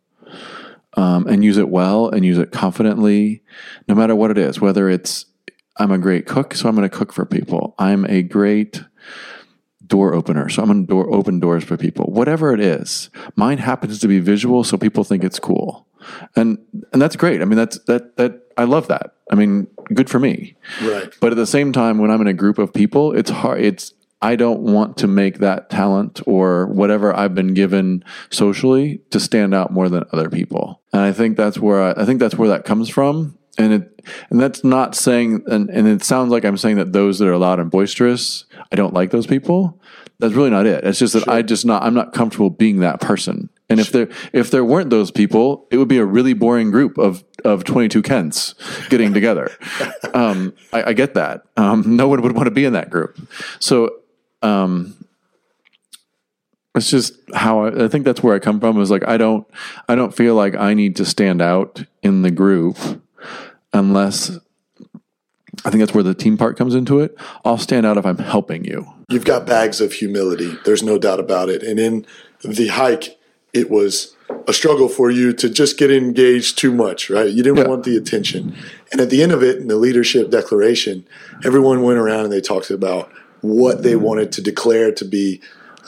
Um, 0.96 1.28
and 1.28 1.44
use 1.44 1.56
it 1.56 1.68
well 1.68 2.08
and 2.08 2.24
use 2.24 2.36
it 2.38 2.50
confidently, 2.50 3.44
no 3.86 3.94
matter 3.94 4.16
what 4.16 4.32
it 4.32 4.38
is. 4.38 4.60
Whether 4.60 4.90
it's 4.90 5.24
I'm 5.76 5.92
a 5.92 5.98
great 5.98 6.26
cook, 6.26 6.52
so 6.54 6.68
I'm 6.68 6.74
going 6.74 6.88
to 6.88 6.94
cook 6.96 7.12
for 7.12 7.24
people. 7.24 7.76
I'm 7.78 8.04
a 8.06 8.22
great 8.22 8.82
door 9.90 10.14
opener, 10.14 10.48
so 10.48 10.62
I'm 10.62 10.68
going 10.68 10.86
to 10.86 10.90
door 10.90 11.12
open 11.12 11.40
doors 11.40 11.64
for 11.64 11.76
people. 11.76 12.06
Whatever 12.06 12.54
it 12.54 12.60
is, 12.60 13.10
mine 13.36 13.58
happens 13.58 13.98
to 13.98 14.08
be 14.08 14.20
visual, 14.20 14.64
so 14.64 14.78
people 14.78 15.04
think 15.04 15.22
it's 15.22 15.38
cool, 15.38 15.86
and 16.34 16.56
and 16.94 17.02
that's 17.02 17.16
great. 17.16 17.42
I 17.42 17.44
mean, 17.44 17.58
that's 17.58 17.78
that 17.80 18.16
that 18.16 18.40
I 18.56 18.64
love 18.64 18.88
that. 18.88 19.14
I 19.30 19.34
mean, 19.34 19.66
good 19.92 20.08
for 20.08 20.18
me. 20.18 20.56
Right. 20.82 21.12
But 21.20 21.32
at 21.32 21.36
the 21.36 21.46
same 21.46 21.72
time, 21.72 21.98
when 21.98 22.10
I'm 22.10 22.20
in 22.22 22.26
a 22.26 22.32
group 22.32 22.58
of 22.58 22.72
people, 22.72 23.12
it's 23.12 23.30
hard. 23.30 23.60
It's 23.60 23.92
I 24.22 24.36
don't 24.36 24.60
want 24.60 24.96
to 24.98 25.06
make 25.06 25.38
that 25.38 25.70
talent 25.70 26.20
or 26.26 26.66
whatever 26.66 27.14
I've 27.14 27.34
been 27.34 27.54
given 27.54 28.04
socially 28.30 29.00
to 29.10 29.20
stand 29.20 29.54
out 29.54 29.72
more 29.72 29.88
than 29.88 30.04
other 30.12 30.28
people. 30.28 30.82
And 30.92 31.02
I 31.02 31.12
think 31.12 31.36
that's 31.36 31.58
where 31.58 31.82
I, 31.82 32.02
I 32.02 32.04
think 32.04 32.20
that's 32.20 32.36
where 32.36 32.48
that 32.50 32.64
comes 32.64 32.88
from. 32.88 33.38
And 33.58 33.72
it 33.72 33.89
and 34.30 34.40
that's 34.40 34.64
not 34.64 34.94
saying 34.94 35.44
and, 35.46 35.68
and 35.70 35.88
it 35.88 36.04
sounds 36.04 36.30
like 36.30 36.44
I'm 36.44 36.56
saying 36.56 36.76
that 36.76 36.92
those 36.92 37.18
that 37.18 37.28
are 37.28 37.36
loud 37.36 37.60
and 37.60 37.70
boisterous, 37.70 38.44
I 38.72 38.76
don't 38.76 38.94
like 38.94 39.10
those 39.10 39.26
people. 39.26 39.80
That's 40.18 40.34
really 40.34 40.50
not 40.50 40.66
it. 40.66 40.84
It's 40.84 40.98
just 40.98 41.14
that 41.14 41.26
I 41.28 41.42
just 41.42 41.64
not 41.64 41.82
I'm 41.82 41.94
not 41.94 42.12
comfortable 42.12 42.50
being 42.50 42.80
that 42.80 43.00
person. 43.00 43.48
And 43.70 43.78
if 43.78 43.92
there 43.92 44.08
if 44.32 44.50
there 44.50 44.64
weren't 44.64 44.90
those 44.90 45.10
people, 45.10 45.66
it 45.70 45.78
would 45.78 45.88
be 45.88 45.98
a 45.98 46.04
really 46.04 46.34
boring 46.34 46.70
group 46.70 46.98
of 46.98 47.24
of 47.44 47.64
22 47.64 48.02
Kents 48.02 48.54
getting 48.90 49.14
together. 49.14 49.50
um, 50.14 50.52
I, 50.72 50.90
I 50.90 50.92
get 50.92 51.14
that. 51.14 51.44
Um, 51.56 51.96
no 51.96 52.08
one 52.08 52.20
would 52.20 52.32
want 52.32 52.46
to 52.46 52.50
be 52.50 52.64
in 52.64 52.74
that 52.74 52.90
group. 52.90 53.18
So 53.60 53.96
um, 54.42 54.94
it's 56.74 56.90
just 56.90 57.14
how 57.34 57.64
I, 57.64 57.84
I 57.84 57.88
think 57.88 58.04
that's 58.04 58.22
where 58.22 58.34
I 58.34 58.38
come 58.38 58.60
from. 58.60 58.80
Is 58.80 58.90
like 58.90 59.06
I 59.08 59.16
don't 59.16 59.46
I 59.88 59.94
don't 59.94 60.14
feel 60.14 60.34
like 60.34 60.54
I 60.54 60.74
need 60.74 60.96
to 60.96 61.04
stand 61.04 61.40
out 61.40 61.84
in 62.02 62.22
the 62.22 62.30
group 62.30 62.76
unless 63.72 64.38
I 65.64 65.70
think 65.70 65.80
that's 65.80 65.92
where 65.94 66.04
the 66.04 66.14
team 66.14 66.38
part 66.38 66.56
comes 66.56 66.74
into 66.74 67.00
it. 67.00 67.16
I'll 67.44 67.58
stand 67.58 67.84
out 67.84 67.98
if 67.98 68.06
I'm 68.06 68.18
helping 68.18 68.64
you. 68.64 68.86
You've 69.08 69.24
got 69.24 69.46
bags 69.46 69.80
of 69.80 69.92
humility. 69.92 70.56
There's 70.64 70.82
no 70.82 70.98
doubt 70.98 71.20
about 71.20 71.48
it. 71.48 71.62
And 71.62 71.78
in 71.78 72.06
the 72.44 72.68
hike, 72.68 73.18
it 73.52 73.68
was 73.68 74.14
a 74.46 74.52
struggle 74.52 74.88
for 74.88 75.10
you 75.10 75.32
to 75.34 75.50
just 75.50 75.76
get 75.76 75.90
engaged 75.90 76.56
too 76.56 76.72
much, 76.72 77.10
right? 77.10 77.28
You 77.28 77.42
didn't 77.42 77.58
Yeah. 77.58 77.66
want 77.68 77.84
the 77.84 77.96
attention. 77.96 78.54
And 78.92 79.00
at 79.00 79.10
the 79.10 79.22
end 79.22 79.32
of 79.32 79.42
it, 79.42 79.58
in 79.58 79.66
the 79.68 79.76
leadership 79.76 80.30
declaration, 80.30 81.04
everyone 81.44 81.82
went 81.82 81.98
around 81.98 82.24
and 82.24 82.32
they 82.32 82.40
talked 82.40 82.70
about 82.70 83.10
what 83.40 83.82
they 83.82 83.96
wanted 83.96 84.30
to 84.32 84.42
declare 84.42 84.92
to 84.92 85.04
be 85.04 85.40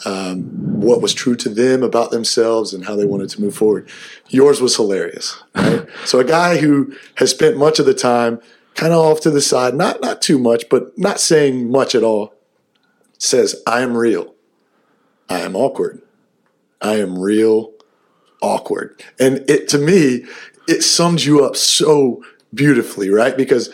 um, 0.05 0.43
what 0.81 1.01
was 1.01 1.15
true 1.15 1.37
to 1.37 1.49
them 1.49 1.83
about 1.83 2.11
themselves 2.11 2.73
and 2.75 2.85
how 2.85 2.97
they 2.97 3.05
wanted 3.05 3.31
to 3.31 3.41
move 3.41 3.55
forward. 3.55 3.89
Yours 4.29 4.61
was 4.61 4.77
hilarious, 4.77 5.41
right? 5.55 5.87
so 6.05 6.19
a 6.19 6.25
guy 6.25 6.59
who 6.59 6.95
has 7.17 7.31
spent 7.31 7.57
much 7.57 7.79
of 7.79 7.87
the 7.87 7.95
time 7.95 8.41
kind 8.75 8.93
of 8.93 8.99
off 8.99 9.21
to 9.21 9.31
the 9.31 9.41
side, 9.41 9.75
not 9.75 10.01
not 10.01 10.23
too 10.23 10.39
much, 10.39 10.69
but 10.69 10.97
not 10.99 11.21
saying 11.21 11.71
much 11.71 11.95
at 11.95 12.03
all, 12.03 12.35
says, 13.19 13.63
"I 13.67 13.83
am 13.83 13.97
real. 13.97 14.35
I 15.29 15.41
am 15.41 15.55
awkward. 15.55 16.03
I 16.81 16.95
am 16.95 17.19
real 17.19 17.73
awkward." 18.41 19.03
And 19.21 19.49
it 19.49 19.69
to 19.69 19.79
me, 19.79 20.25
it 20.67 20.83
sums 20.83 21.27
you 21.27 21.45
up 21.45 21.57
so 21.57 22.23
beautifully, 22.55 23.11
right? 23.11 23.37
Because 23.37 23.71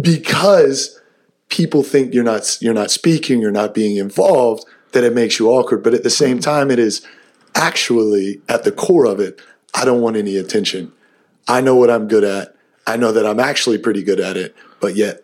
because 0.00 1.00
people 1.48 1.82
think 1.82 2.14
you're 2.14 2.24
not 2.24 2.58
you're 2.60 2.74
not 2.74 2.90
speaking, 2.90 3.40
you're 3.40 3.50
not 3.50 3.74
being 3.74 3.96
involved, 3.96 4.64
that 4.94 5.04
it 5.04 5.14
makes 5.14 5.38
you 5.38 5.50
awkward. 5.50 5.82
But 5.82 5.94
at 5.94 6.02
the 6.02 6.10
same 6.10 6.38
time, 6.38 6.70
it 6.70 6.78
is 6.78 7.06
actually 7.54 8.40
at 8.48 8.64
the 8.64 8.72
core 8.72 9.04
of 9.06 9.20
it. 9.20 9.40
I 9.74 9.84
don't 9.84 10.00
want 10.00 10.16
any 10.16 10.36
attention. 10.36 10.92
I 11.46 11.60
know 11.60 11.76
what 11.76 11.90
I'm 11.90 12.08
good 12.08 12.24
at. 12.24 12.56
I 12.86 12.96
know 12.96 13.12
that 13.12 13.26
I'm 13.26 13.40
actually 13.40 13.78
pretty 13.78 14.02
good 14.02 14.20
at 14.20 14.36
it, 14.36 14.54
but 14.80 14.96
yet 14.96 15.22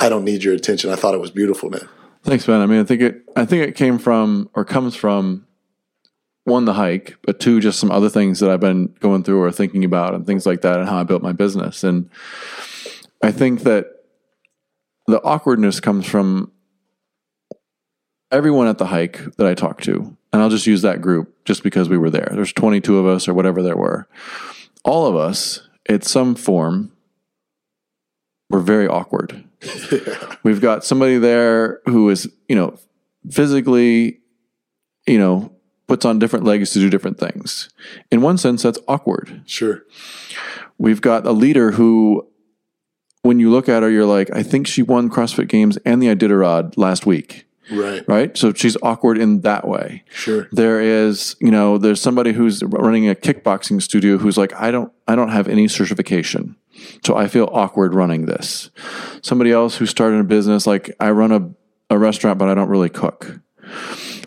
I 0.00 0.08
don't 0.08 0.24
need 0.24 0.42
your 0.44 0.54
attention. 0.54 0.90
I 0.90 0.96
thought 0.96 1.14
it 1.14 1.20
was 1.20 1.30
beautiful, 1.30 1.70
man. 1.70 1.88
Thanks, 2.22 2.48
man. 2.48 2.60
I 2.60 2.66
mean, 2.66 2.80
I 2.80 2.84
think 2.84 3.00
it. 3.00 3.22
I 3.36 3.44
think 3.44 3.68
it 3.68 3.74
came 3.74 3.98
from 3.98 4.50
or 4.54 4.64
comes 4.64 4.94
from 4.94 5.46
one 6.44 6.64
the 6.64 6.74
hike, 6.74 7.16
but 7.22 7.40
two 7.40 7.60
just 7.60 7.78
some 7.78 7.90
other 7.90 8.08
things 8.08 8.40
that 8.40 8.50
I've 8.50 8.60
been 8.60 8.94
going 9.00 9.22
through 9.22 9.42
or 9.42 9.52
thinking 9.52 9.84
about 9.84 10.14
and 10.14 10.26
things 10.26 10.46
like 10.46 10.62
that, 10.62 10.78
and 10.78 10.88
how 10.88 10.98
I 10.98 11.04
built 11.04 11.22
my 11.22 11.32
business. 11.32 11.84
And 11.84 12.10
I 13.22 13.32
think 13.32 13.62
that 13.62 13.86
the 15.06 15.22
awkwardness 15.22 15.80
comes 15.80 16.06
from 16.06 16.52
everyone 18.30 18.66
at 18.66 18.78
the 18.78 18.86
hike 18.86 19.36
that 19.36 19.46
I 19.46 19.54
talked 19.54 19.84
to, 19.84 20.16
and 20.32 20.42
I'll 20.42 20.50
just 20.50 20.66
use 20.66 20.82
that 20.82 21.00
group 21.00 21.44
just 21.44 21.62
because 21.62 21.88
we 21.88 21.98
were 21.98 22.10
there. 22.10 22.28
There's 22.32 22.52
22 22.52 22.98
of 22.98 23.06
us 23.06 23.28
or 23.28 23.34
whatever 23.34 23.62
there 23.62 23.76
were. 23.76 24.08
All 24.84 25.06
of 25.06 25.16
us, 25.16 25.68
at 25.88 26.04
some 26.04 26.34
form, 26.34 26.92
were 28.50 28.60
very 28.60 28.86
awkward. 28.86 29.44
We've 30.42 30.60
got 30.60 30.84
somebody 30.84 31.18
there 31.18 31.80
who 31.86 32.08
is, 32.10 32.30
you 32.48 32.56
know, 32.56 32.78
physically, 33.30 34.20
you 35.06 35.18
know, 35.18 35.52
puts 35.86 36.04
on 36.04 36.18
different 36.18 36.44
legs 36.44 36.70
to 36.72 36.78
do 36.78 36.90
different 36.90 37.18
things. 37.18 37.70
In 38.10 38.20
one 38.20 38.38
sense, 38.38 38.62
that's 38.62 38.78
awkward. 38.86 39.42
Sure. 39.46 39.84
We've 40.76 41.00
got 41.00 41.26
a 41.26 41.32
leader 41.32 41.72
who, 41.72 42.28
when 43.22 43.40
you 43.40 43.50
look 43.50 43.68
at 43.68 43.82
her, 43.82 43.90
you're 43.90 44.06
like, 44.06 44.30
I 44.34 44.42
think 44.42 44.66
she 44.66 44.82
won 44.82 45.10
CrossFit 45.10 45.48
Games 45.48 45.76
and 45.78 46.00
the 46.00 46.06
Iditarod 46.06 46.74
last 46.76 47.06
week, 47.06 47.46
Right. 47.70 48.02
right? 48.08 48.36
So 48.36 48.52
she's 48.52 48.76
awkward 48.82 49.18
in 49.18 49.42
that 49.42 49.66
way. 49.66 50.04
Sure. 50.10 50.48
There 50.52 50.80
is, 50.80 51.36
you 51.40 51.50
know, 51.50 51.78
there's 51.78 52.00
somebody 52.00 52.32
who's 52.32 52.62
running 52.62 53.08
a 53.08 53.14
kickboxing 53.14 53.82
studio 53.82 54.18
who's 54.18 54.38
like, 54.38 54.54
I 54.54 54.70
don't, 54.70 54.92
I 55.06 55.14
don't 55.14 55.30
have 55.30 55.48
any 55.48 55.68
certification. 55.68 56.56
So 57.04 57.16
I 57.16 57.28
feel 57.28 57.48
awkward 57.52 57.94
running 57.94 58.26
this. 58.26 58.70
Somebody 59.22 59.52
else 59.52 59.76
who 59.76 59.86
started 59.86 60.20
a 60.20 60.24
business, 60.24 60.66
like 60.66 60.94
I 61.00 61.10
run 61.10 61.32
a, 61.32 61.94
a 61.94 61.98
restaurant, 61.98 62.38
but 62.38 62.48
I 62.48 62.54
don't 62.54 62.68
really 62.68 62.88
cook. 62.88 63.40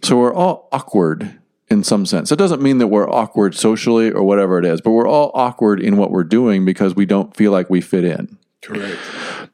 So 0.04 0.18
we're 0.18 0.34
all 0.34 0.68
awkward 0.72 1.40
in 1.70 1.84
some 1.84 2.06
sense. 2.06 2.32
It 2.32 2.38
doesn't 2.38 2.62
mean 2.62 2.80
that 2.80 2.88
we're 2.88 3.10
awkward 3.10 3.56
socially 3.56 4.12
or 4.12 4.24
whatever 4.24 4.60
it 4.60 4.66
is, 4.66 4.82
but 4.82 4.92
we're 4.92 5.08
all 5.08 5.32
awkward 5.34 5.80
in 5.80 5.98
what 5.98 6.12
we're 6.12 6.26
doing 6.26 6.66
because 6.66 6.96
we 6.96 7.06
don't 7.06 7.36
feel 7.36 7.52
like 7.52 7.70
we 7.70 7.82
fit 7.82 8.04
in. 8.04 8.38
Correct. 8.62 9.00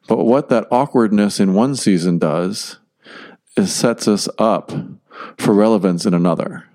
But 0.08 0.26
what 0.26 0.50
that 0.50 0.67
awkwardness 0.71 1.39
in 1.39 1.54
one 1.54 1.76
season 1.76 2.17
does 2.17 2.80
sets 3.65 4.08
us 4.08 4.30
up 4.38 4.72
for 5.38 5.54
relevance 5.54 6.06
in 6.06 6.13
another. 6.13 6.65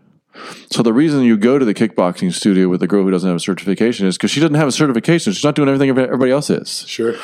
So 0.71 0.83
the 0.83 0.92
reason 0.92 1.23
you 1.23 1.37
go 1.37 1.59
to 1.59 1.64
the 1.64 1.75
kickboxing 1.75 2.33
studio 2.33 2.68
with 2.68 2.81
the 2.81 2.87
girl 2.87 3.05
who 3.05 3.11
doesn't 3.11 3.29
have 3.29 3.37
a 3.37 3.40
certification 3.40 4.07
is 4.07 4.16
because 4.16 4.31
she 4.31 4.40
doesn't 4.40 4.55
have 4.55 4.68
a 4.68 4.73
certification. 4.73 5.33
She's 5.33 5.45
not 5.45 5.55
doing 5.55 5.68
everything 5.68 5.90
everybody 5.90 6.31
else 6.31 6.51
is. 6.51 6.85
Sure. 6.88 7.14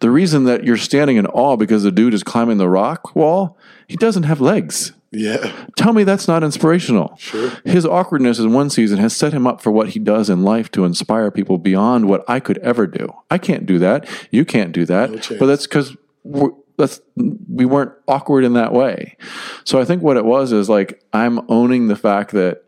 The 0.00 0.10
reason 0.10 0.44
that 0.44 0.64
you're 0.64 0.76
standing 0.76 1.16
in 1.16 1.26
awe 1.26 1.56
because 1.56 1.82
the 1.82 1.92
dude 1.92 2.14
is 2.14 2.22
climbing 2.22 2.58
the 2.58 2.68
rock 2.68 3.14
wall, 3.14 3.56
he 3.86 3.96
doesn't 3.96 4.24
have 4.24 4.40
legs. 4.40 4.92
Yeah. 5.10 5.52
Tell 5.76 5.92
me 5.94 6.04
that's 6.04 6.28
not 6.28 6.44
inspirational. 6.44 7.16
Sure. 7.16 7.50
His 7.64 7.86
awkwardness 7.86 8.38
in 8.38 8.52
one 8.52 8.68
season 8.68 8.98
has 8.98 9.16
set 9.16 9.32
him 9.32 9.46
up 9.46 9.62
for 9.62 9.70
what 9.70 9.90
he 9.90 9.98
does 9.98 10.28
in 10.28 10.42
life 10.42 10.70
to 10.72 10.84
inspire 10.84 11.30
people 11.30 11.56
beyond 11.56 12.08
what 12.08 12.28
I 12.28 12.40
could 12.40 12.58
ever 12.58 12.86
do. 12.86 13.08
I 13.30 13.38
can't 13.38 13.64
do 13.64 13.78
that. 13.78 14.06
You 14.30 14.44
can't 14.44 14.72
do 14.72 14.84
that. 14.86 15.22
chance. 15.22 15.38
but 15.38 15.46
that's 15.46 15.66
because 15.66 15.96
that's 16.78 17.00
we 17.16 17.66
weren't 17.66 17.92
awkward 18.06 18.44
in 18.44 18.54
that 18.54 18.72
way. 18.72 19.16
So 19.64 19.80
I 19.80 19.84
think 19.84 20.02
what 20.02 20.16
it 20.16 20.24
was 20.24 20.52
is 20.52 20.68
like 20.68 21.02
I'm 21.12 21.40
owning 21.50 21.88
the 21.88 21.96
fact 21.96 22.30
that 22.30 22.64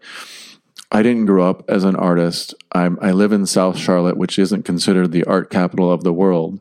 I 0.93 1.03
didn't 1.03 1.27
grow 1.27 1.49
up 1.49 1.71
as 1.71 1.85
an 1.85 1.95
artist. 1.95 2.55
I'm, 2.73 2.99
I 3.01 3.13
live 3.13 3.33
in 3.33 3.47
South 3.47 3.79
Charlotte, 3.79 4.17
which 4.17 4.39
isn't 4.39 4.65
considered 4.65 5.13
the 5.13 5.25
art 5.25 5.49
capital 5.49 5.91
of 5.91 6.03
the 6.03 6.13
world. 6.13 6.61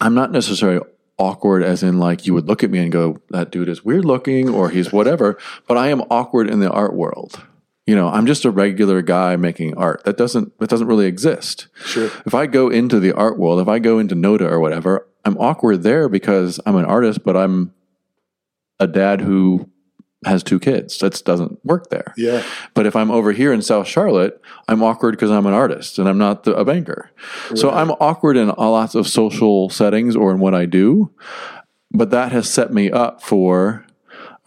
I'm 0.00 0.14
not 0.14 0.30
necessarily 0.30 0.84
awkward 1.16 1.62
as 1.62 1.82
in 1.82 1.98
like 1.98 2.26
you 2.26 2.34
would 2.34 2.46
look 2.46 2.62
at 2.62 2.70
me 2.70 2.78
and 2.78 2.92
go, 2.92 3.20
that 3.30 3.50
dude 3.50 3.68
is 3.68 3.84
weird 3.84 4.04
looking 4.04 4.48
or 4.50 4.68
he's 4.68 4.92
whatever, 4.92 5.38
but 5.66 5.76
I 5.76 5.88
am 5.88 6.02
awkward 6.10 6.50
in 6.50 6.60
the 6.60 6.70
art 6.70 6.94
world. 6.94 7.42
You 7.86 7.96
know, 7.96 8.08
I'm 8.08 8.26
just 8.26 8.44
a 8.44 8.50
regular 8.50 9.00
guy 9.00 9.36
making 9.36 9.74
art. 9.78 10.04
That 10.04 10.18
doesn't 10.18 10.58
that 10.58 10.68
doesn't 10.68 10.86
really 10.86 11.06
exist. 11.06 11.68
Sure. 11.86 12.10
If 12.26 12.34
I 12.34 12.44
go 12.46 12.68
into 12.68 13.00
the 13.00 13.14
art 13.14 13.38
world, 13.38 13.60
if 13.60 13.68
I 13.68 13.78
go 13.78 13.98
into 13.98 14.14
Noda 14.14 14.42
or 14.42 14.60
whatever, 14.60 15.07
I'm 15.28 15.36
awkward 15.36 15.82
there 15.82 16.08
because 16.08 16.58
I'm 16.64 16.76
an 16.76 16.86
artist, 16.86 17.22
but 17.22 17.36
I'm 17.36 17.74
a 18.80 18.86
dad 18.86 19.20
who 19.20 19.68
has 20.24 20.42
two 20.42 20.58
kids. 20.58 20.98
That 20.98 21.22
doesn't 21.24 21.62
work 21.64 21.90
there. 21.90 22.14
Yeah. 22.16 22.42
But 22.72 22.86
if 22.86 22.96
I'm 22.96 23.10
over 23.10 23.32
here 23.32 23.52
in 23.52 23.60
South 23.60 23.86
Charlotte, 23.86 24.40
I'm 24.68 24.82
awkward 24.82 25.12
because 25.12 25.30
I'm 25.30 25.44
an 25.44 25.52
artist 25.52 25.98
and 25.98 26.08
I'm 26.08 26.16
not 26.16 26.44
the, 26.44 26.54
a 26.56 26.64
banker. 26.64 27.10
So 27.54 27.70
I'm 27.70 27.90
awkward 27.90 28.38
in 28.38 28.48
a 28.48 28.70
lots 28.70 28.94
of 28.94 29.06
social 29.06 29.68
settings 29.68 30.16
or 30.16 30.32
in 30.32 30.40
what 30.40 30.54
I 30.54 30.64
do. 30.64 31.12
But 31.92 32.10
that 32.10 32.32
has 32.32 32.48
set 32.48 32.72
me 32.72 32.90
up 32.90 33.22
for, 33.22 33.84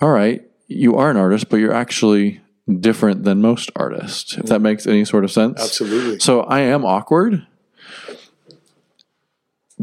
all 0.02 0.10
right, 0.10 0.42
you 0.68 0.96
are 0.96 1.12
an 1.12 1.18
artist, 1.18 1.50
but 1.50 1.58
you're 1.58 1.74
actually 1.74 2.42
different 2.80 3.24
than 3.24 3.40
most 3.40 3.70
artists, 3.76 4.36
if 4.36 4.48
that 4.48 4.62
makes 4.62 4.88
any 4.88 5.06
sort 5.06 5.26
of 5.26 5.32
sense. 5.32 5.62
Absolutely. 5.62 6.20
So 6.20 6.42
I 6.42 6.62
am 6.62 6.86
awkward, 6.86 7.46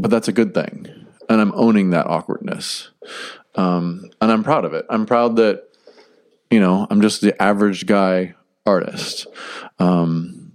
but 0.00 0.10
that's 0.10 0.28
a 0.28 0.32
good 0.32 0.54
thing, 0.54 0.86
and 1.28 1.40
I'm 1.40 1.52
owning 1.54 1.90
that 1.90 2.06
awkwardness, 2.06 2.90
um, 3.54 4.10
and 4.20 4.30
I'm 4.30 4.44
proud 4.44 4.64
of 4.64 4.74
it. 4.74 4.86
I'm 4.88 5.06
proud 5.06 5.36
that 5.36 5.68
you 6.50 6.60
know 6.60 6.86
I'm 6.88 7.00
just 7.00 7.20
the 7.20 7.40
average 7.42 7.86
guy 7.86 8.34
artist. 8.64 9.26
Um, 9.78 10.52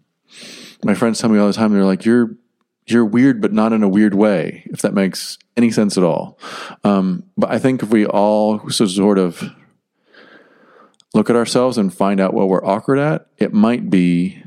my 0.84 0.94
friends 0.94 1.20
tell 1.20 1.30
me 1.30 1.40
all 1.40 1.48
the 1.48 1.54
time 1.54 1.74
they're 1.74 1.86
like 1.86 2.06
you're 2.06 2.36
you're 2.86 3.06
weird, 3.06 3.42
but 3.42 3.54
not 3.54 3.74
in 3.74 3.84
a 3.84 3.88
weird 3.88 4.14
way, 4.14 4.64
if 4.68 4.82
that 4.82 4.94
makes 4.94 5.38
any 5.56 5.72
sense 5.72 5.98
at 5.98 6.04
all. 6.04 6.38
Um, 6.84 7.24
but 7.38 7.50
I 7.50 7.60
think 7.60 7.82
if 7.82 7.90
we 7.90 8.06
all 8.06 8.70
sort 8.70 9.18
of 9.18 9.44
look 11.14 11.30
at 11.30 11.36
ourselves 11.36 11.78
and 11.78 11.94
find 11.94 12.20
out 12.20 12.34
what 12.34 12.50
we're 12.50 12.66
awkward 12.66 13.00
at, 13.00 13.28
it 13.38 13.54
might 13.54 13.90
be 13.90 14.43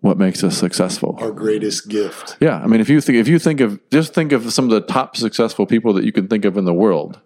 what 0.00 0.18
makes 0.18 0.42
us 0.44 0.56
successful. 0.56 1.16
Our 1.20 1.30
greatest 1.30 1.88
gift. 1.88 2.36
Yeah, 2.40 2.58
I 2.58 2.66
mean, 2.66 2.80
if 2.80 2.88
you 2.88 3.00
think 3.00 3.18
if 3.18 3.28
you 3.28 3.38
think 3.38 3.60
of 3.60 3.78
just 3.90 4.14
think 4.14 4.32
of 4.32 4.52
some 4.52 4.64
of 4.64 4.70
the 4.70 4.80
top 4.80 5.16
successful 5.16 5.66
people 5.66 5.92
that 5.94 6.04
you 6.04 6.12
can 6.12 6.28
think 6.28 6.44
of 6.44 6.56
in 6.56 6.64
the 6.64 6.74
world, 6.74 7.18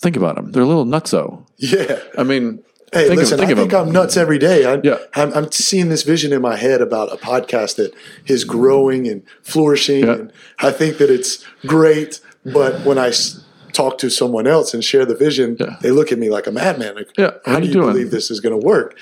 think 0.00 0.16
about 0.16 0.36
them. 0.36 0.52
They're 0.52 0.62
a 0.62 0.66
little 0.66 0.84
nutso. 0.86 1.46
Yeah. 1.56 2.00
I 2.18 2.22
mean, 2.22 2.62
Hey, 2.92 3.08
think 3.08 3.18
listen, 3.18 3.34
of, 3.34 3.40
think 3.40 3.48
I 3.48 3.52
of 3.52 3.58
think 3.58 3.70
them. 3.72 3.88
I'm 3.88 3.92
nuts 3.92 4.16
every 4.16 4.38
day. 4.38 4.64
I, 4.64 4.80
Yeah. 4.84 4.98
I'm, 5.14 5.32
I'm 5.34 5.50
seeing 5.50 5.88
this 5.88 6.02
vision 6.04 6.32
in 6.32 6.40
my 6.40 6.54
head 6.56 6.80
about 6.80 7.12
a 7.12 7.16
podcast 7.16 7.76
that 7.76 7.92
is 8.26 8.44
growing 8.44 9.08
and 9.08 9.22
flourishing. 9.42 10.04
Yeah. 10.06 10.12
And 10.12 10.32
I 10.60 10.70
think 10.70 10.98
that 10.98 11.10
it's 11.10 11.44
great. 11.66 12.20
But 12.44 12.84
when 12.86 12.96
i 12.96 13.10
talk 13.72 13.98
to 13.98 14.08
someone 14.08 14.46
else 14.46 14.72
and 14.72 14.82
share 14.84 15.04
the 15.04 15.16
vision, 15.16 15.56
Yeah. 15.58 15.76
they 15.82 15.90
look 15.90 16.12
at 16.12 16.18
me 16.18 16.30
like 16.30 16.46
a 16.46 16.52
madman. 16.52 16.94
Like, 16.94 17.10
Yeah, 17.18 17.32
what 17.32 17.42
how 17.44 17.56
do 17.60 17.62
you 17.66 17.68
you 17.68 17.80
doing? 17.80 17.92
believe 17.92 18.10
this 18.12 18.30
is 18.30 18.38
going 18.40 18.58
to 18.58 18.64
work? 18.66 18.96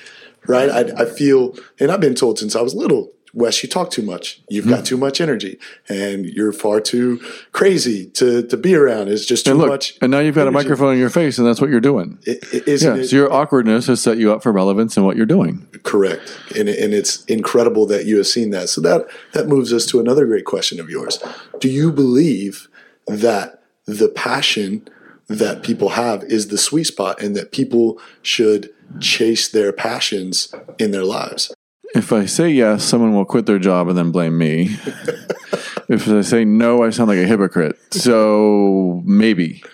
Right? 0.47 0.71
I, 0.71 1.03
I 1.03 1.05
feel, 1.07 1.57
and 1.81 1.91
I've 1.91 2.01
been 2.01 2.15
told 2.15 2.39
since 2.39 2.55
I 2.55 2.61
was 2.61 2.75
little, 2.75 3.13
Wes, 3.35 3.63
you 3.65 3.69
talk 3.69 3.91
too 3.91 4.03
much. 4.03 4.41
You've 4.49 4.69
got 4.69 4.81
mm. 4.81 4.87
too 4.87 4.97
much 4.97 5.21
energy, 5.21 5.59
and 5.89 6.25
you're 6.25 6.53
far 6.53 6.81
too 6.81 7.21
crazy 7.51 8.07
to, 8.11 8.47
to 8.47 8.57
be 8.57 8.77
around. 8.77 9.09
It's 9.09 9.27
just 9.27 9.47
too 9.47 9.51
and 9.51 9.61
look, 9.61 9.69
much. 9.71 9.99
and 10.01 10.13
now 10.13 10.21
you've 10.21 10.37
got 10.37 10.47
a 10.47 10.53
microphone 10.53 10.95
in 10.95 11.01
your 11.01 11.11
face, 11.11 11.37
and 11.39 11.47
that's 11.47 11.61
what 11.61 11.69
you're 11.69 11.81
doing. 11.81 12.21
I- 12.29 12.39
I- 12.53 12.63
isn't 12.67 12.97
Yeah, 12.97 13.03
it 13.03 13.09
so 13.09 13.17
your 13.17 13.33
awkwardness 13.33 13.89
has 13.89 14.01
set 14.01 14.19
you 14.19 14.33
up 14.33 14.45
for 14.45 14.53
relevance 14.53 14.97
in 14.97 15.05
what 15.05 15.17
you're 15.17 15.27
doing. 15.27 15.67
Correct, 15.83 16.39
and 16.57 16.69
and 16.69 16.95
it's 16.95 17.25
incredible 17.25 17.87
that 17.87 18.07
you 18.07 18.19
have 18.19 18.29
seen 18.29 18.51
that. 18.51 18.69
So 18.69 18.81
that 18.83 19.07
that 19.33 19.49
moves 19.49 19.73
us 19.73 19.85
to 19.87 19.99
another 19.99 20.27
great 20.27 20.45
question 20.45 20.79
of 20.79 20.89
yours. 20.89 21.19
Do 21.59 21.69
you 21.69 21.91
believe 21.91 22.69
that 23.09 23.63
the 23.87 24.09
passion 24.09 24.89
that 25.29 25.63
people 25.63 25.91
have 25.91 26.23
is 26.25 26.49
the 26.49 26.59
sweet 26.59 26.85
spot, 26.85 27.21
and 27.21 27.37
that 27.37 27.53
people 27.53 28.01
should 28.23 28.71
chase 29.01 29.49
their 29.49 29.73
passions 29.73 30.55
in 30.79 30.91
their 30.91 31.05
lives? 31.05 31.53
If 31.95 32.13
I 32.13 32.27
say 32.27 32.51
yes, 32.51 32.85
someone 32.85 33.15
will 33.15 33.25
quit 33.25 33.47
their 33.47 33.59
job 33.59 33.89
and 33.89 33.97
then 33.97 34.11
blame 34.11 34.37
me. 34.37 34.77
if 35.89 36.09
I 36.09 36.23
say 36.23 36.45
no, 36.45 36.83
I 36.83 36.91
sound 36.91 37.09
like 37.09 37.19
a 37.19 37.27
hypocrite. 37.27 37.79
So 37.93 39.03
maybe. 39.05 39.63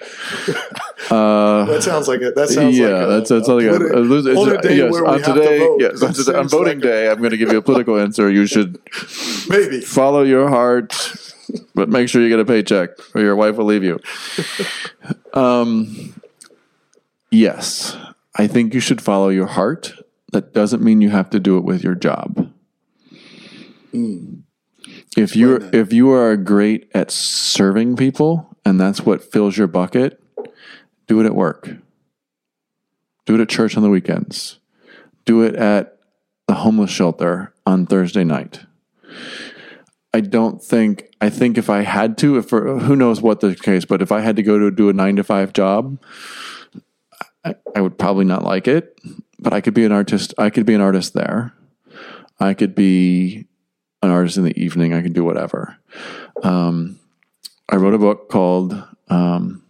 Uh, 1.11 1.65
that 1.65 1.83
sounds 1.83 2.07
like 2.07 2.21
it. 2.21 2.37
That 2.37 2.49
sounds 2.49 2.79
yeah, 2.79 2.89
like 2.89 3.03
a, 3.03 3.07
that's 3.07 3.31
that's 3.31 3.49
like 3.49 3.65
a, 3.65 3.71
politi- 3.71 4.33
a 4.33 4.39
on 4.39 4.57
a 4.57 4.63
day 4.63 4.77
yes, 4.77 4.93
where 4.93 5.03
we 5.03 5.09
on 5.09 5.21
have 5.21 5.35
to 5.35 5.59
vote. 5.59 5.81
yes, 5.81 6.03
on, 6.03 6.13
today, 6.13 6.39
on 6.39 6.49
voting 6.49 6.79
like 6.79 6.83
day, 6.83 7.11
I'm 7.11 7.19
going 7.19 7.33
to 7.33 7.37
give 7.37 7.51
you 7.51 7.59
a 7.59 7.63
political 7.63 7.99
answer. 7.99 8.31
You 8.31 8.47
should 8.47 8.79
maybe. 9.49 9.81
follow 9.81 10.23
your 10.23 10.49
heart, 10.49 10.93
but 11.75 11.89
make 11.89 12.09
sure 12.09 12.23
you 12.23 12.29
get 12.29 12.41
a 12.41 12.45
paycheck, 12.45 12.91
or 13.15 13.21
your 13.21 13.37
wife 13.37 13.57
will 13.57 13.67
leave 13.67 13.85
you. 13.85 13.99
Um, 15.33 16.15
yes, 17.31 17.97
I 18.37 18.47
think 18.47 18.75
you 18.75 18.81
should 18.81 19.01
follow 19.01 19.29
your 19.29 19.47
heart. 19.47 19.95
That 20.33 20.53
doesn't 20.53 20.83
mean 20.83 21.01
you 21.01 21.11
have 21.11 21.31
to 21.31 21.41
do 21.41 21.59
it 21.59 21.65
with 21.65 21.83
your 21.83 21.95
job. 21.95 22.53
If 25.17 25.35
you're 25.35 25.63
if 25.75 25.93
you 25.93 26.11
are 26.11 26.37
great 26.37 26.89
at 26.95 27.11
serving 27.11 27.97
people 27.97 28.57
and 28.65 28.81
that's 28.81 29.01
what 29.01 29.25
fills 29.25 29.57
your 29.57 29.67
bucket, 29.67 30.23
do 31.07 31.21
it 31.21 31.27
at 31.27 31.35
work. 31.35 31.71
Do 33.27 33.35
it 33.35 33.41
at 33.41 33.49
church 33.49 33.77
on 33.77 33.83
the 33.83 33.91
weekends. 33.91 34.59
Do 35.25 35.43
it 35.43 35.55
at 35.55 35.99
the 36.47 36.55
homeless 36.55 36.91
shelter 36.91 37.53
on 37.67 37.87
Thursday 37.87 38.25
night. 38.25 38.61
I 40.13 40.21
don't 40.21 40.63
think 40.63 41.15
I 41.21 41.31
think 41.31 41.57
if 41.57 41.71
I 41.71 41.83
had 41.83 42.19
to, 42.19 42.39
if 42.39 42.49
for, 42.49 42.79
who 42.79 42.97
knows 42.97 43.21
what 43.21 43.41
the 43.41 43.55
case, 43.55 43.85
but 43.85 44.03
if 44.03 44.11
I 44.11 44.21
had 44.21 44.37
to 44.37 44.43
go 44.43 44.59
to 44.59 44.71
do 44.71 44.89
a 44.89 44.93
nine 44.93 45.17
to 45.17 45.25
five 45.25 45.53
job, 45.53 46.03
I, 47.45 47.55
I 47.77 47.81
would 47.81 47.99
probably 47.99 48.25
not 48.25 48.45
like 48.45 48.67
it. 48.67 48.99
But 49.39 49.53
I 49.53 49.61
could 49.61 49.75
be 49.75 49.85
an 49.85 49.93
artist. 49.93 50.35
I 50.37 50.51
could 50.51 50.67
be 50.67 50.75
an 50.75 50.81
artist 50.81 51.15
there. 51.15 51.55
I 52.39 52.55
could 52.55 52.75
be 52.75 53.47
an 54.03 54.11
artist 54.11 54.37
in 54.37 54.45
the 54.45 54.61
evening. 54.61 54.93
I 54.93 55.03
could 55.03 55.13
do 55.13 55.25
whatever. 55.25 55.77
Um, 56.43 56.99
I 57.69 57.77
wrote 57.77 57.95
a 57.95 57.99
book 57.99 58.29
called 58.29 58.83
um, 59.09 59.63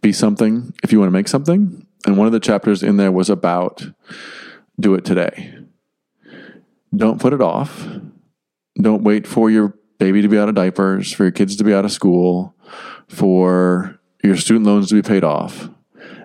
"Be 0.00 0.12
Something 0.12 0.74
If 0.82 0.92
You 0.92 1.00
Want 1.00 1.08
to 1.08 1.12
Make 1.12 1.28
Something," 1.28 1.86
and 2.06 2.16
one 2.16 2.26
of 2.26 2.32
the 2.32 2.40
chapters 2.40 2.82
in 2.82 2.96
there 2.98 3.12
was 3.12 3.28
about 3.28 3.86
do 4.78 4.94
it 4.94 5.04
today. 5.04 5.58
Don't 6.94 7.20
put 7.20 7.32
it 7.32 7.40
off. 7.40 7.86
Don't 8.80 9.02
wait 9.02 9.26
for 9.26 9.50
your 9.50 9.74
baby 9.98 10.22
to 10.22 10.28
be 10.28 10.38
out 10.38 10.48
of 10.48 10.54
diapers, 10.54 11.12
for 11.12 11.24
your 11.24 11.32
kids 11.32 11.56
to 11.56 11.64
be 11.64 11.74
out 11.74 11.84
of 11.84 11.92
school, 11.92 12.54
for 13.08 13.98
your 14.22 14.36
student 14.36 14.66
loans 14.66 14.88
to 14.88 14.94
be 14.94 15.02
paid 15.02 15.24
off. 15.24 15.68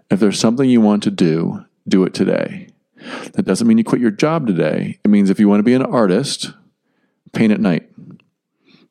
If 0.09 0.19
there's 0.19 0.39
something 0.39 0.69
you 0.69 0.81
want 0.81 1.03
to 1.03 1.11
do, 1.11 1.65
do 1.87 2.03
it 2.03 2.13
today. 2.13 2.69
That 3.33 3.45
doesn't 3.45 3.67
mean 3.67 3.77
you 3.77 3.83
quit 3.83 4.01
your 4.01 4.11
job 4.11 4.47
today. 4.47 4.99
It 5.03 5.09
means 5.09 5.29
if 5.29 5.39
you 5.39 5.47
want 5.47 5.59
to 5.59 5.63
be 5.63 5.73
an 5.73 5.83
artist, 5.83 6.53
paint 7.31 7.53
at 7.53 7.61
night, 7.61 7.89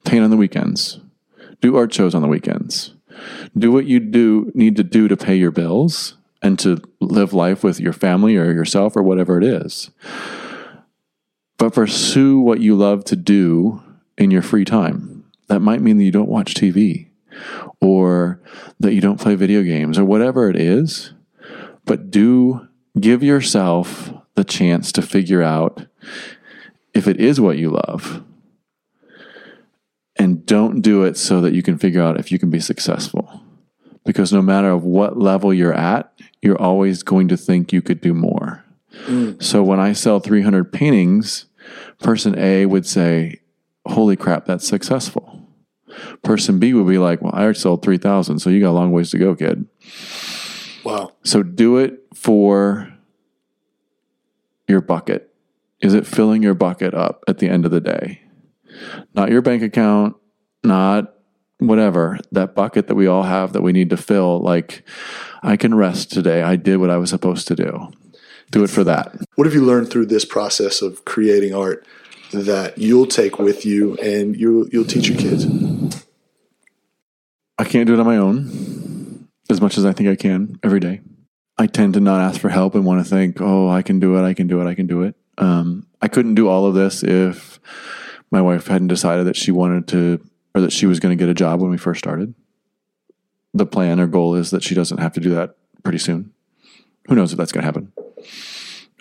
paint 0.04 0.24
on 0.24 0.30
the 0.30 0.36
weekends, 0.36 1.00
do 1.60 1.76
art 1.76 1.92
shows 1.92 2.14
on 2.14 2.22
the 2.22 2.28
weekends, 2.28 2.94
do 3.56 3.72
what 3.72 3.86
you 3.86 4.00
do 4.00 4.52
need 4.54 4.76
to 4.76 4.84
do 4.84 5.08
to 5.08 5.16
pay 5.16 5.34
your 5.34 5.50
bills 5.50 6.16
and 6.40 6.58
to 6.60 6.80
live 7.00 7.32
life 7.32 7.64
with 7.64 7.80
your 7.80 7.92
family 7.92 8.36
or 8.36 8.52
yourself 8.52 8.96
or 8.96 9.02
whatever 9.02 9.38
it 9.38 9.44
is. 9.44 9.90
But 11.58 11.74
pursue 11.74 12.38
what 12.38 12.60
you 12.60 12.76
love 12.76 13.04
to 13.06 13.16
do 13.16 13.82
in 14.16 14.30
your 14.30 14.42
free 14.42 14.64
time. 14.64 15.24
That 15.48 15.60
might 15.60 15.82
mean 15.82 15.98
that 15.98 16.04
you 16.04 16.12
don't 16.12 16.28
watch 16.28 16.54
TV 16.54 17.08
or 17.80 18.40
that 18.80 18.94
you 18.94 19.00
don't 19.00 19.20
play 19.20 19.34
video 19.34 19.62
games 19.62 19.98
or 19.98 20.04
whatever 20.04 20.48
it 20.48 20.56
is. 20.56 21.12
But 21.84 22.10
do 22.10 22.68
give 22.98 23.22
yourself 23.22 24.12
the 24.34 24.44
chance 24.44 24.92
to 24.92 25.02
figure 25.02 25.42
out 25.42 25.86
if 26.94 27.08
it 27.08 27.20
is 27.20 27.40
what 27.40 27.58
you 27.58 27.70
love. 27.70 28.22
And 30.16 30.44
don't 30.46 30.80
do 30.80 31.04
it 31.04 31.16
so 31.16 31.40
that 31.40 31.54
you 31.54 31.62
can 31.62 31.78
figure 31.78 32.02
out 32.02 32.18
if 32.18 32.32
you 32.32 32.38
can 32.38 32.50
be 32.50 32.60
successful. 32.60 33.42
Because 34.04 34.32
no 34.32 34.42
matter 34.42 34.70
of 34.70 34.84
what 34.84 35.18
level 35.18 35.52
you're 35.52 35.74
at, 35.74 36.12
you're 36.42 36.60
always 36.60 37.02
going 37.02 37.28
to 37.28 37.36
think 37.36 37.72
you 37.72 37.82
could 37.82 38.00
do 38.00 38.14
more. 38.14 38.64
Mm. 39.06 39.42
So 39.42 39.62
when 39.62 39.80
I 39.80 39.92
sell 39.92 40.18
300 40.18 40.72
paintings, 40.72 41.46
person 42.00 42.38
A 42.38 42.66
would 42.66 42.86
say, 42.86 43.40
Holy 43.86 44.16
crap, 44.16 44.44
that's 44.44 44.68
successful. 44.68 45.48
Person 46.22 46.58
B 46.58 46.74
would 46.74 46.88
be 46.88 46.98
like, 46.98 47.22
Well, 47.22 47.32
I 47.34 47.42
already 47.42 47.58
sold 47.58 47.82
3,000, 47.82 48.38
so 48.38 48.50
you 48.50 48.60
got 48.60 48.70
a 48.70 48.72
long 48.72 48.92
ways 48.92 49.10
to 49.10 49.18
go, 49.18 49.34
kid. 49.34 49.66
Wow. 50.84 51.12
So 51.24 51.42
do 51.42 51.78
it 51.78 52.00
for 52.14 52.92
your 54.66 54.80
bucket. 54.80 55.34
Is 55.80 55.94
it 55.94 56.06
filling 56.06 56.42
your 56.42 56.54
bucket 56.54 56.94
up 56.94 57.24
at 57.28 57.38
the 57.38 57.48
end 57.48 57.64
of 57.64 57.70
the 57.70 57.80
day? 57.80 58.22
Not 59.14 59.30
your 59.30 59.42
bank 59.42 59.62
account, 59.62 60.16
not 60.62 61.14
whatever, 61.58 62.18
that 62.32 62.54
bucket 62.54 62.86
that 62.88 62.94
we 62.94 63.06
all 63.06 63.24
have 63.24 63.52
that 63.52 63.62
we 63.62 63.72
need 63.72 63.90
to 63.90 63.96
fill. 63.96 64.40
Like, 64.40 64.84
I 65.42 65.56
can 65.56 65.74
rest 65.74 66.10
today. 66.12 66.42
I 66.42 66.56
did 66.56 66.76
what 66.78 66.90
I 66.90 66.96
was 66.96 67.10
supposed 67.10 67.48
to 67.48 67.56
do. 67.56 67.92
Do 68.50 68.64
it 68.64 68.70
for 68.70 68.84
that. 68.84 69.14
What 69.34 69.46
have 69.46 69.54
you 69.54 69.64
learned 69.64 69.90
through 69.90 70.06
this 70.06 70.24
process 70.24 70.80
of 70.80 71.04
creating 71.04 71.54
art 71.54 71.86
that 72.32 72.78
you'll 72.78 73.06
take 73.06 73.38
with 73.38 73.64
you 73.64 73.94
and 73.96 74.36
you 74.36 74.68
you'll 74.72 74.84
teach 74.84 75.08
your 75.08 75.18
kids? 75.18 75.46
I 77.58 77.64
can't 77.64 77.86
do 77.86 77.94
it 77.94 78.00
on 78.00 78.06
my 78.06 78.16
own 78.16 79.28
as 79.50 79.60
much 79.60 79.76
as 79.76 79.84
I 79.84 79.92
think 79.92 80.08
I 80.08 80.16
can 80.16 80.58
every 80.62 80.80
day. 80.80 81.00
I 81.58 81.66
tend 81.66 81.94
to 81.94 82.00
not 82.00 82.20
ask 82.20 82.40
for 82.40 82.48
help 82.48 82.74
and 82.74 82.84
want 82.84 83.04
to 83.04 83.10
think, 83.10 83.40
oh, 83.40 83.68
I 83.68 83.82
can 83.82 83.98
do 83.98 84.16
it, 84.16 84.22
I 84.22 84.32
can 84.32 84.46
do 84.46 84.60
it, 84.60 84.66
I 84.66 84.74
can 84.74 84.86
do 84.86 85.02
it. 85.02 85.16
Um, 85.38 85.86
I 86.00 86.08
couldn't 86.08 86.36
do 86.36 86.48
all 86.48 86.66
of 86.66 86.74
this 86.74 87.02
if 87.02 87.58
my 88.30 88.40
wife 88.40 88.68
hadn't 88.68 88.88
decided 88.88 89.26
that 89.26 89.36
she 89.36 89.50
wanted 89.50 89.88
to, 89.88 90.24
or 90.54 90.60
that 90.60 90.72
she 90.72 90.86
was 90.86 91.00
going 91.00 91.16
to 91.16 91.20
get 91.20 91.30
a 91.30 91.34
job 91.34 91.60
when 91.60 91.70
we 91.70 91.78
first 91.78 91.98
started. 91.98 92.34
The 93.54 93.66
plan 93.66 93.98
or 93.98 94.06
goal 94.06 94.36
is 94.36 94.50
that 94.50 94.62
she 94.62 94.74
doesn't 94.74 94.98
have 94.98 95.12
to 95.14 95.20
do 95.20 95.30
that 95.30 95.56
pretty 95.82 95.98
soon. 95.98 96.32
Who 97.08 97.16
knows 97.16 97.32
if 97.32 97.38
that's 97.38 97.52
going 97.52 97.62
to 97.62 97.66
happen? 97.66 97.92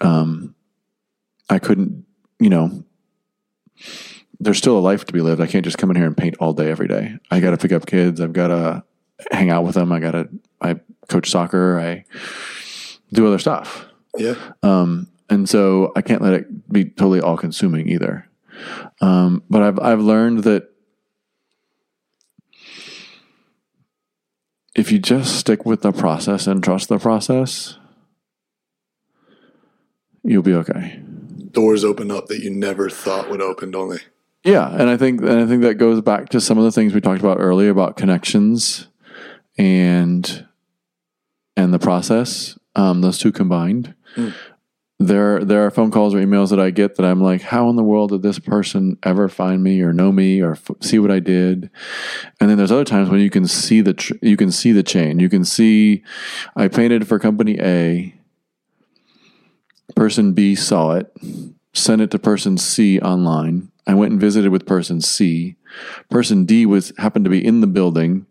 Um, 0.01 0.55
I 1.49 1.59
couldn't, 1.59 2.05
you 2.39 2.49
know, 2.49 2.83
there's 4.39 4.57
still 4.57 4.77
a 4.77 4.79
life 4.79 5.05
to 5.05 5.13
be 5.13 5.21
lived. 5.21 5.41
I 5.41 5.47
can't 5.47 5.65
just 5.65 5.77
come 5.77 5.89
in 5.89 5.95
here 5.95 6.05
and 6.05 6.15
paint 6.15 6.35
all 6.39 6.53
day 6.53 6.69
every 6.69 6.87
day. 6.87 7.17
I 7.31 7.39
got 7.39 7.51
to 7.51 7.57
pick 7.57 7.71
up 7.71 7.85
kids. 7.85 8.21
I've 8.21 8.33
got 8.33 8.47
to 8.47 8.83
hang 9.31 9.49
out 9.49 9.63
with 9.63 9.75
them. 9.75 9.91
I 9.91 9.99
got 9.99 10.11
to 10.11 10.29
I 10.61 10.75
coach 11.07 11.29
soccer. 11.29 11.79
I 11.79 12.05
do 13.11 13.27
other 13.27 13.39
stuff. 13.39 13.85
Yeah. 14.17 14.35
Um, 14.63 15.07
and 15.29 15.47
so 15.47 15.91
I 15.95 16.01
can't 16.01 16.21
let 16.21 16.33
it 16.33 16.71
be 16.71 16.85
totally 16.85 17.21
all 17.21 17.37
consuming 17.37 17.89
either. 17.89 18.29
Um, 19.01 19.43
but 19.49 19.61
I've 19.61 19.79
I've 19.79 20.01
learned 20.01 20.43
that 20.43 20.69
if 24.75 24.91
you 24.91 24.99
just 24.99 25.35
stick 25.35 25.65
with 25.65 25.81
the 25.81 25.91
process 25.91 26.47
and 26.47 26.63
trust 26.63 26.89
the 26.89 26.99
process, 26.99 27.77
you'll 30.27 30.43
be 30.43 30.53
okay. 30.53 30.99
Doors 31.51 31.83
open 31.83 32.11
up 32.11 32.27
that 32.27 32.43
you 32.43 32.49
never 32.49 32.89
thought 32.89 33.29
would 33.29 33.41
open, 33.41 33.71
don't 33.71 33.89
they? 33.89 33.99
Yeah, 34.43 34.69
and 34.69 34.89
I 34.89 34.97
think 34.97 35.21
and 35.21 35.39
I 35.39 35.45
think 35.45 35.63
that 35.63 35.75
goes 35.75 36.01
back 36.01 36.29
to 36.29 36.39
some 36.39 36.57
of 36.57 36.63
the 36.63 36.71
things 36.71 36.93
we 36.93 37.01
talked 37.01 37.19
about 37.19 37.39
earlier 37.39 37.69
about 37.69 37.97
connections 37.97 38.87
and 39.57 40.47
and 41.55 41.73
the 41.73 41.79
process. 41.79 42.57
Um, 42.75 43.01
those 43.01 43.17
two 43.17 43.31
combined. 43.31 43.95
Mm. 44.15 44.33
There, 44.99 45.43
there 45.43 45.63
are 45.65 45.69
phone 45.69 45.91
calls 45.91 46.15
or 46.15 46.19
emails 46.19 46.49
that 46.49 46.59
I 46.59 46.71
get 46.71 46.95
that 46.95 47.05
I'm 47.05 47.21
like, 47.21 47.41
how 47.43 47.69
in 47.69 47.75
the 47.75 47.83
world 47.83 48.09
did 48.09 48.23
this 48.23 48.39
person 48.39 48.97
ever 49.03 49.29
find 49.29 49.63
me 49.63 49.81
or 49.81 49.93
know 49.93 50.11
me 50.11 50.41
or 50.41 50.53
f- 50.53 50.71
see 50.81 50.97
what 50.97 51.11
I 51.11 51.19
did? 51.19 51.69
And 52.39 52.49
then 52.49 52.57
there's 52.57 52.71
other 52.71 52.83
times 52.83 53.09
when 53.09 53.19
you 53.19 53.29
can 53.29 53.45
see 53.45 53.81
the 53.81 53.93
tr- 53.93 54.15
you 54.23 54.37
can 54.37 54.51
see 54.51 54.71
the 54.71 54.81
chain. 54.81 55.19
You 55.19 55.29
can 55.29 55.45
see 55.45 56.03
I 56.55 56.67
painted 56.67 57.07
for 57.07 57.19
company 57.19 57.59
A. 57.59 58.16
Person 59.97 60.33
B 60.33 60.53
saw 60.53 60.91
it, 60.91 61.11
sent 61.73 62.03
it 62.03 62.11
to 62.11 62.19
person 62.19 62.55
C 62.59 62.99
online. 62.99 63.71
I 63.87 63.95
went 63.95 64.11
and 64.11 64.21
visited 64.21 64.51
with 64.51 64.67
person 64.67 65.01
C. 65.01 65.55
Person 66.07 66.45
D 66.45 66.67
was 66.67 66.93
happened 66.99 67.25
to 67.25 67.31
be 67.31 67.43
in 67.43 67.61
the 67.61 67.67
building. 67.67 68.27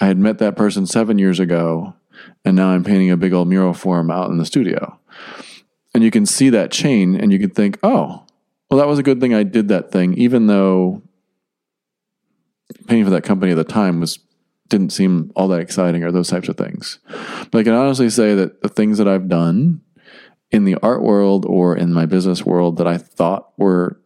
I 0.00 0.06
had 0.06 0.16
met 0.16 0.38
that 0.38 0.56
person 0.56 0.86
seven 0.86 1.18
years 1.18 1.38
ago, 1.38 1.94
and 2.42 2.56
now 2.56 2.70
I'm 2.70 2.84
painting 2.84 3.10
a 3.10 3.18
big 3.18 3.34
old 3.34 3.48
mural 3.48 3.74
for 3.74 4.00
him 4.00 4.10
out 4.10 4.30
in 4.30 4.38
the 4.38 4.46
studio. 4.46 4.98
And 5.92 6.02
you 6.02 6.10
can 6.10 6.24
see 6.24 6.48
that 6.48 6.70
chain, 6.70 7.16
and 7.16 7.34
you 7.34 7.38
can 7.38 7.50
think, 7.50 7.78
oh, 7.82 8.24
well, 8.70 8.80
that 8.80 8.88
was 8.88 8.98
a 8.98 9.02
good 9.02 9.20
thing 9.20 9.34
I 9.34 9.42
did 9.42 9.68
that 9.68 9.92
thing, 9.92 10.14
even 10.14 10.46
though 10.46 11.02
painting 12.86 13.04
for 13.04 13.10
that 13.10 13.24
company 13.24 13.52
at 13.52 13.56
the 13.56 13.64
time 13.64 14.00
was 14.00 14.20
didn't 14.68 14.90
seem 14.90 15.30
all 15.36 15.48
that 15.48 15.60
exciting 15.60 16.02
or 16.02 16.10
those 16.10 16.30
types 16.30 16.48
of 16.48 16.56
things. 16.56 16.98
But 17.50 17.58
I 17.58 17.62
can 17.62 17.74
honestly 17.74 18.08
say 18.08 18.34
that 18.36 18.62
the 18.62 18.70
things 18.70 18.96
that 18.96 19.06
I've 19.06 19.28
done 19.28 19.82
in 20.52 20.64
the 20.64 20.76
art 20.82 21.02
world 21.02 21.44
or 21.46 21.76
in 21.76 21.92
my 21.92 22.06
business 22.06 22.44
world 22.44 22.76
that 22.76 22.86
I 22.86 22.98
thought 22.98 23.52
were 23.56 23.98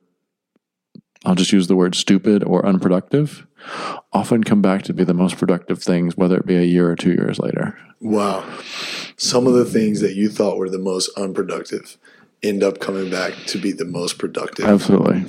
I'll 1.24 1.34
just 1.34 1.52
use 1.52 1.66
the 1.66 1.74
word 1.74 1.96
stupid 1.96 2.44
or 2.44 2.64
unproductive, 2.64 3.48
often 4.12 4.44
come 4.44 4.62
back 4.62 4.82
to 4.82 4.94
be 4.94 5.02
the 5.02 5.12
most 5.12 5.36
productive 5.38 5.82
things, 5.82 6.16
whether 6.16 6.36
it 6.36 6.46
be 6.46 6.56
a 6.56 6.62
year 6.62 6.88
or 6.88 6.94
two 6.94 7.10
years 7.10 7.40
later. 7.40 7.76
Wow. 8.00 8.48
Some 9.16 9.48
of 9.48 9.54
the 9.54 9.64
things 9.64 10.00
that 10.00 10.14
you 10.14 10.28
thought 10.28 10.56
were 10.56 10.70
the 10.70 10.78
most 10.78 11.10
unproductive 11.16 11.98
end 12.44 12.62
up 12.62 12.78
coming 12.78 13.10
back 13.10 13.32
to 13.46 13.58
be 13.58 13.72
the 13.72 13.84
most 13.84 14.18
productive. 14.18 14.66
Absolutely. 14.66 15.24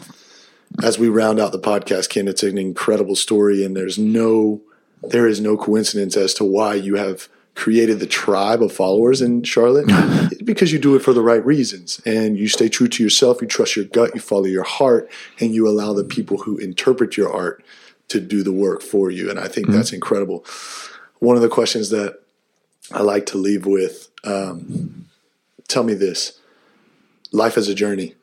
As 0.83 0.99
we 0.99 1.09
round 1.09 1.39
out 1.39 1.51
the 1.51 1.59
podcast, 1.59 2.09
Kent, 2.09 2.29
it's 2.29 2.43
an 2.43 2.59
incredible 2.59 3.15
story, 3.15 3.65
and 3.65 3.75
there's 3.75 3.97
no 3.97 4.61
there 5.01 5.27
is 5.27 5.39
no 5.39 5.55
coincidence 5.55 6.17
as 6.17 6.33
to 6.33 6.43
why 6.43 6.73
you 6.73 6.95
have 6.95 7.29
created 7.57 7.99
the 7.99 8.05
tribe 8.05 8.61
of 8.61 8.71
followers 8.71 9.19
in 9.19 9.41
Charlotte 9.41 9.87
because 10.45 10.71
you 10.71 10.77
do 10.77 10.95
it 10.95 11.01
for 11.01 11.11
the 11.11 11.23
right 11.23 11.43
reasons 11.43 11.99
and 12.05 12.37
you 12.37 12.47
stay 12.47 12.69
true 12.69 12.87
to 12.87 13.03
yourself, 13.03 13.41
you 13.41 13.47
trust 13.47 13.75
your 13.75 13.85
gut, 13.85 14.13
you 14.13 14.21
follow 14.21 14.45
your 14.45 14.63
heart, 14.63 15.09
and 15.39 15.55
you 15.55 15.67
allow 15.67 15.91
the 15.91 16.03
people 16.03 16.37
who 16.37 16.57
interpret 16.57 17.17
your 17.17 17.33
art 17.33 17.63
to 18.09 18.19
do 18.19 18.43
the 18.43 18.53
work 18.53 18.83
for 18.83 19.09
you. 19.09 19.27
And 19.29 19.39
I 19.39 19.47
think 19.47 19.69
that's 19.69 19.91
incredible. 19.91 20.45
One 21.17 21.35
of 21.35 21.41
the 21.41 21.49
questions 21.49 21.89
that 21.89 22.19
I 22.91 23.01
like 23.01 23.25
to 23.27 23.39
leave 23.39 23.65
with 23.65 24.09
um, 24.23 25.07
tell 25.67 25.83
me 25.83 25.95
this 25.95 26.39
life 27.31 27.57
is 27.57 27.67
a 27.67 27.75
journey, 27.75 28.13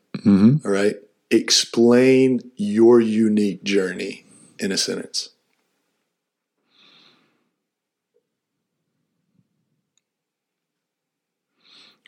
all 0.64 0.70
right? 0.70 0.96
Explain 1.30 2.52
your 2.56 3.00
unique 3.00 3.64
journey 3.64 4.24
in 4.60 4.70
a 4.70 4.78
sentence. 4.78 5.30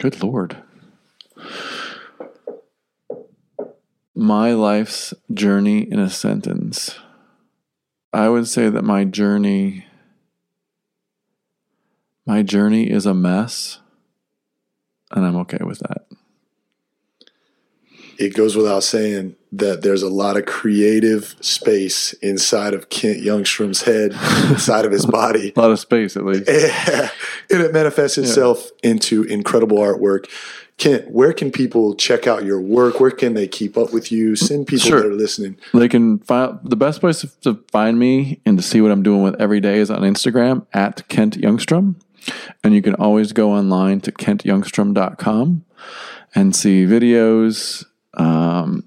Good 0.00 0.22
Lord. 0.22 0.62
My 4.14 4.52
life's 4.52 5.14
journey 5.32 5.80
in 5.90 5.98
a 5.98 6.10
sentence. 6.10 6.98
I 8.12 8.28
would 8.28 8.48
say 8.48 8.68
that 8.70 8.82
my 8.82 9.04
journey 9.04 9.86
my 12.26 12.42
journey 12.42 12.90
is 12.90 13.06
a 13.06 13.14
mess 13.14 13.78
and 15.12 15.24
I'm 15.24 15.36
okay 15.36 15.60
with 15.62 15.78
that. 15.80 16.06
it 18.18 18.34
goes 18.34 18.56
without 18.56 18.82
saying 18.82 19.36
that 19.58 19.82
there's 19.82 20.02
a 20.02 20.08
lot 20.08 20.36
of 20.36 20.44
creative 20.46 21.34
space 21.40 22.12
inside 22.14 22.74
of 22.74 22.88
Kent 22.88 23.18
Youngstrom's 23.18 23.82
head, 23.82 24.12
inside 24.50 24.84
of 24.84 24.92
his 24.92 25.06
body. 25.20 25.52
A 25.56 25.60
lot 25.60 25.70
of 25.70 25.78
space 25.78 26.16
at 26.16 26.24
least. 26.24 26.48
and 26.48 27.10
it 27.62 27.72
manifests 27.72 28.18
itself 28.18 28.70
into 28.82 29.22
incredible 29.24 29.78
artwork. 29.78 30.26
Kent, 30.78 31.10
where 31.10 31.32
can 31.32 31.50
people 31.50 31.94
check 31.94 32.26
out 32.26 32.44
your 32.44 32.60
work? 32.60 33.00
Where 33.00 33.10
can 33.10 33.32
they 33.32 33.48
keep 33.48 33.78
up 33.78 33.94
with 33.94 34.12
you? 34.12 34.36
Send 34.36 34.66
people 34.66 34.86
Sure. 34.90 35.00
that 35.00 35.06
are 35.08 35.14
listening. 35.14 35.56
They 35.72 35.88
can 35.88 36.18
find 36.18 36.58
the 36.64 36.76
best 36.76 37.00
place 37.00 37.24
to 37.42 37.64
find 37.72 37.98
me 37.98 38.42
and 38.44 38.58
to 38.58 38.62
see 38.62 38.82
what 38.82 38.90
I'm 38.90 39.02
doing 39.02 39.22
with 39.22 39.40
every 39.40 39.60
day 39.60 39.78
is 39.78 39.90
on 39.90 40.02
Instagram 40.02 40.66
at 40.74 41.08
Kent 41.08 41.38
Youngstrom. 41.38 41.94
And 42.62 42.74
you 42.74 42.82
can 42.82 42.94
always 42.96 43.32
go 43.32 43.52
online 43.52 44.00
to 44.02 44.12
kentyoungstrom.com 44.12 45.64
and 46.34 46.54
see 46.54 46.84
videos, 46.84 47.84
um, 48.14 48.86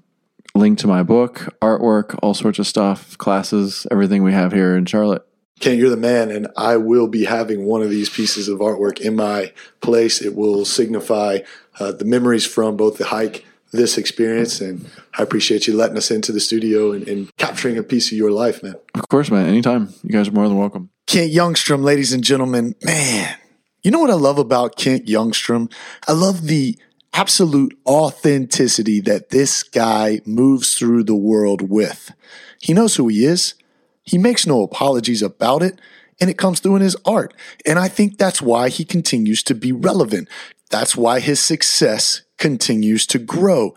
link 0.54 0.78
to 0.78 0.86
my 0.86 1.02
book, 1.02 1.54
artwork, 1.60 2.18
all 2.22 2.34
sorts 2.34 2.58
of 2.58 2.66
stuff, 2.66 3.16
classes, 3.18 3.86
everything 3.90 4.22
we 4.22 4.32
have 4.32 4.52
here 4.52 4.76
in 4.76 4.86
Charlotte. 4.86 5.26
Kent, 5.60 5.78
you're 5.78 5.90
the 5.90 5.96
man, 5.96 6.30
and 6.30 6.48
I 6.56 6.78
will 6.78 7.06
be 7.06 7.26
having 7.26 7.66
one 7.66 7.82
of 7.82 7.90
these 7.90 8.08
pieces 8.08 8.48
of 8.48 8.60
artwork 8.60 8.98
in 8.98 9.14
my 9.14 9.52
place. 9.82 10.22
It 10.22 10.34
will 10.34 10.64
signify 10.64 11.40
uh, 11.78 11.92
the 11.92 12.06
memories 12.06 12.46
from 12.46 12.78
both 12.78 12.96
the 12.96 13.04
hike, 13.04 13.44
this 13.70 13.98
experience, 13.98 14.60
and 14.60 14.90
I 15.18 15.22
appreciate 15.22 15.66
you 15.66 15.76
letting 15.76 15.98
us 15.98 16.10
into 16.10 16.32
the 16.32 16.40
studio 16.40 16.92
and, 16.92 17.06
and 17.06 17.36
capturing 17.36 17.76
a 17.76 17.82
piece 17.82 18.10
of 18.10 18.16
your 18.16 18.30
life, 18.30 18.62
man. 18.62 18.74
Of 18.94 19.08
course, 19.08 19.30
man, 19.30 19.46
anytime. 19.46 19.92
You 20.02 20.10
guys 20.10 20.28
are 20.28 20.32
more 20.32 20.48
than 20.48 20.56
welcome. 20.56 20.90
Kent 21.06 21.32
Youngstrom, 21.32 21.82
ladies 21.82 22.12
and 22.12 22.24
gentlemen, 22.24 22.74
man, 22.82 23.36
you 23.82 23.90
know 23.90 23.98
what 23.98 24.10
I 24.10 24.14
love 24.14 24.38
about 24.38 24.76
Kent 24.76 25.06
Youngstrom? 25.06 25.72
I 26.08 26.12
love 26.12 26.46
the 26.46 26.78
absolute 27.12 27.78
authenticity 27.86 29.00
that 29.00 29.30
this 29.30 29.62
guy 29.62 30.20
moves 30.24 30.76
through 30.76 31.04
the 31.04 31.14
world 31.14 31.68
with. 31.68 32.12
He 32.60 32.72
knows 32.72 32.96
who 32.96 33.08
he 33.08 33.24
is. 33.24 33.54
He 34.02 34.18
makes 34.18 34.46
no 34.46 34.62
apologies 34.62 35.22
about 35.22 35.62
it, 35.62 35.80
and 36.20 36.30
it 36.30 36.38
comes 36.38 36.60
through 36.60 36.76
in 36.76 36.82
his 36.82 36.96
art. 37.04 37.34
And 37.66 37.78
I 37.78 37.88
think 37.88 38.18
that's 38.18 38.42
why 38.42 38.68
he 38.68 38.84
continues 38.84 39.42
to 39.44 39.54
be 39.54 39.72
relevant. 39.72 40.28
That's 40.70 40.96
why 40.96 41.20
his 41.20 41.40
success 41.40 42.22
continues 42.38 43.06
to 43.08 43.18
grow. 43.18 43.74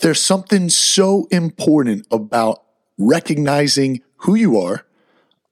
There's 0.00 0.20
something 0.20 0.68
so 0.68 1.26
important 1.30 2.06
about 2.10 2.62
recognizing 2.98 4.02
who 4.16 4.34
you 4.34 4.58
are, 4.58 4.84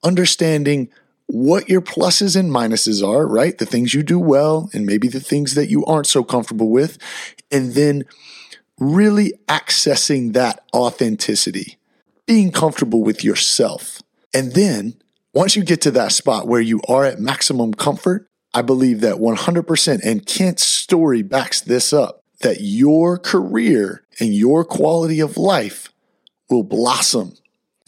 understanding 0.03 0.89
what 1.33 1.69
your 1.69 1.81
pluses 1.81 2.35
and 2.35 2.51
minuses 2.51 3.07
are, 3.07 3.27
right? 3.27 3.57
The 3.57 3.67
things 3.67 3.95
you 3.95 4.03
do 4.03 4.19
well 4.19 4.69
and 4.73 4.85
maybe 4.85 5.07
the 5.07 5.21
things 5.21 5.55
that 5.55 5.71
you 5.71 5.85
aren't 5.85 6.07
so 6.07 6.25
comfortable 6.25 6.71
with. 6.71 6.99
And 7.51 7.75
then 7.75 8.05
really 8.79 9.35
accessing 9.47 10.33
that 10.33 10.65
authenticity, 10.75 11.79
being 12.27 12.51
comfortable 12.51 13.03
with 13.03 13.23
yourself. 13.23 14.03
And 14.35 14.55
then 14.55 14.95
once 15.33 15.55
you 15.55 15.63
get 15.63 15.81
to 15.83 15.93
that 15.93 16.13
spot 16.13 16.49
where 16.49 16.61
you 16.61 16.81
are 16.89 17.05
at 17.05 17.21
maximum 17.21 17.75
comfort, 17.75 18.27
I 18.53 18.63
believe 18.63 19.01
that 19.03 19.17
100%, 19.17 20.01
and 20.05 20.27
Kent's 20.27 20.67
story 20.67 21.23
backs 21.23 21.61
this 21.61 21.93
up, 21.93 22.23
that 22.41 22.61
your 22.61 23.19
career 23.19 24.03
and 24.19 24.35
your 24.35 24.65
quality 24.65 25.21
of 25.21 25.37
life 25.37 25.93
will 26.49 26.65
blossom 26.65 27.35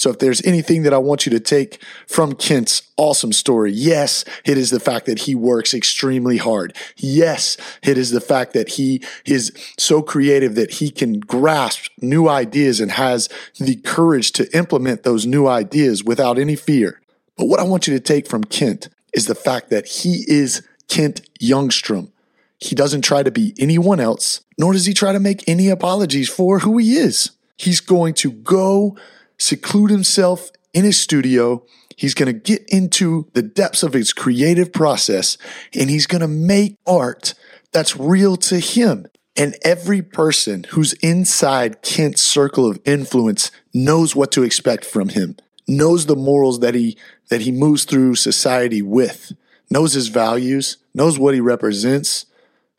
so 0.02 0.10
if 0.10 0.18
there's 0.18 0.44
anything 0.44 0.82
that 0.82 0.92
I 0.92 0.98
want 0.98 1.26
you 1.26 1.30
to 1.30 1.38
take 1.38 1.80
from 2.08 2.34
Kent's 2.34 2.82
awesome 2.96 3.32
story, 3.32 3.70
yes, 3.70 4.24
it 4.44 4.58
is 4.58 4.70
the 4.70 4.80
fact 4.80 5.06
that 5.06 5.20
he 5.20 5.36
works 5.36 5.72
extremely 5.72 6.38
hard. 6.38 6.74
Yes, 6.96 7.56
it 7.84 7.96
is 7.96 8.10
the 8.10 8.20
fact 8.20 8.52
that 8.54 8.70
he 8.70 9.00
is 9.24 9.52
so 9.78 10.02
creative 10.02 10.56
that 10.56 10.72
he 10.72 10.90
can 10.90 11.20
grasp 11.20 11.88
new 12.00 12.28
ideas 12.28 12.80
and 12.80 12.90
has 12.90 13.28
the 13.60 13.76
courage 13.76 14.32
to 14.32 14.56
implement 14.56 15.04
those 15.04 15.24
new 15.24 15.46
ideas 15.46 16.02
without 16.02 16.36
any 16.36 16.56
fear. 16.56 17.00
But 17.36 17.46
what 17.46 17.60
I 17.60 17.62
want 17.62 17.86
you 17.86 17.94
to 17.94 18.00
take 18.00 18.26
from 18.26 18.42
Kent 18.42 18.88
is 19.14 19.26
the 19.26 19.36
fact 19.36 19.70
that 19.70 19.86
he 19.86 20.24
is 20.26 20.66
Kent 20.88 21.20
Youngstrom. 21.40 22.10
He 22.58 22.74
doesn't 22.74 23.02
try 23.02 23.22
to 23.22 23.30
be 23.30 23.54
anyone 23.56 24.00
else, 24.00 24.40
nor 24.58 24.72
does 24.72 24.86
he 24.86 24.94
try 24.94 25.12
to 25.12 25.20
make 25.20 25.48
any 25.48 25.68
apologies 25.68 26.28
for 26.28 26.58
who 26.58 26.78
he 26.78 26.96
is. 26.96 27.30
He's 27.56 27.78
going 27.78 28.14
to 28.14 28.32
go 28.32 28.96
seclude 29.42 29.90
himself 29.90 30.50
in 30.72 30.84
his 30.84 30.98
studio. 30.98 31.64
He's 31.96 32.14
going 32.14 32.32
to 32.32 32.32
get 32.32 32.62
into 32.68 33.28
the 33.34 33.42
depths 33.42 33.82
of 33.82 33.92
his 33.92 34.12
creative 34.12 34.72
process 34.72 35.36
and 35.74 35.90
he's 35.90 36.06
going 36.06 36.20
to 36.20 36.28
make 36.28 36.78
art 36.86 37.34
that's 37.72 37.96
real 37.96 38.36
to 38.36 38.58
him. 38.58 39.06
And 39.36 39.56
every 39.64 40.02
person 40.02 40.64
who's 40.70 40.92
inside 40.94 41.82
Kent's 41.82 42.22
circle 42.22 42.70
of 42.70 42.80
influence 42.84 43.50
knows 43.74 44.14
what 44.14 44.30
to 44.32 44.42
expect 44.42 44.84
from 44.84 45.08
him, 45.08 45.36
knows 45.66 46.06
the 46.06 46.16
morals 46.16 46.60
that 46.60 46.74
he 46.74 46.98
that 47.30 47.40
he 47.40 47.50
moves 47.50 47.84
through 47.84 48.14
society 48.16 48.82
with, 48.82 49.32
knows 49.70 49.94
his 49.94 50.08
values, 50.08 50.76
knows 50.94 51.18
what 51.18 51.32
he 51.32 51.40
represents, 51.40 52.26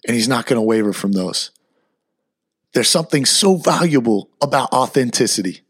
and 0.07 0.16
he's 0.16 0.28
not 0.28 0.45
going 0.45 0.57
to 0.57 0.61
waver 0.61 0.93
from 0.93 1.14
those. 1.14 1.49
There's 2.74 2.89
something 2.89 3.26
so 3.26 3.55
valuable 3.55 4.30
about 4.39 4.72
authenticity. 4.72 5.61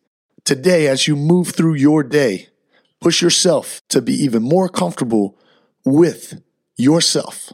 Today, 0.46 0.88
as 0.88 1.08
you 1.08 1.16
move 1.16 1.50
through 1.50 1.76
your 1.76 2.04
day, 2.04 2.50
push 3.00 3.22
yourself 3.22 3.82
to 3.90 4.02
be 4.02 4.14
even 4.14 4.44
more 4.44 4.68
comfortable 4.68 5.38
with 5.86 6.42
yourself. 6.76 7.54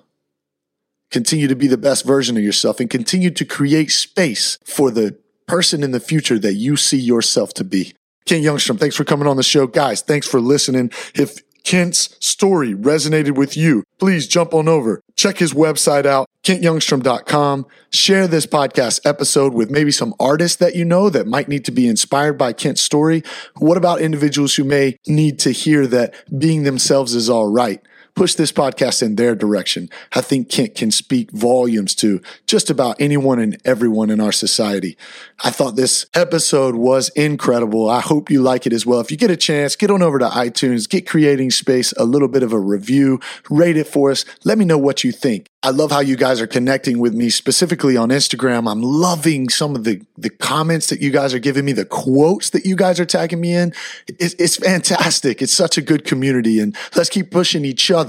Continue 1.12 1.48
to 1.48 1.56
be 1.56 1.68
the 1.68 1.78
best 1.78 2.06
version 2.06 2.38
of 2.38 2.44
yourself 2.44 2.80
and 2.80 2.90
continue 2.90 3.32
to 3.32 3.46
create 3.46 3.92
space 3.92 4.58
for 4.64 4.92
the 4.92 5.18
person 5.48 5.84
in 5.84 5.92
the 5.92 6.00
future 6.00 6.40
that 6.40 6.54
you 6.54 6.76
see 6.76 6.98
yourself 6.98 7.54
to 7.56 7.64
be. 7.64 7.94
Kent 8.26 8.44
Youngstrom, 8.44 8.80
thanks 8.80 8.96
for 8.96 9.04
coming 9.04 9.28
on 9.28 9.38
the 9.38 9.44
show. 9.44 9.66
Guys, 9.66 10.02
thanks 10.02 10.28
for 10.28 10.40
listening. 10.40 10.92
If 11.16 11.42
Kent's 11.70 12.18
story 12.20 12.74
resonated 12.74 13.36
with 13.36 13.56
you, 13.56 13.84
please 14.00 14.26
jump 14.26 14.56
on 14.56 14.68
over. 14.68 15.04
Check 15.16 15.38
his 15.38 15.54
website 15.54 16.08
out, 16.08 16.28
kentyoungstrom.com. 16.44 17.68
Share 17.92 18.28
this 18.28 18.48
podcast 18.48 19.02
episode 19.06 19.54
with 19.54 19.70
maybe 19.70 19.92
some 19.92 20.16
artists 20.20 20.58
that 20.58 20.76
you 20.76 20.84
know 20.84 21.12
that 21.12 21.28
might 21.28 21.48
need 21.48 21.64
to 21.66 21.72
be 21.72 21.88
inspired 21.88 22.40
by 22.40 22.54
Kent's 22.54 22.82
story. 22.82 23.22
What 23.58 23.78
about 23.78 24.02
individuals 24.02 24.56
who 24.56 24.64
may 24.64 24.98
need 25.06 25.38
to 25.42 25.52
hear 25.52 25.86
that 25.86 26.16
being 26.40 26.64
themselves 26.64 27.14
is 27.14 27.30
all 27.30 27.52
right? 27.52 27.80
Push 28.20 28.34
this 28.36 28.52
podcast 28.52 29.02
in 29.02 29.16
their 29.16 29.34
direction. 29.34 29.90
I 30.12 30.20
think 30.20 30.50
Kent 30.50 30.76
can 30.76 30.92
speak 30.92 31.32
volumes 31.32 31.96
to 31.96 32.22
just 32.48 32.70
about 32.70 33.00
anyone 33.00 33.40
and 33.40 33.58
everyone 33.64 34.10
in 34.10 34.20
our 34.20 34.34
society. 34.34 34.98
I 35.42 35.52
thought 35.52 35.78
this 35.78 36.06
episode 36.14 36.76
was 36.76 37.08
incredible. 37.16 37.90
I 37.90 38.02
hope 38.02 38.30
you 38.30 38.42
like 38.42 38.68
it 38.68 38.74
as 38.74 38.86
well. 38.86 39.00
If 39.00 39.10
you 39.10 39.16
get 39.16 39.32
a 39.32 39.38
chance, 39.38 39.78
get 39.78 39.90
on 39.90 40.02
over 40.02 40.20
to 40.20 40.28
iTunes, 40.28 40.90
get 40.90 41.08
Creating 41.08 41.50
Space 41.50 41.94
a 41.94 42.04
little 42.04 42.28
bit 42.28 42.44
of 42.44 42.52
a 42.52 42.60
review, 42.60 43.22
rate 43.50 43.78
it 43.78 43.88
for 43.88 44.12
us. 44.12 44.26
Let 44.44 44.58
me 44.58 44.66
know 44.66 44.78
what 44.78 45.06
you 45.06 45.14
think. 45.14 45.48
I 45.62 45.72
love 45.72 45.92
how 45.92 46.00
you 46.00 46.16
guys 46.16 46.40
are 46.40 46.48
connecting 46.48 47.00
with 47.00 47.14
me 47.14 47.30
specifically 47.30 47.98
on 47.98 48.10
Instagram. 48.10 48.70
I'm 48.70 48.82
loving 48.82 49.50
some 49.50 49.76
of 49.76 49.84
the, 49.84 50.02
the 50.18 50.30
comments 50.30 50.88
that 50.88 51.02
you 51.02 51.12
guys 51.12 51.34
are 51.34 51.40
giving 51.40 51.66
me, 51.66 51.74
the 51.74 51.84
quotes 51.84 52.52
that 52.52 52.66
you 52.66 52.78
guys 52.78 52.98
are 52.98 53.06
tagging 53.06 53.42
me 53.42 53.54
in. 53.54 53.74
It's, 54.08 54.36
it's 54.36 54.56
fantastic. 54.56 55.42
It's 55.42 55.52
such 55.52 55.78
a 55.78 55.82
good 55.82 56.06
community 56.06 56.62
and 56.62 56.76
let's 56.96 57.10
keep 57.10 57.30
pushing 57.30 57.66
each 57.66 57.92
other 57.92 58.09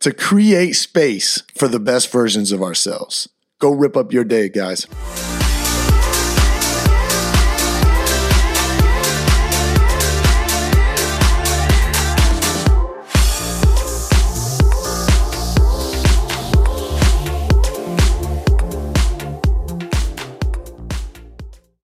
to 0.00 0.12
create 0.12 0.74
space 0.74 1.42
for 1.56 1.66
the 1.66 1.80
best 1.80 2.12
versions 2.12 2.52
of 2.52 2.62
ourselves. 2.62 3.28
Go 3.58 3.72
rip 3.72 3.96
up 3.96 4.12
your 4.12 4.24
day, 4.24 4.48
guys. 4.48 4.86